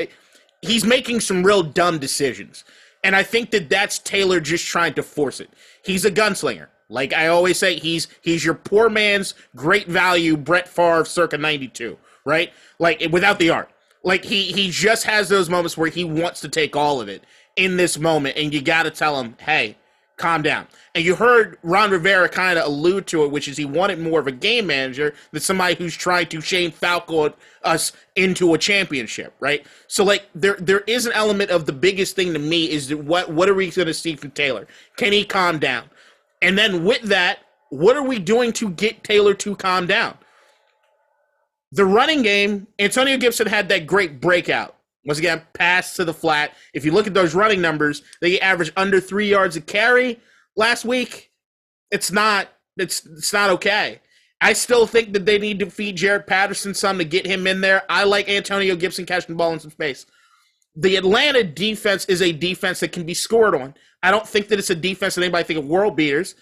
he's 0.62 0.84
making 0.84 1.20
some 1.20 1.42
real 1.42 1.62
dumb 1.62 1.98
decisions, 1.98 2.64
and 3.02 3.16
I 3.16 3.22
think 3.22 3.50
that 3.50 3.68
that's 3.68 3.98
Taylor 3.98 4.40
just 4.40 4.66
trying 4.66 4.94
to 4.94 5.02
force 5.02 5.40
it. 5.40 5.50
He's 5.84 6.04
a 6.04 6.10
gunslinger. 6.10 6.68
Like 6.88 7.12
I 7.12 7.28
always 7.28 7.58
say, 7.58 7.78
he's 7.78 8.08
he's 8.20 8.44
your 8.44 8.54
poor 8.54 8.90
man's 8.90 9.34
great 9.54 9.86
value 9.86 10.36
Brett 10.36 10.68
Favre 10.68 11.04
circa 11.04 11.38
'92, 11.38 11.96
right? 12.24 12.52
Like 12.78 13.00
without 13.10 13.38
the 13.38 13.50
art. 13.50 13.70
Like 14.02 14.24
he 14.24 14.52
he 14.52 14.70
just 14.70 15.04
has 15.04 15.28
those 15.28 15.48
moments 15.48 15.76
where 15.76 15.90
he 15.90 16.04
wants 16.04 16.40
to 16.40 16.48
take 16.48 16.74
all 16.74 17.00
of 17.00 17.08
it 17.08 17.24
in 17.56 17.76
this 17.76 17.98
moment, 17.98 18.36
and 18.36 18.52
you 18.52 18.60
got 18.60 18.84
to 18.84 18.90
tell 18.90 19.20
him, 19.20 19.36
hey, 19.40 19.76
calm 20.20 20.42
down. 20.42 20.66
And 20.94 21.04
you 21.04 21.14
heard 21.14 21.58
Ron 21.62 21.90
Rivera 21.90 22.28
kind 22.28 22.58
of 22.58 22.66
allude 22.66 23.06
to 23.08 23.24
it, 23.24 23.30
which 23.30 23.48
is 23.48 23.56
he 23.56 23.64
wanted 23.64 23.98
more 23.98 24.20
of 24.20 24.26
a 24.26 24.32
game 24.32 24.66
manager 24.66 25.14
than 25.32 25.40
somebody 25.40 25.74
who's 25.74 25.96
trying 25.96 26.26
to 26.28 26.40
Shane 26.40 26.70
Falco 26.70 27.34
us 27.62 27.92
into 28.16 28.54
a 28.54 28.58
championship, 28.58 29.34
right? 29.40 29.66
So 29.86 30.04
like 30.04 30.28
there 30.34 30.56
there 30.60 30.80
is 30.80 31.06
an 31.06 31.12
element 31.12 31.50
of 31.50 31.66
the 31.66 31.72
biggest 31.72 32.16
thing 32.16 32.32
to 32.34 32.38
me 32.38 32.70
is 32.70 32.94
what 32.94 33.30
what 33.30 33.48
are 33.48 33.54
we 33.54 33.70
going 33.70 33.86
to 33.86 33.94
see 33.94 34.14
from 34.16 34.30
Taylor? 34.32 34.66
Can 34.96 35.12
he 35.12 35.24
calm 35.24 35.58
down? 35.58 35.88
And 36.42 36.56
then 36.56 36.84
with 36.84 37.02
that, 37.02 37.40
what 37.70 37.96
are 37.96 38.02
we 38.02 38.18
doing 38.18 38.52
to 38.54 38.70
get 38.70 39.04
Taylor 39.04 39.34
to 39.34 39.56
calm 39.56 39.86
down? 39.86 40.18
The 41.72 41.84
running 41.84 42.22
game, 42.22 42.66
Antonio 42.78 43.16
Gibson 43.16 43.46
had 43.46 43.68
that 43.68 43.86
great 43.86 44.20
breakout. 44.20 44.76
Once 45.04 45.18
again, 45.18 45.42
pass 45.54 45.96
to 45.96 46.04
the 46.04 46.12
flat. 46.12 46.52
If 46.74 46.84
you 46.84 46.92
look 46.92 47.06
at 47.06 47.14
those 47.14 47.34
running 47.34 47.60
numbers, 47.60 48.02
they 48.20 48.38
average 48.40 48.72
under 48.76 49.00
three 49.00 49.28
yards 49.28 49.56
a 49.56 49.60
carry 49.60 50.20
last 50.56 50.84
week. 50.84 51.30
It's 51.90 52.12
not. 52.12 52.48
It's 52.76 53.04
it's 53.06 53.32
not 53.32 53.50
okay. 53.50 54.00
I 54.40 54.52
still 54.54 54.86
think 54.86 55.12
that 55.12 55.26
they 55.26 55.38
need 55.38 55.58
to 55.58 55.70
feed 55.70 55.98
Jaret 55.98 56.26
Patterson 56.26 56.72
some 56.72 56.98
to 56.98 57.04
get 57.04 57.26
him 57.26 57.46
in 57.46 57.60
there. 57.60 57.82
I 57.90 58.04
like 58.04 58.28
Antonio 58.28 58.74
Gibson 58.74 59.04
catching 59.04 59.34
the 59.34 59.38
ball 59.38 59.52
in 59.52 59.60
some 59.60 59.70
space. 59.70 60.06
The 60.76 60.96
Atlanta 60.96 61.44
defense 61.44 62.06
is 62.06 62.22
a 62.22 62.32
defense 62.32 62.80
that 62.80 62.92
can 62.92 63.04
be 63.04 63.12
scored 63.12 63.54
on. 63.54 63.74
I 64.02 64.10
don't 64.10 64.26
think 64.26 64.48
that 64.48 64.58
it's 64.58 64.70
a 64.70 64.74
defense 64.74 65.14
that 65.14 65.22
anybody 65.22 65.44
think 65.44 65.58
of 65.58 65.66
world 65.66 65.96
beaters 65.96 66.36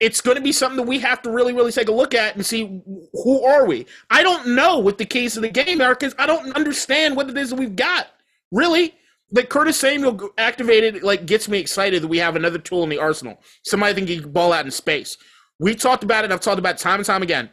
it's 0.00 0.20
going 0.20 0.36
to 0.36 0.42
be 0.42 0.52
something 0.52 0.76
that 0.76 0.86
we 0.86 0.98
have 1.00 1.22
to 1.22 1.30
really, 1.30 1.52
really 1.52 1.72
take 1.72 1.88
a 1.88 1.92
look 1.92 2.14
at 2.14 2.36
and 2.36 2.46
see 2.46 2.82
who 3.12 3.44
are 3.44 3.66
we. 3.66 3.86
I 4.10 4.22
don't 4.22 4.54
know 4.54 4.78
what 4.78 4.98
the 4.98 5.04
keys 5.04 5.34
to 5.34 5.40
the 5.40 5.48
game 5.48 5.80
are 5.80 5.94
because 5.94 6.14
I 6.18 6.26
don't 6.26 6.54
understand 6.54 7.16
what 7.16 7.28
it 7.28 7.36
is 7.36 7.50
that 7.50 7.58
we've 7.58 7.74
got. 7.74 8.08
Really, 8.52 8.94
like 9.32 9.48
Curtis 9.48 9.78
Samuel 9.78 10.30
activated, 10.38 11.02
like 11.02 11.26
gets 11.26 11.48
me 11.48 11.58
excited 11.58 12.02
that 12.02 12.08
we 12.08 12.18
have 12.18 12.36
another 12.36 12.58
tool 12.58 12.84
in 12.84 12.88
the 12.88 12.98
arsenal. 12.98 13.40
Somebody 13.64 13.94
think 13.94 14.08
he 14.08 14.20
can 14.20 14.30
ball 14.30 14.52
out 14.52 14.64
in 14.64 14.70
space. 14.70 15.18
We 15.58 15.74
talked 15.74 16.04
about 16.04 16.24
it. 16.24 16.30
I've 16.30 16.40
talked 16.40 16.60
about 16.60 16.76
it 16.76 16.78
time 16.78 17.00
and 17.00 17.06
time 17.06 17.22
again. 17.22 17.50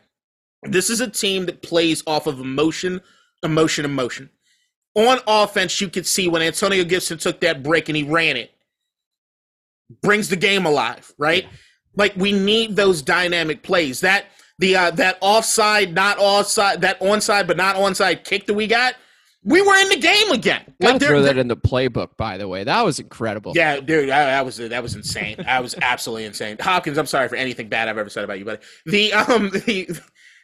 This 0.63 0.89
is 0.89 1.01
a 1.01 1.09
team 1.09 1.47
that 1.47 1.63
plays 1.63 2.03
off 2.05 2.27
of 2.27 2.39
emotion, 2.39 3.01
emotion, 3.43 3.85
emotion. 3.85 4.29
On 4.95 5.19
offense, 5.27 5.81
you 5.81 5.89
could 5.89 6.07
see 6.07 6.29
when 6.29 6.41
Antonio 6.41 6.83
Gibson 6.83 7.17
took 7.17 7.41
that 7.41 7.63
break 7.63 7.89
and 7.89 7.97
he 7.97 8.03
ran 8.03 8.37
it, 8.37 8.51
brings 10.01 10.29
the 10.29 10.35
game 10.35 10.65
alive, 10.65 11.13
right? 11.17 11.45
Like 11.95 12.15
we 12.15 12.31
need 12.31 12.75
those 12.75 13.01
dynamic 13.01 13.63
plays. 13.63 14.01
That 14.01 14.25
the 14.59 14.75
uh, 14.75 14.91
that 14.91 15.17
offside, 15.21 15.93
not 15.93 16.17
offside, 16.19 16.81
that 16.81 16.99
onside 16.99 17.47
but 17.47 17.57
not 17.57 17.75
onside 17.75 18.23
kick 18.23 18.45
that 18.47 18.53
we 18.53 18.67
got. 18.67 18.95
We 19.43 19.61
were 19.61 19.75
in 19.75 19.89
the 19.89 19.97
game 19.97 20.31
again. 20.31 20.73
Like 20.79 20.99
throw 20.99 21.21
that 21.21 21.37
in 21.37 21.47
the 21.47 21.57
playbook, 21.57 22.17
by 22.17 22.37
the 22.37 22.47
way. 22.47 22.63
That 22.63 22.83
was 22.83 22.99
incredible. 22.99 23.53
Yeah, 23.55 23.79
dude, 23.79 24.09
I, 24.09 24.25
that 24.25 24.45
was 24.45 24.57
that 24.57 24.81
was 24.81 24.95
insane. 24.95 25.37
I 25.47 25.59
was 25.59 25.75
absolutely 25.81 26.25
insane. 26.25 26.57
Hopkins, 26.59 26.97
I'm 26.97 27.05
sorry 27.05 27.29
for 27.29 27.35
anything 27.35 27.69
bad 27.69 27.87
I've 27.87 27.97
ever 27.97 28.09
said 28.09 28.23
about 28.23 28.39
you, 28.39 28.45
but 28.45 28.63
the 28.85 29.13
um 29.13 29.49
the, 29.65 29.87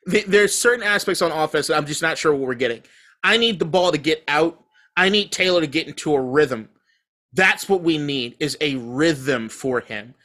the 0.05 0.23
there's 0.27 0.53
certain 0.53 0.83
aspects 0.83 1.21
on 1.21 1.31
offense 1.31 1.67
that 1.67 1.77
I'm 1.77 1.87
just 1.87 2.01
not 2.01 2.17
sure 2.17 2.31
what 2.33 2.47
we're 2.47 2.53
getting. 2.53 2.83
I 3.23 3.37
need 3.37 3.59
the 3.59 3.65
ball 3.65 3.91
to 3.91 3.97
get 3.97 4.23
out. 4.27 4.63
I 4.95 5.09
need 5.09 5.31
Taylor 5.31 5.61
to 5.61 5.67
get 5.67 5.87
into 5.87 6.13
a 6.13 6.21
rhythm. 6.21 6.69
That's 7.33 7.69
what 7.69 7.81
we 7.81 7.97
need 7.97 8.35
is 8.39 8.57
a 8.61 8.75
rhythm 8.75 9.49
for 9.49 9.79
him. 9.79 10.15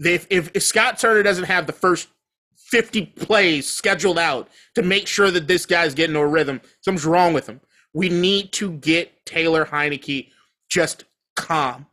If, 0.00 0.26
if, 0.30 0.50
if 0.54 0.62
Scott 0.62 0.98
Turner 0.98 1.22
doesn't 1.22 1.44
have 1.44 1.66
the 1.66 1.72
first 1.72 2.08
50 2.56 3.06
plays 3.06 3.68
scheduled 3.68 4.18
out 4.18 4.48
to 4.74 4.82
make 4.82 5.06
sure 5.06 5.30
that 5.30 5.46
this 5.46 5.66
guy's 5.66 5.94
getting 5.94 6.16
a 6.16 6.26
rhythm, 6.26 6.60
something's 6.80 7.06
wrong 7.06 7.32
with 7.32 7.48
him. 7.48 7.60
We 7.92 8.08
need 8.08 8.52
to 8.54 8.72
get 8.72 9.24
Taylor 9.24 9.64
Heinicke 9.64 10.30
just 10.68 11.04
calm. 11.36 11.86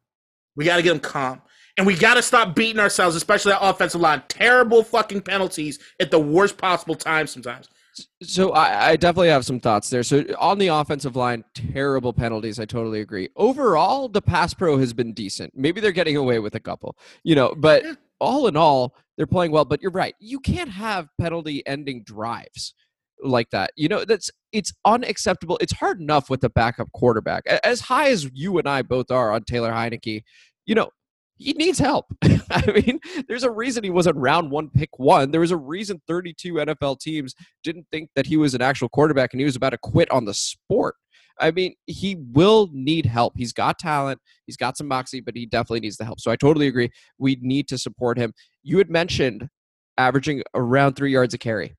We 0.56 0.66
got 0.66 0.78
to 0.78 0.82
get 0.82 0.94
him 0.94 1.00
calm. 1.00 1.42
And 1.78 1.88
we 1.88 1.96
got 1.96 2.16
to 2.16 2.22
stop 2.22 2.56
beating 2.56 2.80
ourselves, 2.80 3.16
especially 3.16 3.54
that 3.54 3.64
offensive 3.64 4.02
line. 4.02 4.24
Terrible 4.28 4.84
fucking 4.84 5.22
penalties 5.22 5.80
at 6.00 6.12
the 6.12 6.20
worst 6.20 6.58
possible 6.58 6.96
time 6.96 7.28
sometimes. 7.28 7.70
So 8.22 8.52
I, 8.52 8.92
I, 8.92 8.96
definitely 8.96 9.30
have 9.30 9.46
some 9.46 9.60
thoughts 9.60 9.90
there. 9.90 10.04
So 10.04 10.24
on 10.40 10.58
the 10.58 10.68
offensive 10.68 11.16
line, 11.16 11.44
terrible 11.54 12.14
penalties. 12.14 12.60
I 12.60 12.66
totally 12.66 13.02
agree. 13.02 13.30
Overall, 13.36 14.08
the 14.08 14.22
pass 14.22 14.54
pro 14.54 14.78
has 14.78 14.94
been 14.94 15.14
decent. 15.14 15.54
Maybe 15.56 15.82
they're 15.82 15.92
getting 15.92 16.16
away 16.16 16.40
with 16.40 16.56
a 16.56 16.60
couple, 16.60 16.98
you 17.24 17.36
know, 17.36 17.54
but 17.58 17.84
yeah. 17.84 17.94
all 18.20 18.48
in 18.48 18.56
all, 18.56 18.96
they're 19.18 19.28
playing 19.28 19.52
well. 19.52 19.66
But 19.66 19.82
you're 19.82 19.92
right. 19.92 20.16
You 20.20 20.40
can't 20.40 20.70
have 20.70 21.10
penalty 21.20 21.66
ending 21.68 22.04
drives 22.04 22.74
like 23.24 23.50
that. 23.52 23.72
You 23.76 23.90
know, 23.90 24.06
that's 24.06 24.32
it's 24.52 24.74
unacceptable. 24.86 25.58
It's 25.62 25.74
hard 25.74 26.00
enough 26.00 26.30
with 26.30 26.42
the 26.42 26.50
backup 26.50 26.92
quarterback. 26.94 27.46
As 27.64 27.82
high 27.82 28.10
as 28.10 28.30
you 28.34 28.58
and 28.58 28.68
I 28.68 28.82
both 28.84 29.12
are 29.12 29.32
on 29.32 29.44
Taylor 29.44 29.72
Heinicke, 29.72 30.24
you 30.66 30.76
know, 30.76 30.90
he 31.42 31.54
needs 31.54 31.80
help. 31.80 32.06
I 32.24 32.82
mean, 32.86 33.00
there's 33.28 33.44
a 33.44 33.52
reason 33.52 33.84
he 33.84 33.90
wasn't 33.90 34.18
round 34.18 34.52
one, 34.52 34.70
pick 34.70 35.00
one. 35.00 35.32
There 35.32 35.42
was 35.42 35.52
a 35.52 35.58
reason 35.58 36.02
32 36.08 36.54
NFL 36.54 37.00
teams 37.00 37.34
didn't 37.64 37.88
think 37.92 38.10
that 38.16 38.28
he 38.28 38.38
was 38.38 38.54
an 38.54 38.62
actual 38.62 38.90
quarterback 38.90 39.34
and 39.34 39.40
he 39.40 39.46
was 39.46 39.56
about 39.56 39.72
to 39.72 39.78
quit 39.78 40.10
on 40.12 40.26
the 40.26 40.34
sport. 40.34 40.96
I 41.40 41.50
mean, 41.50 41.74
he 41.88 42.18
will 42.34 42.70
need 42.72 43.08
help. 43.08 43.34
He's 43.36 43.54
got 43.54 43.80
talent, 43.80 44.20
he's 44.46 44.58
got 44.58 44.78
some 44.78 44.88
moxie, 44.88 45.22
but 45.22 45.36
he 45.36 45.46
definitely 45.46 45.80
needs 45.80 45.98
the 45.98 46.06
help. 46.06 46.20
So 46.20 46.30
I 46.30 46.36
totally 46.36 46.68
agree. 46.68 46.92
We 47.18 47.40
need 47.42 47.68
to 47.70 47.78
support 47.78 48.18
him. 48.18 48.34
You 48.62 48.78
had 48.78 48.90
mentioned 48.90 49.50
averaging 49.98 50.44
around 50.54 50.94
three 50.94 51.12
yards 51.12 51.34
a 51.34 51.38
carry. 51.38 51.76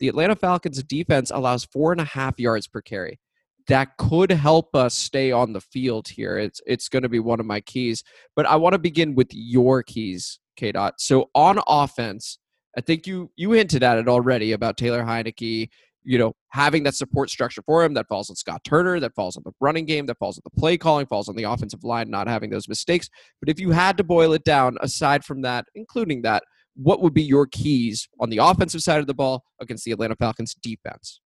The 0.00 0.08
Atlanta 0.08 0.34
Falcons 0.34 0.82
defense 0.82 1.30
allows 1.30 1.64
four 1.64 1.92
and 1.92 2.00
a 2.00 2.04
half 2.04 2.38
yards 2.40 2.66
per 2.66 2.82
carry 2.82 3.20
that 3.68 3.96
could 3.98 4.30
help 4.30 4.74
us 4.74 4.94
stay 4.94 5.32
on 5.32 5.52
the 5.52 5.60
field 5.60 6.08
here. 6.08 6.38
It's 6.38 6.60
it's 6.66 6.88
going 6.88 7.02
to 7.02 7.08
be 7.08 7.18
one 7.18 7.40
of 7.40 7.46
my 7.46 7.60
keys. 7.60 8.02
But 8.34 8.46
I 8.46 8.56
want 8.56 8.74
to 8.74 8.78
begin 8.78 9.14
with 9.14 9.28
your 9.32 9.82
keys, 9.82 10.38
K. 10.56 10.72
Dot. 10.72 10.94
So 10.98 11.30
on 11.34 11.58
offense, 11.66 12.38
I 12.76 12.80
think 12.80 13.06
you 13.06 13.30
you 13.36 13.52
hinted 13.52 13.82
at 13.82 13.98
it 13.98 14.08
already 14.08 14.52
about 14.52 14.76
Taylor 14.76 15.02
Heinicke. 15.02 15.68
You 16.08 16.18
know, 16.18 16.34
having 16.50 16.84
that 16.84 16.94
support 16.94 17.30
structure 17.30 17.62
for 17.66 17.82
him 17.82 17.94
that 17.94 18.06
falls 18.08 18.30
on 18.30 18.36
Scott 18.36 18.62
Turner, 18.62 19.00
that 19.00 19.16
falls 19.16 19.36
on 19.36 19.42
the 19.44 19.50
running 19.60 19.86
game, 19.86 20.06
that 20.06 20.18
falls 20.18 20.38
on 20.38 20.42
the 20.44 20.60
play 20.60 20.78
calling, 20.78 21.04
falls 21.04 21.28
on 21.28 21.34
the 21.34 21.42
offensive 21.42 21.82
line, 21.82 22.08
not 22.10 22.28
having 22.28 22.48
those 22.48 22.68
mistakes. 22.68 23.10
But 23.40 23.48
if 23.48 23.58
you 23.58 23.72
had 23.72 23.96
to 23.96 24.04
boil 24.04 24.32
it 24.32 24.44
down, 24.44 24.76
aside 24.80 25.24
from 25.24 25.42
that, 25.42 25.66
including 25.74 26.22
that, 26.22 26.44
what 26.76 27.02
would 27.02 27.12
be 27.12 27.24
your 27.24 27.48
keys 27.48 28.08
on 28.20 28.30
the 28.30 28.38
offensive 28.38 28.82
side 28.82 29.00
of 29.00 29.08
the 29.08 29.14
ball 29.14 29.42
against 29.60 29.84
the 29.84 29.90
Atlanta 29.90 30.14
Falcons 30.14 30.54
defense? 30.62 31.20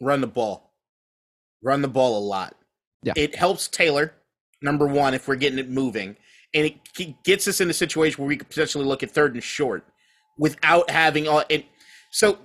Run 0.00 0.22
the 0.22 0.26
ball 0.26 0.67
run 1.62 1.82
the 1.82 1.88
ball 1.88 2.18
a 2.18 2.24
lot. 2.24 2.54
Yeah. 3.02 3.12
It 3.16 3.34
helps 3.34 3.68
Taylor, 3.68 4.14
number 4.62 4.86
one, 4.86 5.14
if 5.14 5.28
we're 5.28 5.36
getting 5.36 5.58
it 5.58 5.70
moving. 5.70 6.16
And 6.54 6.66
it 6.66 7.22
gets 7.24 7.46
us 7.46 7.60
in 7.60 7.68
a 7.68 7.74
situation 7.74 8.22
where 8.22 8.28
we 8.28 8.36
could 8.36 8.48
potentially 8.48 8.84
look 8.84 9.02
at 9.02 9.10
third 9.10 9.34
and 9.34 9.42
short 9.42 9.84
without 10.38 10.90
having 10.90 11.28
all 11.28 11.44
it. 11.48 11.66
So 12.10 12.38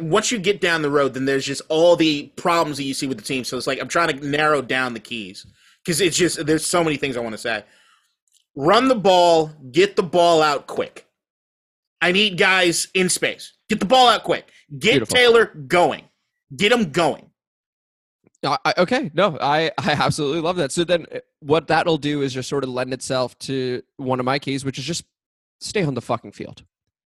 once 0.00 0.32
you 0.32 0.38
get 0.38 0.60
down 0.60 0.82
the 0.82 0.90
road, 0.90 1.14
then 1.14 1.24
there's 1.24 1.46
just 1.46 1.62
all 1.68 1.96
the 1.96 2.32
problems 2.36 2.76
that 2.78 2.84
you 2.84 2.94
see 2.94 3.06
with 3.06 3.18
the 3.18 3.24
team. 3.24 3.44
So 3.44 3.56
it's 3.56 3.66
like 3.66 3.80
I'm 3.80 3.88
trying 3.88 4.18
to 4.18 4.26
narrow 4.26 4.62
down 4.62 4.94
the 4.94 5.00
keys 5.00 5.46
because 5.84 6.00
it's 6.00 6.16
just 6.16 6.44
there's 6.44 6.66
so 6.66 6.82
many 6.82 6.96
things 6.96 7.16
I 7.16 7.20
want 7.20 7.34
to 7.34 7.38
say. 7.38 7.64
Run 8.56 8.88
the 8.88 8.96
ball, 8.96 9.52
get 9.70 9.94
the 9.94 10.02
ball 10.02 10.42
out 10.42 10.66
quick. 10.66 11.06
I 12.00 12.12
need 12.12 12.38
guys 12.38 12.88
in 12.94 13.08
space. 13.08 13.52
Get 13.68 13.80
the 13.80 13.86
ball 13.86 14.08
out 14.08 14.24
quick. 14.24 14.48
Get 14.78 14.92
Beautiful. 14.92 15.16
Taylor 15.16 15.46
going. 15.46 16.04
Get 16.56 16.72
him 16.72 16.90
going. 16.90 17.27
I, 18.44 18.74
okay, 18.78 19.10
no, 19.14 19.36
I, 19.40 19.70
I 19.78 19.92
absolutely 19.92 20.40
love 20.40 20.56
that. 20.56 20.72
So 20.72 20.84
then, 20.84 21.06
eh, 21.10 21.20
what 21.40 21.66
that'll 21.66 21.98
do 21.98 22.22
is 22.22 22.32
just 22.32 22.48
sort 22.48 22.64
of 22.64 22.70
lend 22.70 22.92
itself 22.92 23.38
to 23.40 23.82
one 23.96 24.20
of 24.20 24.26
my 24.26 24.38
keys, 24.38 24.64
which 24.64 24.78
is 24.78 24.84
just 24.84 25.04
stay 25.60 25.82
on 25.82 25.94
the 25.94 26.00
fucking 26.00 26.32
field. 26.32 26.62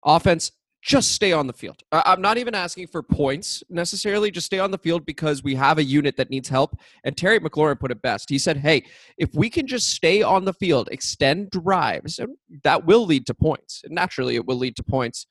Offense, 0.04 0.52
just 0.82 1.12
stay 1.12 1.32
on 1.32 1.46
the 1.46 1.52
field. 1.52 1.82
I'm 1.92 2.22
not 2.22 2.38
even 2.38 2.54
asking 2.54 2.86
for 2.86 3.02
points 3.02 3.62
necessarily. 3.68 4.30
Just 4.30 4.46
stay 4.46 4.58
on 4.58 4.70
the 4.70 4.78
field 4.78 5.04
because 5.04 5.44
we 5.44 5.54
have 5.54 5.76
a 5.76 5.84
unit 5.84 6.16
that 6.16 6.30
needs 6.30 6.48
help. 6.48 6.78
And 7.04 7.14
Terry 7.14 7.38
McLaurin 7.38 7.78
put 7.78 7.90
it 7.90 8.00
best. 8.00 8.30
He 8.30 8.38
said, 8.38 8.56
"Hey, 8.56 8.84
if 9.18 9.34
we 9.34 9.50
can 9.50 9.66
just 9.66 9.90
stay 9.90 10.22
on 10.22 10.46
the 10.46 10.54
field, 10.54 10.88
extend 10.90 11.50
drives, 11.50 12.18
that 12.62 12.86
will 12.86 13.04
lead 13.04 13.26
to 13.26 13.34
points. 13.34 13.82
Naturally, 13.88 14.36
it 14.36 14.46
will 14.46 14.56
lead 14.56 14.74
to 14.76 14.82
points. 14.82 15.26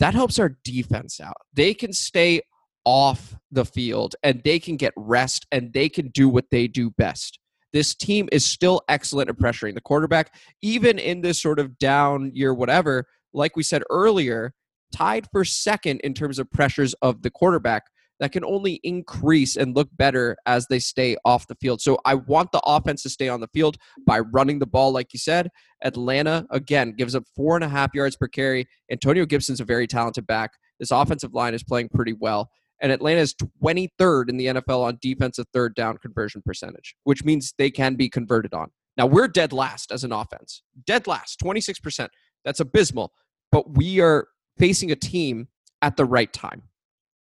That 0.00 0.14
helps 0.14 0.38
our 0.38 0.56
defense 0.64 1.18
out. 1.18 1.36
They 1.54 1.72
can 1.72 1.92
stay 1.94 2.42
off 2.84 3.36
the 3.50 3.64
field 3.64 4.14
and 4.22 4.42
they 4.44 4.58
can 4.58 4.76
get 4.76 4.92
rest 4.96 5.46
and 5.52 5.72
they 5.72 5.88
can 5.88 6.08
do 6.08 6.28
what 6.28 6.46
they 6.50 6.66
do 6.66 6.90
best. 6.90 7.38
This 7.72 7.94
team 7.94 8.28
is 8.32 8.44
still 8.44 8.82
excellent 8.88 9.30
at 9.30 9.38
pressuring 9.38 9.74
the 9.74 9.80
quarterback, 9.80 10.34
even 10.60 10.98
in 10.98 11.20
this 11.20 11.40
sort 11.40 11.58
of 11.58 11.78
down 11.78 12.32
year, 12.34 12.52
whatever. 12.52 13.06
Like 13.32 13.54
we 13.54 13.62
said 13.62 13.82
earlier, 13.90 14.52
tied 14.92 15.28
for 15.30 15.44
second 15.44 16.00
in 16.00 16.14
terms 16.14 16.38
of 16.38 16.50
pressures 16.50 16.94
of 16.94 17.22
the 17.22 17.30
quarterback 17.30 17.84
that 18.18 18.32
can 18.32 18.44
only 18.44 18.80
increase 18.84 19.56
and 19.56 19.74
look 19.74 19.88
better 19.96 20.36
as 20.46 20.66
they 20.66 20.78
stay 20.78 21.16
off 21.24 21.46
the 21.46 21.54
field. 21.54 21.80
So 21.80 21.98
I 22.04 22.14
want 22.14 22.52
the 22.52 22.60
offense 22.66 23.02
to 23.02 23.10
stay 23.10 23.28
on 23.28 23.40
the 23.40 23.48
field 23.48 23.78
by 24.06 24.20
running 24.20 24.58
the 24.58 24.66
ball, 24.66 24.92
like 24.92 25.12
you 25.12 25.18
said. 25.18 25.48
Atlanta, 25.82 26.46
again, 26.50 26.92
gives 26.96 27.14
up 27.14 27.24
four 27.34 27.56
and 27.56 27.64
a 27.64 27.68
half 27.68 27.94
yards 27.94 28.16
per 28.16 28.28
carry. 28.28 28.66
Antonio 28.90 29.24
Gibson's 29.24 29.60
a 29.60 29.64
very 29.64 29.86
talented 29.86 30.26
back. 30.26 30.50
This 30.78 30.90
offensive 30.90 31.32
line 31.32 31.54
is 31.54 31.64
playing 31.64 31.88
pretty 31.88 32.12
well. 32.12 32.50
And 32.80 32.92
Atlanta 32.92 33.20
is 33.20 33.34
23rd 33.34 34.30
in 34.30 34.36
the 34.36 34.46
NFL 34.46 34.84
on 34.84 34.98
defensive 35.02 35.46
third 35.52 35.74
down 35.74 35.98
conversion 35.98 36.42
percentage, 36.44 36.96
which 37.04 37.24
means 37.24 37.54
they 37.58 37.70
can 37.70 37.94
be 37.94 38.08
converted 38.08 38.54
on. 38.54 38.70
Now, 38.96 39.06
we're 39.06 39.28
dead 39.28 39.52
last 39.52 39.92
as 39.92 40.04
an 40.04 40.12
offense. 40.12 40.62
Dead 40.86 41.06
last, 41.06 41.40
26%. 41.40 42.08
That's 42.44 42.60
abysmal. 42.60 43.12
But 43.52 43.76
we 43.76 44.00
are 44.00 44.28
facing 44.58 44.90
a 44.90 44.96
team 44.96 45.48
at 45.82 45.96
the 45.96 46.04
right 46.04 46.32
time. 46.32 46.62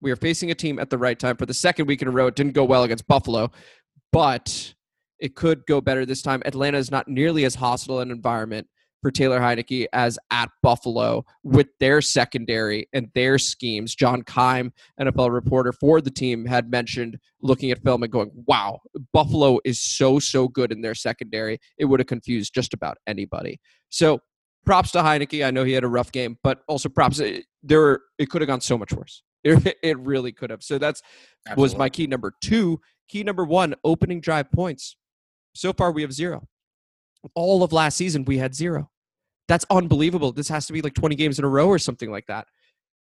We 0.00 0.10
are 0.10 0.16
facing 0.16 0.50
a 0.50 0.54
team 0.54 0.78
at 0.78 0.90
the 0.90 0.98
right 0.98 1.18
time 1.18 1.36
for 1.36 1.46
the 1.46 1.54
second 1.54 1.86
week 1.86 2.00
in 2.02 2.08
a 2.08 2.10
row. 2.10 2.28
It 2.28 2.36
didn't 2.36 2.54
go 2.54 2.64
well 2.64 2.84
against 2.84 3.06
Buffalo, 3.06 3.50
but 4.12 4.74
it 5.18 5.34
could 5.34 5.66
go 5.66 5.80
better 5.80 6.06
this 6.06 6.22
time. 6.22 6.42
Atlanta 6.46 6.78
is 6.78 6.90
not 6.90 7.06
nearly 7.06 7.44
as 7.44 7.54
hostile 7.56 8.00
an 8.00 8.10
environment 8.10 8.66
for 9.02 9.10
Taylor 9.10 9.40
Heinicke 9.40 9.86
as 9.92 10.18
at 10.30 10.50
Buffalo 10.62 11.24
with 11.42 11.68
their 11.78 12.00
secondary 12.00 12.88
and 12.92 13.08
their 13.14 13.38
schemes. 13.38 13.94
John 13.94 14.22
Keim, 14.22 14.72
NFL 15.00 15.32
reporter 15.32 15.72
for 15.72 16.00
the 16.00 16.10
team, 16.10 16.44
had 16.44 16.70
mentioned 16.70 17.18
looking 17.42 17.70
at 17.70 17.82
film 17.82 18.02
and 18.02 18.12
going, 18.12 18.30
wow, 18.46 18.80
Buffalo 19.12 19.58
is 19.64 19.80
so, 19.80 20.18
so 20.18 20.48
good 20.48 20.72
in 20.72 20.80
their 20.80 20.94
secondary. 20.94 21.58
It 21.78 21.86
would 21.86 22.00
have 22.00 22.06
confused 22.06 22.54
just 22.54 22.74
about 22.74 22.98
anybody. 23.06 23.60
So 23.88 24.20
props 24.64 24.92
to 24.92 24.98
Heinicke. 24.98 25.44
I 25.44 25.50
know 25.50 25.64
he 25.64 25.72
had 25.72 25.84
a 25.84 25.88
rough 25.88 26.12
game, 26.12 26.38
but 26.42 26.60
also 26.68 26.88
props. 26.88 27.20
Eh, 27.20 27.40
there, 27.62 28.00
it 28.18 28.30
could 28.30 28.42
have 28.42 28.48
gone 28.48 28.60
so 28.60 28.78
much 28.78 28.92
worse. 28.92 29.22
It, 29.42 29.78
it 29.82 29.98
really 30.00 30.32
could 30.32 30.50
have. 30.50 30.62
So 30.62 30.76
that's 30.76 31.00
Absolutely. 31.46 31.62
was 31.62 31.74
my 31.74 31.88
key 31.88 32.06
number 32.06 32.34
two. 32.42 32.78
Key 33.08 33.24
number 33.24 33.46
one: 33.46 33.74
opening 33.84 34.20
drive 34.20 34.52
points. 34.52 34.96
So 35.54 35.72
far, 35.72 35.92
we 35.92 36.02
have 36.02 36.12
zero. 36.12 36.46
All 37.34 37.62
of 37.62 37.72
last 37.72 37.96
season, 37.96 38.26
we 38.26 38.36
had 38.36 38.54
zero. 38.54 38.89
That's 39.50 39.66
unbelievable. 39.68 40.30
This 40.30 40.48
has 40.48 40.68
to 40.68 40.72
be 40.72 40.80
like 40.80 40.94
20 40.94 41.16
games 41.16 41.40
in 41.40 41.44
a 41.44 41.48
row 41.48 41.66
or 41.66 41.80
something 41.80 42.08
like 42.08 42.24
that. 42.28 42.46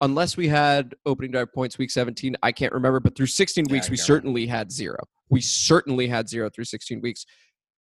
Unless 0.00 0.36
we 0.36 0.48
had 0.48 0.92
opening 1.06 1.30
drive 1.30 1.52
points 1.52 1.78
week 1.78 1.92
17, 1.92 2.34
I 2.42 2.50
can't 2.50 2.72
remember, 2.72 2.98
but 2.98 3.14
through 3.14 3.26
16 3.26 3.66
weeks, 3.70 3.88
we 3.88 3.96
certainly 3.96 4.48
had 4.48 4.72
zero. 4.72 4.96
We 5.30 5.40
certainly 5.40 6.08
had 6.08 6.28
zero 6.28 6.50
through 6.50 6.64
16 6.64 7.00
weeks. 7.00 7.26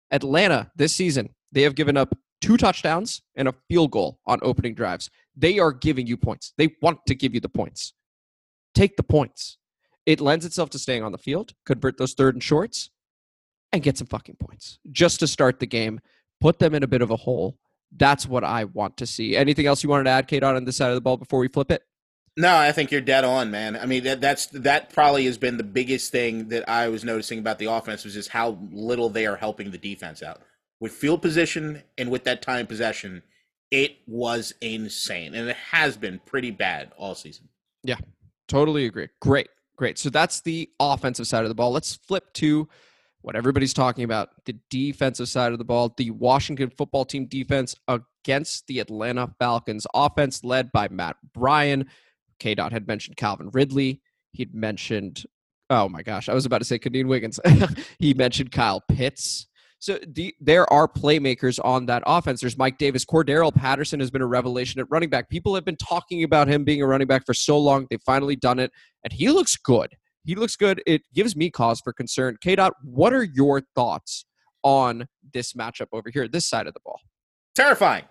Atlanta 0.09 0.71
this 0.77 0.95
season, 0.95 1.35
they 1.51 1.63
have 1.63 1.75
given 1.75 1.97
up 1.97 2.17
two 2.39 2.55
touchdowns 2.55 3.21
and 3.35 3.49
a 3.49 3.53
field 3.67 3.91
goal 3.91 4.19
on 4.25 4.39
opening 4.41 4.73
drives. 4.73 5.09
They 5.35 5.59
are 5.59 5.73
giving 5.73 6.07
you 6.07 6.15
points. 6.15 6.53
They 6.57 6.77
want 6.81 6.99
to 7.07 7.13
give 7.13 7.33
you 7.33 7.41
the 7.41 7.49
points. 7.49 7.93
Take 8.73 8.95
the 8.95 9.03
points. 9.03 9.57
It 10.05 10.21
lends 10.21 10.45
itself 10.45 10.69
to 10.69 10.79
staying 10.79 11.03
on 11.03 11.11
the 11.11 11.17
field, 11.17 11.51
convert 11.65 11.97
those 11.97 12.13
third 12.13 12.35
and 12.35 12.41
shorts, 12.41 12.89
and 13.73 13.83
get 13.83 13.97
some 13.97 14.07
fucking 14.07 14.37
points 14.39 14.79
just 14.93 15.19
to 15.19 15.27
start 15.27 15.59
the 15.59 15.67
game, 15.67 15.99
put 16.39 16.59
them 16.59 16.73
in 16.73 16.83
a 16.83 16.87
bit 16.87 17.01
of 17.01 17.11
a 17.11 17.17
hole. 17.17 17.57
That's 17.91 18.27
what 18.27 18.43
I 18.43 18.65
want 18.65 18.97
to 18.97 19.05
see. 19.05 19.35
Anything 19.35 19.65
else 19.65 19.83
you 19.83 19.89
wanted 19.89 20.05
to 20.05 20.09
add, 20.11 20.27
Kate, 20.27 20.43
on 20.43 20.65
this 20.65 20.77
side 20.77 20.89
of 20.89 20.95
the 20.95 21.01
ball 21.01 21.17
before 21.17 21.39
we 21.39 21.47
flip 21.47 21.71
it? 21.71 21.83
No, 22.37 22.55
I 22.55 22.73
think 22.73 22.91
you're 22.91 23.01
dead 23.01 23.23
on, 23.23 23.49
man. 23.49 23.77
I 23.77 23.85
mean, 23.85 24.03
that, 24.03 24.19
that's 24.19 24.47
that 24.47 24.91
probably 24.93 25.25
has 25.25 25.37
been 25.37 25.55
the 25.55 25.63
biggest 25.63 26.11
thing 26.11 26.49
that 26.49 26.67
I 26.67 26.89
was 26.89 27.05
noticing 27.05 27.39
about 27.39 27.59
the 27.59 27.71
offense 27.71 28.03
was 28.03 28.13
just 28.13 28.29
how 28.29 28.57
little 28.71 29.09
they 29.09 29.25
are 29.25 29.37
helping 29.37 29.71
the 29.71 29.77
defense 29.77 30.21
out 30.21 30.41
with 30.81 30.91
field 30.91 31.21
position 31.21 31.83
and 31.97 32.11
with 32.11 32.25
that 32.25 32.41
time 32.41 32.67
possession. 32.67 33.23
It 33.71 33.97
was 34.05 34.53
insane, 34.61 35.33
and 35.33 35.49
it 35.49 35.55
has 35.71 35.95
been 35.95 36.19
pretty 36.25 36.51
bad 36.51 36.91
all 36.97 37.15
season. 37.15 37.47
Yeah, 37.83 37.97
totally 38.47 38.85
agree. 38.85 39.07
Great, 39.21 39.47
great. 39.77 39.97
So 39.97 40.09
that's 40.09 40.41
the 40.41 40.69
offensive 40.79 41.27
side 41.27 41.43
of 41.43 41.49
the 41.49 41.55
ball. 41.55 41.71
Let's 41.71 41.95
flip 41.95 42.33
to 42.33 42.67
what 43.25 43.35
everybody's 43.35 43.73
talking 43.73 44.03
about 44.03 44.29
the 44.45 44.55
defensive 44.69 45.27
side 45.27 45.51
of 45.51 45.57
the 45.57 45.65
ball, 45.65 45.91
the 45.97 46.11
Washington 46.11 46.69
football 46.69 47.03
team 47.03 47.25
defense 47.25 47.75
against 47.87 48.67
the 48.67 48.77
Atlanta 48.79 49.33
Falcons 49.39 49.87
offense 49.95 50.43
led 50.43 50.71
by 50.71 50.87
Matt 50.89 51.15
Ryan. 51.35 51.87
K. 52.37 52.53
Dot 52.53 52.71
had 52.71 52.87
mentioned 52.87 53.17
Calvin 53.17 53.49
Ridley. 53.51 53.99
He'd 54.33 54.53
mentioned, 54.53 55.23
oh 55.71 55.89
my 55.89 56.03
gosh, 56.03 56.29
I 56.29 56.35
was 56.35 56.45
about 56.45 56.59
to 56.59 56.65
say 56.65 56.77
Kadeen 56.77 57.07
Wiggins. 57.07 57.39
he 57.99 58.13
mentioned 58.13 58.51
Kyle 58.51 58.83
Pitts. 58.89 59.47
So 59.79 59.97
the, 60.07 60.35
there 60.39 60.71
are 60.71 60.87
playmakers 60.87 61.59
on 61.65 61.87
that 61.87 62.03
offense. 62.05 62.41
There's 62.41 62.59
Mike 62.59 62.77
Davis. 62.77 63.05
Cordarrelle 63.05 63.55
Patterson 63.55 63.99
has 64.01 64.11
been 64.11 64.21
a 64.21 64.27
revelation 64.27 64.79
at 64.79 64.87
running 64.91 65.09
back. 65.09 65.31
People 65.31 65.55
have 65.55 65.65
been 65.65 65.77
talking 65.77 66.23
about 66.23 66.47
him 66.47 66.63
being 66.63 66.83
a 66.83 66.85
running 66.85 67.07
back 67.07 67.25
for 67.25 67.33
so 67.33 67.57
long. 67.57 67.87
They've 67.89 67.99
finally 68.05 68.35
done 68.35 68.59
it, 68.59 68.71
and 69.03 69.11
he 69.11 69.29
looks 69.29 69.57
good. 69.57 69.95
He 70.25 70.35
looks 70.35 70.55
good. 70.55 70.81
It 70.85 71.03
gives 71.13 71.35
me 71.35 71.49
cause 71.49 71.79
for 71.81 71.93
concern. 71.93 72.37
K. 72.41 72.55
Dot, 72.55 72.73
what 72.83 73.13
are 73.13 73.23
your 73.23 73.61
thoughts 73.75 74.25
on 74.63 75.07
this 75.33 75.53
matchup 75.53 75.87
over 75.93 76.09
here, 76.09 76.27
this 76.27 76.45
side 76.45 76.67
of 76.67 76.73
the 76.73 76.79
ball? 76.83 76.99
Terrifying. 77.55 78.05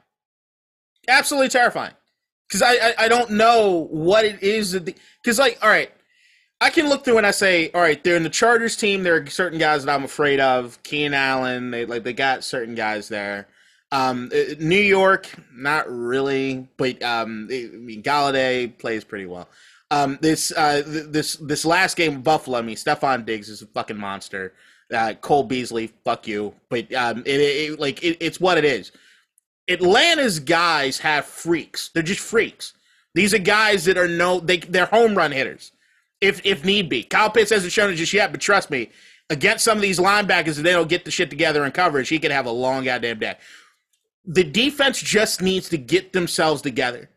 Absolutely 1.08 1.48
terrifying. 1.48 1.94
Because 2.48 2.62
I, 2.62 2.72
I, 2.72 2.94
I 3.00 3.08
don't 3.08 3.30
know 3.30 3.88
what 3.90 4.24
it 4.24 4.42
is. 4.42 4.78
Because 4.78 5.38
like, 5.38 5.58
all 5.62 5.68
right 5.68 5.90
I 6.60 6.70
can 6.70 6.88
look 6.88 7.04
through 7.04 7.18
and 7.18 7.26
I 7.26 7.30
say, 7.30 7.70
all 7.72 7.80
right, 7.82 8.02
they're 8.02 8.16
in 8.16 8.22
the 8.22 8.30
Chargers 8.30 8.74
team. 8.74 9.02
There 9.02 9.16
are 9.16 9.26
certain 9.26 9.58
guys 9.58 9.84
that 9.84 9.94
I'm 9.94 10.04
afraid 10.04 10.40
of. 10.40 10.82
Keenan 10.82 11.12
Allen, 11.12 11.70
they 11.70 11.84
like 11.84 12.04
they 12.04 12.12
got 12.12 12.44
certain 12.44 12.74
guys 12.74 13.08
there. 13.08 13.48
Um, 13.92 14.30
uh, 14.34 14.54
New 14.58 14.80
York, 14.80 15.28
not 15.54 15.84
really, 15.90 16.66
but 16.76 17.02
um, 17.02 17.48
I 17.52 17.68
mean 17.72 18.02
Golladay 18.02 18.76
plays 18.78 19.04
pretty 19.04 19.26
well. 19.26 19.48
Um, 19.90 20.18
this 20.20 20.50
uh, 20.52 20.82
this 20.86 21.36
this 21.36 21.64
last 21.64 21.96
game 21.96 22.22
Buffalo, 22.22 22.58
I 22.58 22.62
mean 22.62 22.76
Stefon 22.76 23.24
Diggs 23.24 23.48
is 23.48 23.62
a 23.62 23.66
fucking 23.66 23.98
monster. 23.98 24.54
Uh, 24.92 25.14
Cole 25.14 25.44
Beasley, 25.44 25.92
fuck 26.04 26.26
you. 26.26 26.54
But 26.68 26.92
um, 26.94 27.22
it, 27.26 27.40
it 27.40 27.80
like 27.80 28.02
it, 28.02 28.18
it's 28.20 28.40
what 28.40 28.58
it 28.58 28.64
is. 28.64 28.92
Atlanta's 29.68 30.40
guys 30.40 30.98
have 30.98 31.24
freaks. 31.24 31.90
They're 31.94 32.02
just 32.02 32.20
freaks. 32.20 32.74
These 33.14 33.32
are 33.34 33.38
guys 33.38 33.84
that 33.84 33.96
are 33.96 34.08
no 34.08 34.40
they 34.40 34.58
they're 34.58 34.86
home 34.86 35.14
run 35.14 35.32
hitters 35.32 35.72
if 36.24 36.40
if 36.44 36.64
need 36.64 36.88
be. 36.88 37.02
Kyle 37.02 37.30
Pitts 37.30 37.50
hasn't 37.50 37.72
shown 37.72 37.92
it 37.92 37.96
just 37.96 38.12
yet, 38.12 38.32
but 38.32 38.40
trust 38.40 38.70
me, 38.70 38.90
against 39.30 39.64
some 39.64 39.78
of 39.78 39.82
these 39.82 39.98
linebackers, 39.98 40.56
if 40.56 40.62
they 40.62 40.72
don't 40.72 40.88
get 40.88 41.04
the 41.04 41.10
shit 41.10 41.30
together 41.30 41.64
in 41.64 41.72
coverage, 41.72 42.08
he 42.08 42.18
could 42.18 42.30
have 42.30 42.46
a 42.46 42.50
long 42.50 42.84
goddamn 42.84 43.18
day. 43.18 43.36
The 44.24 44.44
defense 44.44 45.00
just 45.00 45.42
needs 45.42 45.68
to 45.68 45.78
get 45.78 46.12
themselves 46.12 46.62
together. 46.62 47.10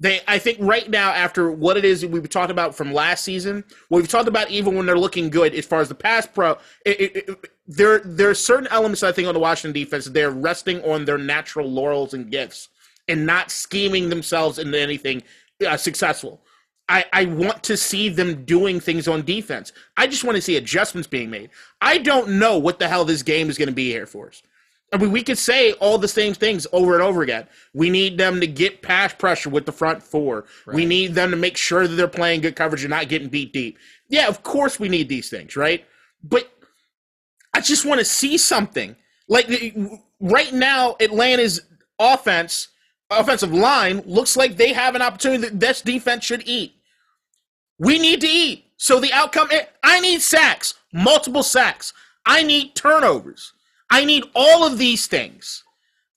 They, 0.00 0.20
I 0.28 0.38
think, 0.38 0.58
right 0.60 0.88
now, 0.88 1.10
after 1.10 1.50
what 1.50 1.76
it 1.76 1.84
is 1.84 2.06
we've 2.06 2.28
talked 2.28 2.52
about 2.52 2.74
from 2.74 2.92
last 2.92 3.24
season, 3.24 3.64
what 3.88 3.98
we've 3.98 4.08
talked 4.08 4.28
about, 4.28 4.48
even 4.50 4.76
when 4.76 4.86
they're 4.86 4.98
looking 4.98 5.28
good 5.28 5.54
as 5.54 5.66
far 5.66 5.80
as 5.80 5.88
the 5.88 5.94
pass 5.94 6.24
pro, 6.26 6.52
it, 6.86 7.00
it, 7.00 7.16
it, 7.16 7.50
there 7.66 7.98
there 8.00 8.30
are 8.30 8.34
certain 8.34 8.68
elements 8.68 9.02
I 9.02 9.12
think 9.12 9.26
on 9.26 9.34
the 9.34 9.40
Washington 9.40 9.72
defense 9.72 10.06
they're 10.06 10.30
resting 10.30 10.82
on 10.84 11.04
their 11.04 11.18
natural 11.18 11.68
laurels 11.68 12.14
and 12.14 12.30
gifts 12.30 12.68
and 13.08 13.26
not 13.26 13.50
scheming 13.50 14.08
themselves 14.08 14.58
into 14.58 14.78
anything 14.78 15.22
uh, 15.66 15.76
successful. 15.76 16.42
I, 16.88 17.04
I 17.12 17.24
want 17.26 17.62
to 17.64 17.76
see 17.76 18.08
them 18.08 18.44
doing 18.44 18.80
things 18.80 19.08
on 19.08 19.22
defense. 19.24 19.72
I 19.96 20.06
just 20.06 20.24
want 20.24 20.36
to 20.36 20.42
see 20.42 20.56
adjustments 20.56 21.06
being 21.06 21.28
made. 21.28 21.50
I 21.82 21.98
don't 21.98 22.38
know 22.38 22.56
what 22.56 22.78
the 22.78 22.88
hell 22.88 23.04
this 23.04 23.22
game 23.22 23.50
is 23.50 23.58
going 23.58 23.68
to 23.68 23.74
be 23.74 23.90
here 23.90 24.06
for 24.06 24.28
us. 24.28 24.42
I 24.92 24.96
mean, 24.96 25.12
we 25.12 25.22
could 25.22 25.36
say 25.36 25.72
all 25.72 25.98
the 25.98 26.08
same 26.08 26.32
things 26.32 26.66
over 26.72 26.94
and 26.94 27.02
over 27.02 27.22
again. 27.22 27.46
We 27.74 27.90
need 27.90 28.16
them 28.16 28.40
to 28.40 28.46
get 28.46 28.80
pass 28.80 29.12
pressure 29.12 29.50
with 29.50 29.66
the 29.66 29.72
front 29.72 30.02
four. 30.02 30.46
Right. 30.66 30.74
We 30.76 30.86
need 30.86 31.14
them 31.14 31.30
to 31.30 31.36
make 31.36 31.56
sure 31.56 31.86
that 31.86 31.94
they're 31.94 32.08
playing 32.08 32.40
good 32.40 32.56
coverage 32.56 32.84
and 32.84 32.90
not 32.90 33.08
getting 33.08 33.28
beat 33.28 33.52
deep. 33.52 33.78
Yeah, 34.08 34.28
of 34.28 34.42
course 34.42 34.80
we 34.80 34.88
need 34.88 35.08
these 35.08 35.28
things, 35.28 35.56
right? 35.56 35.84
But 36.24 36.50
I 37.52 37.60
just 37.60 37.84
want 37.84 37.98
to 37.98 38.04
see 38.04 38.38
something. 38.38 38.96
Like 39.28 39.48
right 40.20 40.52
now, 40.54 40.96
Atlanta's 41.00 41.60
offense, 41.98 42.68
offensive 43.10 43.52
line 43.52 44.02
looks 44.06 44.36
like 44.36 44.56
they 44.56 44.72
have 44.72 44.94
an 44.94 45.02
opportunity 45.02 45.42
that 45.48 45.60
this 45.60 45.82
defense 45.82 46.24
should 46.24 46.44
eat. 46.46 46.74
We 47.78 47.98
need 47.98 48.22
to 48.22 48.28
eat. 48.28 48.64
So 48.78 49.00
the 49.00 49.12
outcome, 49.12 49.48
eh, 49.50 49.64
I 49.82 50.00
need 50.00 50.22
sacks, 50.22 50.74
multiple 50.92 51.42
sacks. 51.42 51.92
I 52.24 52.42
need 52.42 52.74
turnovers. 52.74 53.52
I 53.90 54.04
need 54.04 54.24
all 54.34 54.66
of 54.66 54.78
these 54.78 55.06
things. 55.06 55.64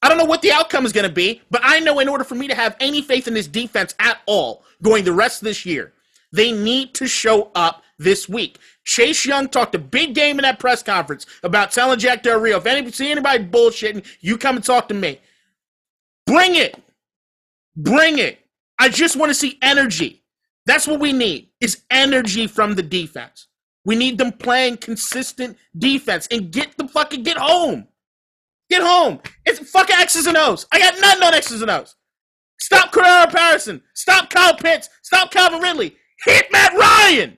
I 0.02 0.10
don't 0.10 0.18
know 0.18 0.26
what 0.26 0.42
the 0.42 0.52
outcome 0.52 0.86
is 0.86 0.94
going 0.94 1.08
to 1.08 1.14
be, 1.14 1.42
but 1.52 1.62
I 1.64 1.80
know 1.80 2.00
in 2.00 2.10
order 2.10 2.24
for 2.24 2.36
me 2.36 2.48
to 2.48 2.56
have 2.56 2.76
any 2.80 3.02
faith 3.02 3.28
in 3.28 3.34
this 3.34 3.48
defense 3.48 3.94
at 4.00 4.20
all 4.26 4.64
going 4.82 5.04
the 5.04 5.14
rest 5.14 5.42
of 5.42 5.46
this 5.46 5.66
year, 5.66 5.94
they 6.32 6.52
need 6.52 6.94
to 6.96 7.08
show 7.08 7.52
up 7.54 7.84
this 8.00 8.28
week. 8.28 8.58
Chase 8.84 9.26
Young 9.26 9.48
talked 9.48 9.76
a 9.76 9.80
big 9.80 10.16
game 10.16 10.40
in 10.40 10.44
that 10.44 10.60
press 10.60 10.82
conference 10.82 11.26
about 11.44 11.72
telling 11.72 12.00
Jack 12.00 12.24
Del 12.24 12.40
Rio, 12.40 12.58
if 12.58 12.66
anybody 12.66 12.92
see 12.92 13.12
anybody 13.12 13.44
bullshitting, 13.44 14.06
you 14.22 14.38
come 14.38 14.56
and 14.56 14.66
talk 14.66 14.88
to 14.88 14.96
me. 14.96 15.20
Bring 16.26 16.56
it. 16.56 16.82
Bring 17.76 18.18
it. 18.18 18.40
I 18.80 18.90
just 18.90 19.16
want 19.16 19.30
to 19.30 19.36
see 19.36 19.60
energy. 19.62 20.24
That's 20.66 20.88
what 20.88 21.00
we 21.00 21.14
need 21.14 21.50
is 21.60 21.84
energy 21.92 22.48
from 22.48 22.76
the 22.76 22.84
defense. 22.84 23.48
We 23.86 23.96
need 23.96 24.18
them 24.18 24.32
playing 24.32 24.78
consistent 24.78 25.58
defense 25.78 26.28
and 26.30 26.52
get 26.52 26.78
the 26.78 26.88
fucking 26.88 27.24
get 27.24 27.38
home. 27.38 27.88
Get 28.70 28.82
home. 28.82 29.20
It's 29.46 29.72
fucking 29.72 29.96
X's 29.98 30.28
and 30.28 30.38
O's. 30.38 30.66
I 30.72 30.80
got 30.80 31.00
nothing 31.02 31.24
on 31.24 31.34
X's 31.34 31.62
and 31.62 31.72
O's. 31.72 31.96
Stop 32.62 32.94
Cordarrelle 32.94 33.32
Patterson. 33.32 33.82
Stop 33.96 34.30
Kyle 34.30 34.56
Pitts. 34.56 34.88
Stop 35.02 35.32
Calvin 35.32 35.62
Ridley. 35.62 35.96
Hit 36.24 36.48
Matt 36.52 36.74
Ryan. 36.74 37.38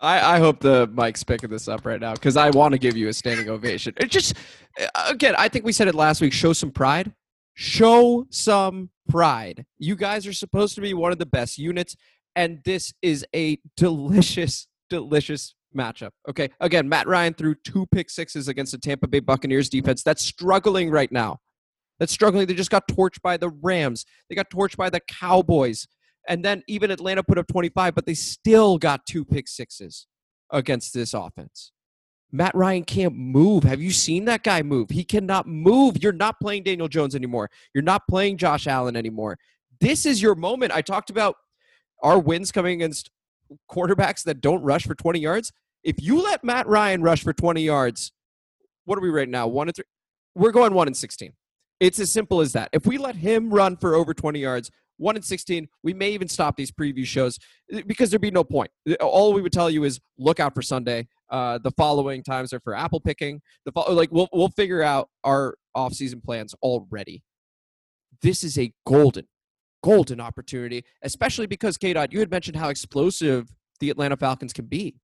I, 0.00 0.36
I 0.36 0.38
hope 0.38 0.60
the 0.60 0.86
mic's 0.86 1.24
picking 1.24 1.50
this 1.50 1.68
up 1.68 1.84
right 1.84 2.00
now 2.00 2.12
because 2.14 2.36
I 2.36 2.50
want 2.50 2.72
to 2.72 2.78
give 2.78 2.96
you 2.96 3.08
a 3.08 3.12
standing 3.12 3.48
ovation. 3.48 3.94
It 3.96 4.10
just, 4.10 4.34
uh, 4.80 5.06
again, 5.08 5.34
I 5.36 5.48
think 5.48 5.64
we 5.64 5.72
said 5.72 5.88
it 5.88 5.94
last 5.94 6.20
week. 6.20 6.32
Show 6.32 6.52
some 6.52 6.70
pride. 6.70 7.12
Show 7.54 8.26
some 8.30 8.90
pride. 9.08 9.66
You 9.78 9.96
guys 9.96 10.26
are 10.26 10.32
supposed 10.32 10.74
to 10.76 10.80
be 10.80 10.94
one 10.94 11.12
of 11.12 11.18
the 11.18 11.26
best 11.26 11.58
units, 11.58 11.96
and 12.36 12.60
this 12.64 12.92
is 13.02 13.24
a 13.34 13.58
delicious, 13.76 14.68
delicious 14.88 15.54
matchup. 15.76 16.10
Okay. 16.28 16.50
Again, 16.60 16.88
Matt 16.88 17.06
Ryan 17.06 17.34
threw 17.34 17.54
two 17.54 17.86
pick 17.92 18.10
sixes 18.10 18.48
against 18.48 18.72
the 18.72 18.78
Tampa 18.78 19.08
Bay 19.08 19.20
Buccaneers 19.20 19.68
defense 19.68 20.02
that's 20.02 20.24
struggling 20.24 20.90
right 20.90 21.10
now. 21.10 21.38
That's 21.98 22.12
struggling. 22.12 22.46
They 22.46 22.54
just 22.54 22.70
got 22.70 22.88
torched 22.88 23.20
by 23.22 23.36
the 23.36 23.50
Rams. 23.50 24.06
They 24.28 24.34
got 24.34 24.50
torched 24.50 24.76
by 24.76 24.90
the 24.90 25.00
Cowboys. 25.00 25.86
And 26.28 26.44
then 26.44 26.62
even 26.66 26.90
Atlanta 26.90 27.22
put 27.22 27.38
up 27.38 27.46
25, 27.48 27.94
but 27.94 28.06
they 28.06 28.14
still 28.14 28.78
got 28.78 29.06
two 29.06 29.24
pick 29.24 29.48
sixes 29.48 30.06
against 30.50 30.94
this 30.94 31.14
offense. 31.14 31.72
Matt 32.32 32.54
Ryan 32.54 32.84
can't 32.84 33.14
move. 33.14 33.64
Have 33.64 33.82
you 33.82 33.90
seen 33.90 34.24
that 34.26 34.44
guy 34.44 34.62
move? 34.62 34.90
He 34.90 35.04
cannot 35.04 35.48
move. 35.48 36.02
You're 36.02 36.12
not 36.12 36.38
playing 36.40 36.62
Daniel 36.62 36.88
Jones 36.88 37.14
anymore. 37.14 37.50
You're 37.74 37.82
not 37.82 38.02
playing 38.08 38.36
Josh 38.36 38.66
Allen 38.66 38.96
anymore. 38.96 39.38
This 39.80 40.06
is 40.06 40.22
your 40.22 40.34
moment. 40.34 40.72
I 40.72 40.82
talked 40.82 41.10
about 41.10 41.36
our 42.02 42.18
wins 42.18 42.52
coming 42.52 42.74
against 42.74 43.10
quarterbacks 43.70 44.24
that 44.24 44.40
don't 44.40 44.62
rush 44.62 44.86
for 44.86 44.94
20 44.94 45.18
yards. 45.18 45.52
If 45.82 45.96
you 46.00 46.22
let 46.22 46.44
Matt 46.44 46.66
Ryan 46.66 47.02
rush 47.02 47.22
for 47.22 47.32
20 47.32 47.62
yards, 47.62 48.12
what 48.84 48.98
are 48.98 49.02
we 49.02 49.10
right 49.10 49.28
now? 49.28 49.46
One 49.46 49.68
and 49.68 49.74
three. 49.74 49.84
We're 50.34 50.52
going 50.52 50.74
one 50.74 50.86
and 50.86 50.96
16. 50.96 51.32
It's 51.80 51.98
as 51.98 52.12
simple 52.12 52.40
as 52.40 52.52
that. 52.52 52.68
If 52.72 52.86
we 52.86 52.98
let 52.98 53.16
him 53.16 53.50
run 53.50 53.76
for 53.76 53.94
over 53.94 54.12
20 54.12 54.38
yards, 54.38 54.70
one 54.98 55.16
and 55.16 55.24
16, 55.24 55.66
we 55.82 55.94
may 55.94 56.10
even 56.10 56.28
stop 56.28 56.56
these 56.56 56.70
preview 56.70 57.06
shows 57.06 57.38
eh, 57.72 57.82
because 57.86 58.10
there'd 58.10 58.20
be 58.20 58.30
no 58.30 58.44
point. 58.44 58.70
Eh, 58.86 58.94
all 59.00 59.32
we 59.32 59.40
would 59.40 59.52
tell 59.52 59.70
you 59.70 59.84
is 59.84 59.98
look 60.18 60.38
out 60.38 60.54
for 60.54 60.62
Sunday. 60.62 61.08
Uh, 61.30 61.58
the 61.58 61.70
following 61.72 62.22
times 62.22 62.52
are 62.52 62.60
for 62.60 62.74
apple 62.74 63.00
picking. 63.00 63.40
The 63.64 63.72
fo- 63.72 63.92
like 63.92 64.10
we'll 64.12 64.28
we'll 64.32 64.50
figure 64.50 64.82
out 64.82 65.08
our 65.24 65.54
off-season 65.74 66.20
plans 66.20 66.54
already. 66.62 67.22
This 68.20 68.44
is 68.44 68.58
a 68.58 68.72
golden, 68.86 69.26
golden 69.82 70.20
opportunity, 70.20 70.84
especially 71.02 71.46
because 71.46 71.76
K. 71.76 71.92
Dot, 71.92 72.12
you 72.12 72.20
had 72.20 72.30
mentioned 72.30 72.56
how 72.56 72.68
explosive 72.68 73.48
the 73.80 73.90
Atlanta 73.90 74.16
Falcons 74.16 74.52
can 74.52 74.66
be. 74.66 74.96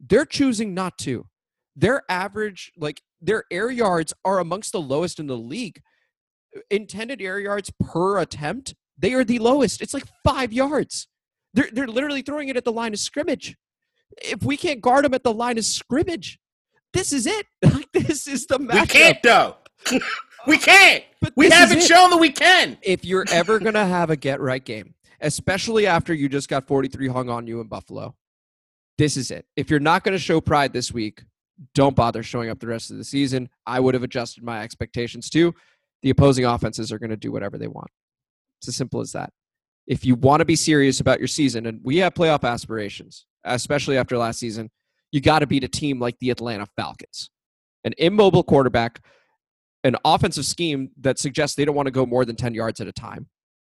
They're 0.00 0.24
choosing 0.24 0.74
not 0.74 0.98
to. 0.98 1.26
Their 1.76 2.02
average, 2.08 2.72
like 2.76 3.02
their 3.20 3.44
air 3.50 3.70
yards, 3.70 4.12
are 4.24 4.38
amongst 4.38 4.72
the 4.72 4.80
lowest 4.80 5.20
in 5.20 5.26
the 5.26 5.36
league. 5.36 5.80
Intended 6.70 7.22
air 7.22 7.38
yards 7.38 7.70
per 7.80 8.18
attempt 8.18 8.74
they 9.00 9.14
are 9.14 9.24
the 9.24 9.38
lowest. 9.38 9.80
It's 9.80 9.94
like 9.94 10.04
five 10.24 10.52
yards. 10.52 11.08
They're, 11.54 11.68
they're 11.72 11.88
literally 11.88 12.22
throwing 12.22 12.48
it 12.48 12.56
at 12.56 12.64
the 12.64 12.72
line 12.72 12.92
of 12.92 13.00
scrimmage. 13.00 13.56
If 14.18 14.42
we 14.42 14.56
can't 14.56 14.80
guard 14.80 15.04
them 15.04 15.14
at 15.14 15.24
the 15.24 15.32
line 15.32 15.58
of 15.58 15.64
scrimmage, 15.64 16.38
this 16.92 17.12
is 17.12 17.26
it. 17.26 17.46
this 17.92 18.28
is 18.28 18.46
the 18.46 18.58
matchup. 18.58 18.80
We 18.80 18.86
can't, 18.86 19.22
though. 19.22 19.56
we 20.46 20.58
can't. 20.58 21.04
But 21.20 21.32
we 21.36 21.50
haven't 21.50 21.82
shown 21.82 22.10
that 22.10 22.18
we 22.18 22.30
can. 22.30 22.78
If 22.82 23.04
you're 23.04 23.26
ever 23.30 23.58
going 23.58 23.74
to 23.74 23.84
have 23.84 24.10
a 24.10 24.16
get 24.16 24.40
right 24.40 24.64
game, 24.64 24.94
especially 25.20 25.86
after 25.86 26.14
you 26.14 26.28
just 26.28 26.48
got 26.48 26.66
43 26.66 27.08
hung 27.08 27.28
on 27.28 27.46
you 27.46 27.60
in 27.60 27.66
Buffalo, 27.66 28.14
this 28.96 29.16
is 29.16 29.30
it. 29.30 29.46
If 29.56 29.70
you're 29.70 29.80
not 29.80 30.04
going 30.04 30.14
to 30.14 30.18
show 30.18 30.40
pride 30.40 30.72
this 30.72 30.92
week, 30.92 31.22
don't 31.74 31.94
bother 31.94 32.22
showing 32.22 32.48
up 32.50 32.58
the 32.58 32.66
rest 32.66 32.90
of 32.90 32.96
the 32.96 33.04
season. 33.04 33.48
I 33.66 33.80
would 33.80 33.94
have 33.94 34.02
adjusted 34.02 34.42
my 34.42 34.62
expectations 34.62 35.28
too. 35.28 35.54
The 36.02 36.10
opposing 36.10 36.46
offenses 36.46 36.90
are 36.90 36.98
going 36.98 37.10
to 37.10 37.16
do 37.16 37.32
whatever 37.32 37.58
they 37.58 37.68
want. 37.68 37.90
It's 38.60 38.68
as 38.68 38.76
simple 38.76 39.00
as 39.00 39.12
that. 39.12 39.32
If 39.86 40.04
you 40.04 40.14
want 40.14 40.40
to 40.40 40.44
be 40.44 40.56
serious 40.56 41.00
about 41.00 41.18
your 41.18 41.28
season, 41.28 41.66
and 41.66 41.80
we 41.82 41.98
have 41.98 42.14
playoff 42.14 42.44
aspirations, 42.44 43.26
especially 43.44 43.98
after 43.98 44.16
last 44.16 44.38
season, 44.38 44.70
you 45.12 45.20
got 45.20 45.40
to 45.40 45.46
beat 45.46 45.64
a 45.64 45.68
team 45.68 45.98
like 45.98 46.18
the 46.20 46.30
Atlanta 46.30 46.66
Falcons. 46.76 47.30
An 47.84 47.94
immobile 47.98 48.42
quarterback, 48.42 49.00
an 49.84 49.96
offensive 50.04 50.44
scheme 50.44 50.90
that 51.00 51.18
suggests 51.18 51.56
they 51.56 51.64
don't 51.64 51.74
want 51.74 51.86
to 51.86 51.92
go 51.92 52.04
more 52.06 52.24
than 52.24 52.36
10 52.36 52.54
yards 52.54 52.80
at 52.80 52.86
a 52.86 52.92
time. 52.92 53.26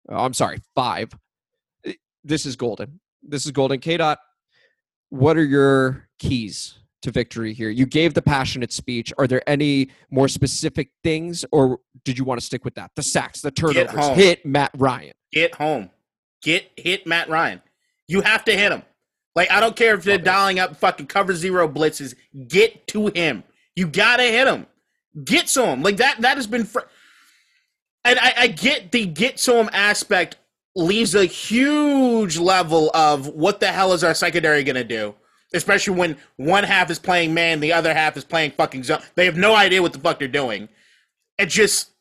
Oh, 0.09 0.23
I'm 0.23 0.33
sorry, 0.33 0.59
five. 0.75 1.11
This 2.23 2.45
is 2.45 2.55
golden. 2.55 2.99
This 3.21 3.45
is 3.45 3.51
golden. 3.51 3.79
K. 3.79 3.97
Dot, 3.97 4.19
what 5.09 5.37
are 5.37 5.43
your 5.43 6.07
keys 6.19 6.79
to 7.01 7.11
victory 7.11 7.53
here? 7.53 7.69
You 7.69 7.85
gave 7.85 8.13
the 8.13 8.21
passionate 8.21 8.71
speech. 8.73 9.13
Are 9.17 9.27
there 9.27 9.47
any 9.47 9.89
more 10.09 10.27
specific 10.27 10.91
things, 11.03 11.45
or 11.51 11.79
did 12.03 12.17
you 12.17 12.25
want 12.25 12.39
to 12.39 12.45
stick 12.45 12.65
with 12.65 12.75
that? 12.75 12.91
The 12.95 13.03
sacks, 13.03 13.41
the 13.41 13.51
turnovers, 13.51 14.07
hit 14.09 14.45
Matt 14.45 14.71
Ryan. 14.77 15.13
Get 15.31 15.55
home. 15.55 15.89
Get 16.41 16.71
hit 16.77 17.05
Matt 17.05 17.29
Ryan. 17.29 17.61
You 18.07 18.21
have 18.21 18.43
to 18.45 18.51
hit 18.57 18.71
him. 18.71 18.83
Like 19.35 19.51
I 19.51 19.59
don't 19.59 19.75
care 19.75 19.93
if 19.93 20.03
they're 20.03 20.15
Love 20.15 20.21
it. 20.21 20.25
dialing 20.25 20.59
up 20.59 20.75
fucking 20.75 21.07
cover 21.07 21.35
zero 21.35 21.67
blitzes. 21.67 22.15
Get 22.47 22.87
to 22.87 23.07
him. 23.07 23.43
You 23.75 23.87
gotta 23.87 24.23
hit 24.23 24.47
him. 24.47 24.65
Get 25.23 25.47
to 25.47 25.65
him. 25.65 25.81
Like 25.83 25.97
that. 25.97 26.21
That 26.21 26.37
has 26.37 26.47
been. 26.47 26.65
Fr- 26.65 26.79
and 28.05 28.17
I, 28.19 28.33
I 28.37 28.47
get 28.47 28.91
the 28.91 29.05
get 29.05 29.37
to 29.37 29.55
him 29.59 29.69
aspect 29.73 30.37
leaves 30.75 31.15
a 31.15 31.25
huge 31.25 32.37
level 32.37 32.89
of 32.93 33.27
what 33.27 33.59
the 33.59 33.67
hell 33.67 33.93
is 33.93 34.03
our 34.03 34.13
secondary 34.13 34.63
gonna 34.63 34.83
do. 34.83 35.15
Especially 35.53 35.95
when 35.95 36.15
one 36.37 36.63
half 36.63 36.91
is 36.91 36.99
playing 36.99 37.33
man, 37.33 37.59
the 37.59 37.73
other 37.73 37.93
half 37.93 38.15
is 38.15 38.23
playing 38.23 38.51
fucking 38.51 38.83
zone. 38.83 39.01
They 39.15 39.25
have 39.25 39.35
no 39.35 39.55
idea 39.55 39.81
what 39.81 39.93
the 39.93 39.99
fuck 39.99 40.19
they're 40.19 40.27
doing. 40.27 40.69
It 41.37 41.47
just 41.47 41.91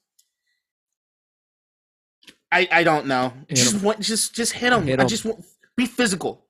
I, 2.53 2.69
I 2.71 2.85
don't 2.85 3.07
know. 3.07 3.33
Hit 3.49 3.57
just 3.57 3.75
'em. 3.77 3.83
want, 3.83 4.01
just 4.01 4.35
just 4.35 4.53
hit 4.53 4.71
them. 4.71 4.89
I 5.01 5.05
just 5.05 5.25
want 5.25 5.45
be 5.77 5.87
physical. 5.87 6.45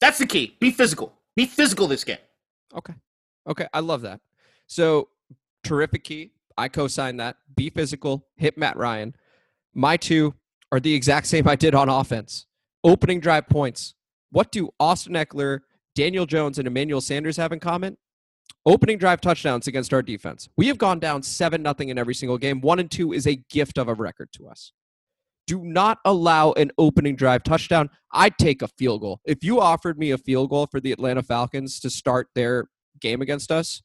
That's 0.00 0.18
the 0.18 0.26
key. 0.26 0.56
Be 0.60 0.70
physical. 0.70 1.12
Be 1.36 1.46
physical 1.46 1.86
this 1.86 2.04
game. 2.04 2.18
Okay. 2.74 2.94
Okay. 3.48 3.66
I 3.72 3.80
love 3.80 4.02
that. 4.02 4.20
So 4.66 5.08
terrific 5.64 6.04
key. 6.04 6.32
I 6.56 6.68
co-sign 6.68 7.16
that. 7.16 7.36
Be 7.54 7.70
physical. 7.70 8.26
Hit 8.36 8.58
Matt 8.58 8.76
Ryan. 8.76 9.14
My 9.74 9.96
two 9.96 10.34
are 10.70 10.80
the 10.80 10.94
exact 10.94 11.26
same 11.26 11.48
I 11.48 11.56
did 11.56 11.74
on 11.74 11.88
offense. 11.88 12.46
Opening 12.84 13.20
drive 13.20 13.48
points. 13.48 13.94
What 14.30 14.50
do 14.50 14.70
Austin 14.80 15.14
Ekeler, 15.14 15.60
Daniel 15.94 16.26
Jones, 16.26 16.58
and 16.58 16.66
Emmanuel 16.66 17.00
Sanders 17.00 17.36
have 17.36 17.52
in 17.52 17.60
common? 17.60 17.96
Opening 18.64 18.98
drive 18.98 19.20
touchdowns 19.20 19.66
against 19.66 19.92
our 19.92 20.02
defense. 20.02 20.48
We 20.56 20.68
have 20.68 20.78
gone 20.78 20.98
down 20.98 21.22
7 21.22 21.62
nothing 21.62 21.88
in 21.88 21.98
every 21.98 22.14
single 22.14 22.38
game. 22.38 22.60
1 22.60 22.78
and 22.78 22.90
2 22.90 23.12
is 23.12 23.26
a 23.26 23.36
gift 23.50 23.78
of 23.78 23.88
a 23.88 23.94
record 23.94 24.30
to 24.34 24.48
us. 24.48 24.72
Do 25.46 25.64
not 25.64 25.98
allow 26.04 26.52
an 26.52 26.70
opening 26.78 27.16
drive 27.16 27.42
touchdown. 27.42 27.90
I'd 28.12 28.38
take 28.38 28.62
a 28.62 28.68
field 28.68 29.00
goal. 29.00 29.20
If 29.24 29.42
you 29.42 29.60
offered 29.60 29.98
me 29.98 30.12
a 30.12 30.18
field 30.18 30.50
goal 30.50 30.68
for 30.70 30.80
the 30.80 30.92
Atlanta 30.92 31.22
Falcons 31.22 31.80
to 31.80 31.90
start 31.90 32.28
their 32.34 32.68
game 33.00 33.20
against 33.20 33.50
us, 33.50 33.82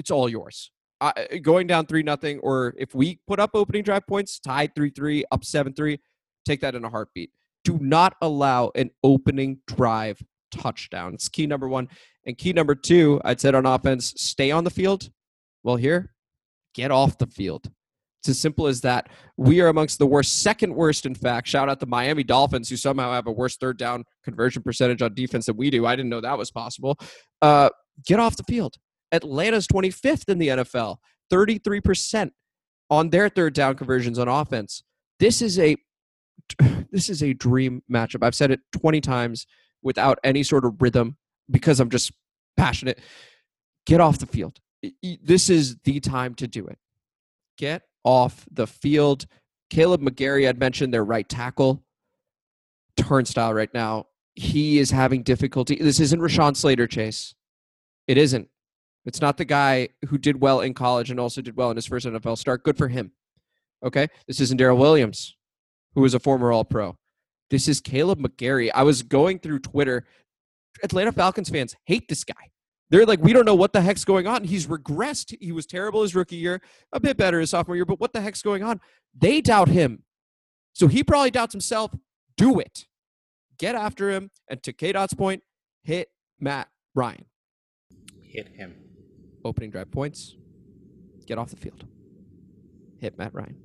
it's 0.00 0.10
all 0.10 0.28
yours. 0.28 0.72
I, 1.02 1.40
going 1.42 1.66
down 1.66 1.86
three 1.86 2.02
nothing, 2.02 2.40
or 2.40 2.74
if 2.78 2.94
we 2.94 3.20
put 3.26 3.38
up 3.38 3.50
opening 3.54 3.82
drive 3.82 4.06
points, 4.06 4.40
tied 4.40 4.74
three 4.74 4.90
three, 4.90 5.24
up 5.30 5.44
seven 5.44 5.72
three, 5.74 6.00
take 6.44 6.60
that 6.62 6.74
in 6.74 6.84
a 6.84 6.90
heartbeat. 6.90 7.30
Do 7.64 7.78
not 7.78 8.16
allow 8.22 8.70
an 8.74 8.90
opening 9.04 9.60
drive 9.66 10.18
touchdown. 10.50 11.14
It's 11.14 11.28
key 11.28 11.46
number 11.46 11.68
one, 11.68 11.88
and 12.26 12.36
key 12.36 12.52
number 12.54 12.74
two. 12.74 13.20
I'd 13.24 13.40
said 13.40 13.54
on 13.54 13.66
offense, 13.66 14.14
stay 14.16 14.50
on 14.50 14.64
the 14.64 14.70
field. 14.70 15.10
Well, 15.62 15.76
here, 15.76 16.14
get 16.74 16.90
off 16.90 17.18
the 17.18 17.26
field. 17.26 17.70
It's 18.20 18.30
as 18.30 18.38
simple 18.38 18.66
as 18.66 18.82
that. 18.82 19.08
We 19.38 19.62
are 19.62 19.68
amongst 19.68 19.98
the 19.98 20.06
worst, 20.06 20.42
second 20.42 20.74
worst, 20.74 21.06
in 21.06 21.14
fact. 21.14 21.48
Shout 21.48 21.70
out 21.70 21.80
the 21.80 21.86
Miami 21.86 22.22
Dolphins, 22.22 22.68
who 22.68 22.76
somehow 22.76 23.12
have 23.12 23.26
a 23.26 23.32
worse 23.32 23.56
third 23.56 23.78
down 23.78 24.04
conversion 24.24 24.62
percentage 24.62 25.00
on 25.00 25.14
defense 25.14 25.46
than 25.46 25.56
we 25.56 25.70
do. 25.70 25.86
I 25.86 25.96
didn't 25.96 26.10
know 26.10 26.20
that 26.20 26.36
was 26.36 26.50
possible. 26.50 26.98
Uh, 27.40 27.70
get 28.06 28.20
off 28.20 28.36
the 28.36 28.42
field. 28.42 28.76
Atlanta's 29.12 29.66
25th 29.66 30.28
in 30.28 30.38
the 30.38 30.48
NFL, 30.48 30.96
33% 31.32 32.30
on 32.90 33.10
their 33.10 33.28
third 33.28 33.54
down 33.54 33.76
conversions 33.76 34.18
on 34.18 34.28
offense. 34.28 34.82
This 35.18 35.42
is 35.42 35.58
a 35.58 35.76
this 36.90 37.08
is 37.08 37.22
a 37.22 37.32
dream 37.32 37.82
matchup. 37.90 38.24
I've 38.24 38.34
said 38.34 38.50
it 38.50 38.60
20 38.72 39.00
times 39.00 39.46
without 39.82 40.18
any 40.24 40.42
sort 40.42 40.64
of 40.64 40.80
rhythm 40.80 41.16
because 41.50 41.80
I'm 41.80 41.90
just 41.90 42.12
passionate. 42.56 42.98
Get 43.86 44.00
off 44.00 44.18
the 44.18 44.26
field. 44.26 44.58
This 45.22 45.50
is 45.50 45.76
the 45.84 46.00
time 46.00 46.34
to 46.36 46.46
do 46.46 46.66
it. 46.66 46.78
Get 47.58 47.82
off 48.04 48.46
the 48.50 48.66
field. 48.66 49.26
Kaleb 49.70 50.02
McGary 50.02 50.46
had 50.46 50.58
mentioned 50.58 50.92
their 50.92 51.04
right 51.04 51.28
tackle 51.28 51.84
turnstile 52.96 53.54
right 53.54 53.72
now. 53.72 54.06
He 54.34 54.78
is 54.78 54.90
having 54.90 55.22
difficulty. 55.22 55.76
This 55.76 56.00
isn't 56.00 56.20
Rashawn 56.20 56.56
Slater, 56.56 56.86
Chase. 56.86 57.34
It 58.06 58.18
isn't. 58.18 58.48
It's 59.06 59.20
not 59.20 59.36
the 59.36 59.44
guy 59.44 59.88
who 60.08 60.18
did 60.18 60.40
well 60.40 60.60
in 60.60 60.74
college 60.74 61.10
and 61.10 61.18
also 61.18 61.40
did 61.40 61.56
well 61.56 61.70
in 61.70 61.76
his 61.76 61.86
first 61.86 62.06
NFL 62.06 62.38
start. 62.38 62.62
Good 62.62 62.76
for 62.76 62.88
him. 62.88 63.12
Okay. 63.84 64.08
This 64.26 64.40
isn't 64.40 64.60
Daryl 64.60 64.76
Williams, 64.78 65.36
who 65.94 66.02
was 66.02 66.14
a 66.14 66.20
former 66.20 66.52
All 66.52 66.64
Pro. 66.64 66.96
This 67.48 67.66
is 67.66 67.80
Kaleb 67.80 68.20
McGary. 68.20 68.70
I 68.74 68.82
was 68.82 69.02
going 69.02 69.38
through 69.38 69.60
Twitter. 69.60 70.06
Atlanta 70.84 71.12
Falcons 71.12 71.48
fans 71.48 71.74
hate 71.84 72.08
this 72.08 72.24
guy. 72.24 72.50
They're 72.90 73.06
like, 73.06 73.22
we 73.22 73.32
don't 73.32 73.44
know 73.44 73.54
what 73.54 73.72
the 73.72 73.80
heck's 73.80 74.04
going 74.04 74.26
on. 74.26 74.44
He's 74.44 74.66
regressed. 74.66 75.34
He 75.40 75.52
was 75.52 75.64
terrible 75.64 76.02
his 76.02 76.14
rookie 76.14 76.36
year, 76.36 76.60
a 76.92 77.00
bit 77.00 77.16
better 77.16 77.38
his 77.40 77.50
sophomore 77.50 77.76
year, 77.76 77.84
but 77.84 78.00
what 78.00 78.12
the 78.12 78.20
heck's 78.20 78.42
going 78.42 78.62
on? 78.62 78.80
They 79.16 79.40
doubt 79.40 79.68
him. 79.68 80.02
So 80.72 80.88
he 80.88 81.04
probably 81.04 81.30
doubts 81.30 81.52
himself. 81.52 81.92
Do 82.36 82.58
it. 82.58 82.86
Get 83.58 83.74
after 83.74 84.10
him. 84.10 84.30
And 84.48 84.62
to 84.64 84.72
K 84.72 84.92
Dot's 84.92 85.14
point, 85.14 85.42
hit 85.82 86.08
Matt 86.40 86.68
Ryan. 86.94 87.26
Hit 88.22 88.48
him. 88.48 88.74
Opening 89.44 89.70
drive 89.70 89.90
points. 89.90 90.36
Get 91.26 91.38
off 91.38 91.50
the 91.50 91.56
field. 91.56 91.84
Hit 92.98 93.18
Matt 93.18 93.34
Ryan. 93.34 93.56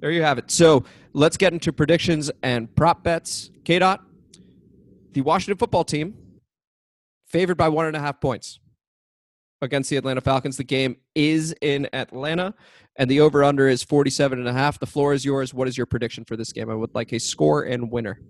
There 0.00 0.10
you 0.10 0.22
have 0.22 0.38
it. 0.38 0.50
So 0.50 0.84
let's 1.12 1.36
get 1.36 1.52
into 1.52 1.72
predictions 1.72 2.30
and 2.42 2.74
prop 2.74 3.02
bets. 3.02 3.50
K 3.64 3.78
Dot, 3.78 4.04
the 5.12 5.22
Washington 5.22 5.58
football 5.58 5.84
team 5.84 6.14
favored 7.26 7.56
by 7.56 7.68
one 7.68 7.86
and 7.86 7.96
a 7.96 8.00
half 8.00 8.20
points 8.20 8.60
against 9.62 9.90
the 9.90 9.96
Atlanta 9.96 10.20
Falcons. 10.20 10.56
The 10.56 10.64
game 10.64 10.96
is 11.14 11.54
in 11.60 11.88
Atlanta, 11.92 12.54
and 12.96 13.10
the 13.10 13.20
over 13.20 13.42
under 13.42 13.68
is 13.68 13.82
47 13.82 14.38
and 14.38 14.48
a 14.48 14.52
half. 14.52 14.78
The 14.78 14.86
floor 14.86 15.14
is 15.14 15.24
yours. 15.24 15.54
What 15.54 15.68
is 15.68 15.76
your 15.76 15.86
prediction 15.86 16.24
for 16.24 16.36
this 16.36 16.52
game? 16.52 16.70
I 16.70 16.74
would 16.74 16.94
like 16.94 17.12
a 17.12 17.18
score 17.18 17.62
and 17.62 17.90
winner. 17.90 18.20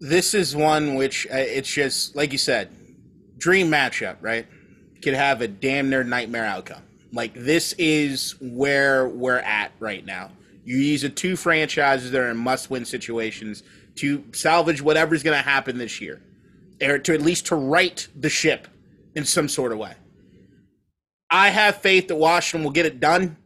This 0.00 0.32
is 0.32 0.56
one 0.56 0.94
which 0.94 1.26
uh, 1.26 1.36
it's 1.36 1.70
just, 1.70 2.16
like 2.16 2.32
you 2.32 2.38
said, 2.38 2.74
dream 3.40 3.70
matchup, 3.70 4.16
right? 4.20 4.46
Could 5.02 5.14
have 5.14 5.40
a 5.40 5.48
damn 5.48 5.90
near 5.90 6.04
nightmare 6.04 6.44
outcome. 6.44 6.82
Like, 7.12 7.34
this 7.34 7.74
is 7.78 8.36
where 8.40 9.08
we're 9.08 9.38
at 9.38 9.72
right 9.80 10.04
now. 10.04 10.30
You 10.64 10.76
use 10.76 11.02
the 11.02 11.08
two 11.08 11.34
franchises 11.34 12.12
that 12.12 12.20
are 12.20 12.30
in 12.30 12.36
must 12.36 12.70
win 12.70 12.84
situations 12.84 13.64
to 13.96 14.22
salvage 14.32 14.80
whatever's 14.80 15.22
going 15.22 15.36
to 15.36 15.42
happen 15.42 15.78
this 15.78 16.00
year, 16.00 16.22
or 16.80 16.98
to 16.98 17.14
at 17.14 17.22
least 17.22 17.46
to 17.46 17.56
right 17.56 18.06
the 18.14 18.28
ship 18.28 18.68
in 19.16 19.24
some 19.24 19.48
sort 19.48 19.72
of 19.72 19.78
way. 19.78 19.94
I 21.30 21.48
have 21.48 21.76
faith 21.76 22.08
that 22.08 22.16
Washington 22.16 22.64
will 22.64 22.72
get 22.72 22.86
it 22.86 23.00
done. 23.00 23.36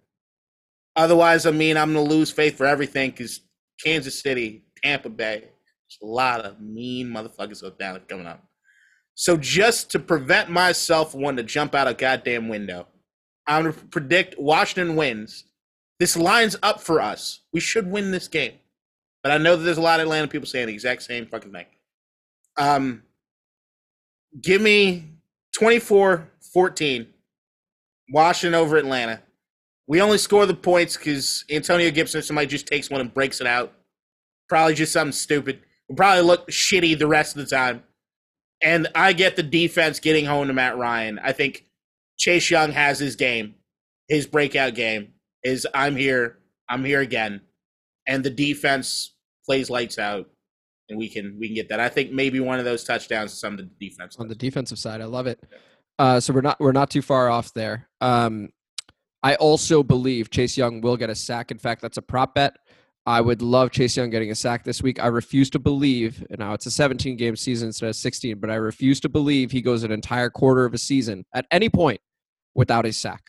Otherwise, 0.97 1.47
I 1.47 1.51
mean, 1.51 1.77
I'm 1.77 1.93
going 1.93 2.07
to 2.07 2.15
lose 2.15 2.31
faith 2.31 2.57
for 2.57 2.67
everything 2.67 3.11
because 3.11 3.41
Kansas 3.83 4.21
City, 4.21 4.65
Tampa 4.83 5.09
Bay, 5.09 5.41
there's 5.41 5.99
a 6.03 6.07
lot 6.07 6.41
of 6.41 6.61
mean 6.61 7.09
motherfuckers 7.09 7.63
down 7.79 8.01
coming 8.09 8.27
up. 8.27 8.43
So 9.15 9.37
just 9.37 9.91
to 9.91 9.99
prevent 9.99 10.51
myself 10.51 11.15
wanting 11.15 11.39
to 11.39 11.43
jump 11.45 11.75
out 11.75 11.89
a 11.89 11.95
goddamn 11.95 12.49
window, 12.49 12.87
I'm 13.47 13.65
to 13.65 13.73
predict 13.73 14.39
Washington 14.39 14.97
wins. 14.97 15.45
This 16.01 16.17
lines 16.17 16.57
up 16.63 16.81
for 16.81 17.01
us. 17.01 17.41
We 17.53 17.61
should 17.61 17.91
win 17.91 18.11
this 18.11 18.27
game. 18.27 18.55
But 19.23 19.33
I 19.33 19.39
know 19.39 19.57
that 19.57 19.63
there's 19.63 19.79
a 19.79 19.83
lot 19.83 20.01
of 20.01 20.05
Atlanta 20.05 20.29
people 20.29 20.47
saying 20.47 20.67
the 20.67 20.73
exact 20.73 21.03
same 21.03 21.27
fucking 21.27 21.53
thing. 21.53 21.67
Um, 22.57 23.03
give 24.41 24.61
me 24.61 25.05
24 25.57 26.29
14, 26.53 27.07
Washington 28.13 28.55
over 28.55 28.77
Atlanta. 28.77 29.21
We 29.87 30.01
only 30.01 30.19
score 30.19 30.47
the 30.47 30.55
points 30.55 30.97
because 30.97 31.45
Antonio 31.51 31.91
Gibson, 31.91 32.23
somebody 32.23 32.47
just 32.47 32.67
takes 32.67 32.91
one 32.91 33.01
and 33.01 33.13
breaks 33.13 33.41
it 33.41 33.47
out. 33.47 33.73
Probably 34.49 34.75
just 34.75 34.93
something 34.93 35.13
stupid. 35.13 35.61
We'll 35.89 35.97
probably 35.97 36.23
look 36.23 36.49
shitty 36.49 36.99
the 36.99 37.07
rest 37.07 37.37
of 37.37 37.45
the 37.45 37.55
time. 37.55 37.83
And 38.65 38.89
I 38.95 39.13
get 39.13 39.37
the 39.37 39.43
defense 39.43 40.01
getting 40.01 40.25
home 40.25 40.49
to 40.49 40.55
Matt 40.55 40.79
Ryan. 40.79 41.21
I 41.23 41.33
think 41.33 41.67
Chase 42.19 42.51
Young 42.51 42.73
has 42.73 42.99
his 42.99 43.15
game, 43.15 43.57
his 44.09 44.27
breakout 44.27 44.75
game 44.75 45.13
is 45.45 45.67
I'm 45.75 45.95
here, 45.95 46.39
I'm 46.69 46.85
here 46.85 47.01
again. 47.01 47.43
And 48.07 48.25
the 48.25 48.31
defense 48.31 49.15
plays 49.47 49.71
lights 49.71 49.99
out, 49.99 50.29
and 50.89 50.99
we 50.99 51.09
can 51.09 51.37
we 51.39 51.49
can 51.49 51.55
get 51.55 51.69
that. 51.69 51.81
I 51.81 51.89
think 51.89 52.11
maybe 52.11 52.41
one 52.41 52.59
of 52.59 52.65
those 52.65 52.85
touchdowns 52.85 53.33
is 53.33 53.45
on 53.45 53.57
the 53.57 53.69
defense. 53.81 54.17
On 54.19 54.29
the 54.29 54.35
defensive 54.35 54.79
side, 54.79 55.01
I 55.01 55.05
love 55.05 55.27
it. 55.27 55.41
Uh, 55.99 56.21
so 56.21 56.33
we're 56.33 56.41
not 56.41 56.59
we're 56.61 56.73
not 56.73 56.91
too 56.91 57.03
far 57.03 57.31
off 57.31 57.53
there. 57.55 57.89
Um, 58.01 58.49
I 59.23 59.37
also 59.37 59.83
believe 59.83 60.31
Chase 60.31 60.57
Young 60.57 60.81
will 60.81 60.97
get 60.97 61.09
a 61.09 61.15
sack. 61.15 61.51
In 61.51 61.59
fact, 61.59 61.81
that's 61.81 61.97
a 61.97 62.03
prop 62.03 62.35
bet. 62.35 62.57
I 63.07 63.21
would 63.21 63.43
love 63.43 63.71
Chase 63.71 63.97
Young 63.97 64.09
getting 64.09 64.31
a 64.31 64.35
sack 64.35 64.65
this 64.65 64.83
week. 64.83 65.03
I 65.03 65.09
refuse 65.09 65.51
to 65.51 65.59
believe, 65.59 66.25
and 66.31 66.39
now 66.39 66.55
it's 66.55 66.65
a 66.65 66.71
17 66.71 67.17
game 67.17 67.37
season 67.37 67.69
instead 67.69 67.89
of 67.91 67.97
16, 67.97 68.39
but 68.39 68.51
I 68.51 68.55
refuse 68.55 68.99
to 69.01 69.11
believe 69.11 69.51
he 69.51 69.61
goes 69.61 69.83
an 69.83 69.93
entire 69.93 70.31
quarter 70.31 70.65
of 70.65 70.73
a 70.73 70.79
season 70.79 71.27
at 71.35 71.47
any 71.51 71.69
point 71.69 72.01
without 72.55 72.87
a 72.87 72.93
sack. 72.93 73.23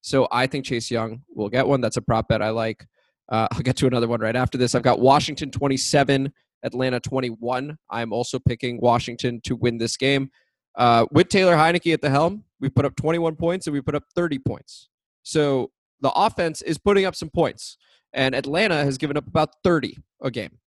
So 0.00 0.26
I 0.32 0.46
think 0.46 0.64
Chase 0.64 0.90
Young 0.90 1.22
will 1.34 1.48
get 1.48 1.66
one. 1.66 1.80
That's 1.80 1.96
a 1.96 2.02
prop 2.02 2.28
bet 2.28 2.42
I 2.42 2.50
like. 2.50 2.86
Uh, 3.28 3.46
I'll 3.52 3.60
get 3.60 3.76
to 3.76 3.86
another 3.86 4.08
one 4.08 4.20
right 4.20 4.36
after 4.36 4.58
this. 4.58 4.74
I've 4.74 4.82
got 4.82 4.98
Washington 4.98 5.52
27, 5.52 6.32
Atlanta 6.64 6.98
21. 6.98 7.78
I'm 7.90 8.12
also 8.12 8.40
picking 8.40 8.80
Washington 8.80 9.40
to 9.44 9.54
win 9.54 9.78
this 9.78 9.96
game. 9.96 10.30
Uh, 10.76 11.06
with 11.12 11.28
Taylor 11.28 11.54
Heinicke 11.54 11.92
at 11.92 12.02
the 12.02 12.10
helm, 12.10 12.44
we 12.60 12.68
put 12.68 12.84
up 12.84 12.96
21 12.96 13.36
points 13.36 13.66
and 13.66 13.74
we 13.74 13.80
put 13.80 13.94
up 13.94 14.04
30 14.14 14.40
points. 14.40 14.88
So 15.22 15.70
the 16.00 16.10
offense 16.10 16.60
is 16.62 16.76
putting 16.76 17.04
up 17.04 17.14
some 17.14 17.30
points. 17.30 17.78
And 18.16 18.34
Atlanta 18.34 18.82
has 18.82 18.98
given 18.98 19.16
up 19.16 19.28
about 19.28 19.50
30 19.62 19.98
a 20.22 20.30
game. 20.30 20.58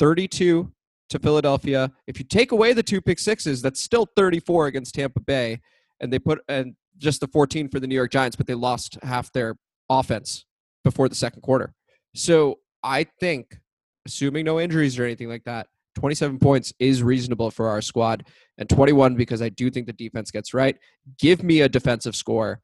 32 0.00 0.72
to 1.10 1.18
Philadelphia. 1.18 1.92
If 2.06 2.18
you 2.18 2.24
take 2.24 2.50
away 2.50 2.72
the 2.72 2.82
two 2.82 3.00
pick 3.00 3.18
sixes, 3.18 3.62
that's 3.62 3.80
still 3.80 4.08
34 4.16 4.66
against 4.66 4.94
Tampa 4.94 5.20
Bay. 5.20 5.60
And 6.00 6.12
they 6.12 6.18
put 6.18 6.40
and 6.48 6.74
just 6.98 7.20
the 7.20 7.28
14 7.28 7.68
for 7.68 7.78
the 7.78 7.86
New 7.86 7.94
York 7.94 8.10
Giants, 8.10 8.36
but 8.36 8.46
they 8.46 8.54
lost 8.54 8.98
half 9.02 9.30
their 9.32 9.56
offense 9.88 10.44
before 10.82 11.08
the 11.08 11.14
second 11.14 11.42
quarter. 11.42 11.74
So 12.14 12.58
I 12.82 13.06
think, 13.20 13.58
assuming 14.06 14.46
no 14.46 14.58
injuries 14.58 14.98
or 14.98 15.04
anything 15.04 15.28
like 15.28 15.44
that, 15.44 15.66
27 15.96 16.38
points 16.38 16.72
is 16.78 17.02
reasonable 17.02 17.50
for 17.50 17.68
our 17.68 17.80
squad, 17.80 18.26
and 18.58 18.68
21 18.68 19.16
because 19.16 19.42
I 19.42 19.48
do 19.48 19.70
think 19.70 19.86
the 19.86 19.92
defense 19.92 20.30
gets 20.30 20.54
right. 20.54 20.76
Give 21.18 21.42
me 21.42 21.62
a 21.62 21.68
defensive 21.68 22.16
score. 22.16 22.60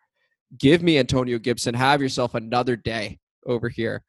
Give 0.59 0.83
me 0.83 0.99
Antonio 0.99 1.39
Gibson. 1.39 1.74
Have 1.74 2.03
yourself 2.03 2.35
another 2.35 2.76
day 2.76 3.18
over 3.47 3.68
here. 3.68 4.03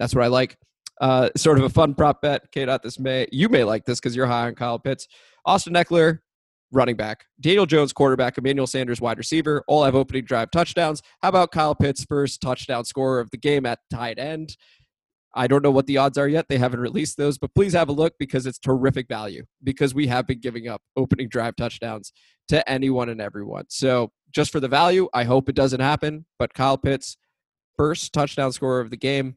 That's 0.00 0.14
what 0.14 0.24
I 0.24 0.28
like. 0.28 0.56
Uh, 1.00 1.30
sort 1.36 1.58
of 1.58 1.64
a 1.64 1.68
fun 1.68 1.94
prop 1.94 2.20
bet. 2.20 2.50
K. 2.50 2.64
Dot 2.64 2.82
this 2.82 2.98
may 2.98 3.28
you 3.30 3.48
may 3.48 3.62
like 3.62 3.84
this 3.84 4.00
because 4.00 4.16
you're 4.16 4.26
high 4.26 4.48
on 4.48 4.54
Kyle 4.56 4.78
Pitts. 4.78 5.06
Austin 5.46 5.74
Ekeler, 5.74 6.18
running 6.72 6.96
back. 6.96 7.26
Daniel 7.40 7.66
Jones, 7.66 7.92
quarterback. 7.92 8.36
Emmanuel 8.36 8.66
Sanders, 8.66 9.00
wide 9.00 9.18
receiver. 9.18 9.62
All 9.68 9.84
have 9.84 9.94
opening 9.94 10.24
drive 10.24 10.50
touchdowns. 10.50 11.02
How 11.22 11.28
about 11.28 11.52
Kyle 11.52 11.74
Pitts, 11.74 12.04
first 12.04 12.40
touchdown 12.40 12.84
scorer 12.84 13.20
of 13.20 13.30
the 13.30 13.36
game 13.36 13.64
at 13.66 13.78
tight 13.90 14.18
end? 14.18 14.56
I 15.34 15.46
don't 15.46 15.62
know 15.62 15.70
what 15.70 15.86
the 15.86 15.96
odds 15.96 16.18
are 16.18 16.28
yet. 16.28 16.48
They 16.48 16.58
haven't 16.58 16.80
released 16.80 17.16
those, 17.16 17.38
but 17.38 17.54
please 17.54 17.72
have 17.72 17.88
a 17.88 17.92
look 17.92 18.14
because 18.18 18.46
it's 18.46 18.58
terrific 18.58 19.06
value 19.06 19.44
because 19.62 19.94
we 19.94 20.08
have 20.08 20.26
been 20.26 20.40
giving 20.40 20.66
up 20.66 20.82
opening 20.96 21.28
drive 21.28 21.54
touchdowns 21.56 22.12
to 22.48 22.68
anyone 22.68 23.08
and 23.08 23.20
everyone. 23.20 23.66
So 23.68 24.10
just 24.32 24.50
for 24.50 24.58
the 24.58 24.68
value, 24.68 25.08
I 25.14 25.24
hope 25.24 25.48
it 25.48 25.54
doesn't 25.54 25.80
happen. 25.80 26.26
But 26.38 26.52
Kyle 26.52 26.76
Pitts, 26.76 27.16
first 27.76 28.12
touchdown 28.12 28.52
scorer 28.52 28.80
of 28.80 28.90
the 28.90 28.96
game, 28.96 29.36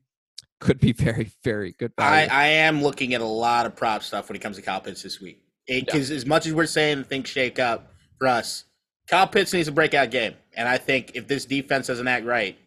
could 0.59 0.79
be 0.79 0.91
very, 0.97 1.31
very 1.43 1.73
good 1.73 1.93
value. 1.97 2.29
I, 2.31 2.43
I 2.43 2.47
am 2.47 2.81
looking 2.81 3.13
at 3.13 3.21
a 3.21 3.25
lot 3.25 3.65
of 3.65 3.75
prop 3.75 4.03
stuff 4.03 4.29
when 4.29 4.35
it 4.35 4.39
comes 4.39 4.55
to 4.57 4.61
Kyle 4.61 4.81
Pitts 4.81 5.03
this 5.03 5.19
week. 5.19 5.43
Because 5.67 6.09
yeah. 6.09 6.17
as 6.17 6.25
much 6.25 6.45
as 6.45 6.53
we're 6.53 6.65
saying 6.65 7.05
things 7.05 7.29
shake 7.29 7.59
up 7.59 7.93
for 8.17 8.27
us, 8.27 8.65
Kyle 9.07 9.27
Pitts 9.27 9.53
needs 9.53 9.67
a 9.67 9.71
breakout 9.71 10.11
game. 10.11 10.33
And 10.55 10.67
I 10.67 10.77
think 10.77 11.11
if 11.15 11.27
this 11.27 11.45
defense 11.45 11.87
doesn't 11.87 12.07
act 12.07 12.25
right, 12.25 12.57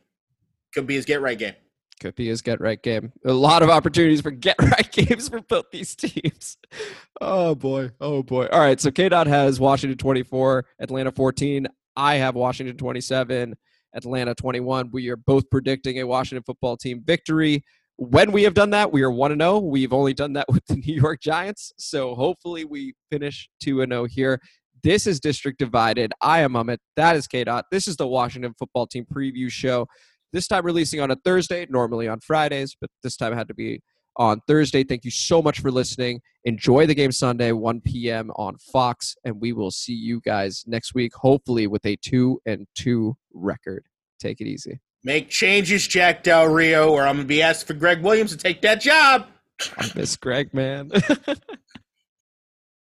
could 0.72 0.86
be 0.86 0.94
his 0.94 1.04
get 1.04 1.20
right 1.20 1.38
game. 1.38 1.54
Could 2.00 2.14
be 2.14 2.28
his 2.28 2.42
get 2.42 2.60
right 2.60 2.82
game. 2.82 3.12
A 3.24 3.32
lot 3.32 3.62
of 3.62 3.70
opportunities 3.70 4.20
for 4.20 4.30
get 4.30 4.56
right 4.62 4.90
games 4.92 5.28
for 5.28 5.40
both 5.40 5.66
these 5.70 5.94
teams. 5.94 6.58
Oh 7.18 7.54
boy. 7.54 7.92
Oh 7.98 8.22
boy. 8.22 8.44
All 8.52 8.60
right. 8.60 8.78
So 8.78 8.90
K 8.90 9.08
Dot 9.08 9.26
has 9.26 9.58
Washington 9.58 9.96
24, 9.96 10.66
Atlanta 10.78 11.10
14. 11.10 11.66
I 11.96 12.16
have 12.16 12.34
Washington 12.34 12.76
27, 12.76 13.56
Atlanta 13.96 14.34
21. 14.34 14.90
We 14.92 15.08
are 15.08 15.16
both 15.16 15.48
predicting 15.50 16.00
a 16.00 16.06
Washington 16.06 16.44
football 16.44 16.76
team 16.76 17.02
victory. 17.04 17.64
When 17.96 18.30
we 18.30 18.42
have 18.42 18.54
done 18.54 18.70
that, 18.70 18.92
we 18.92 19.02
are 19.02 19.10
1 19.10 19.38
0. 19.38 19.58
We've 19.60 19.92
only 19.92 20.12
done 20.12 20.34
that 20.34 20.46
with 20.52 20.64
the 20.66 20.76
New 20.76 20.94
York 20.94 21.20
Giants. 21.20 21.72
So 21.78 22.14
hopefully 22.14 22.64
we 22.64 22.94
finish 23.10 23.48
2 23.60 23.84
0 23.86 24.04
here. 24.04 24.40
This 24.82 25.06
is 25.06 25.18
District 25.18 25.58
Divided. 25.58 26.12
I 26.20 26.40
am 26.40 26.52
Amit. 26.52 26.78
That 26.96 27.16
is 27.16 27.26
K 27.26 27.44
Dot. 27.44 27.64
This 27.70 27.88
is 27.88 27.96
the 27.96 28.06
Washington 28.06 28.54
football 28.58 28.86
team 28.86 29.06
preview 29.12 29.50
show. 29.50 29.88
This 30.32 30.46
time 30.46 30.64
releasing 30.66 31.00
on 31.00 31.10
a 31.10 31.16
Thursday, 31.16 31.66
normally 31.70 32.06
on 32.06 32.20
Fridays, 32.20 32.76
but 32.78 32.90
this 33.02 33.16
time 33.16 33.32
had 33.32 33.48
to 33.48 33.54
be 33.54 33.80
on 34.16 34.40
Thursday. 34.46 34.84
Thank 34.84 35.04
you 35.04 35.10
so 35.10 35.40
much 35.42 35.60
for 35.60 35.70
listening. 35.70 36.20
Enjoy 36.44 36.86
the 36.86 36.94
game 36.94 37.12
Sunday, 37.12 37.52
1 37.52 37.80
p.m. 37.80 38.30
on 38.36 38.56
Fox, 38.58 39.16
and 39.24 39.40
we 39.40 39.52
will 39.52 39.70
see 39.70 39.94
you 39.94 40.20
guys 40.20 40.64
next 40.66 40.94
week, 40.94 41.14
hopefully 41.14 41.66
with 41.66 41.84
a 41.86 41.96
two 41.96 42.40
and 42.46 42.66
two 42.74 43.16
record. 43.36 43.84
Take 44.18 44.40
it 44.40 44.46
easy. 44.46 44.80
Make 45.04 45.28
changes, 45.28 45.86
Jack 45.86 46.22
Del 46.22 46.48
Rio, 46.48 46.90
or 46.90 47.06
I'm 47.06 47.16
gonna 47.16 47.28
be 47.28 47.42
asked 47.42 47.66
for 47.66 47.74
Gregg 47.74 48.02
Williams 48.02 48.32
to 48.32 48.36
take 48.36 48.62
that 48.62 48.80
job. 48.80 49.26
I 49.78 49.90
miss 49.94 50.16
Gregg, 50.16 50.52
man. 50.52 50.90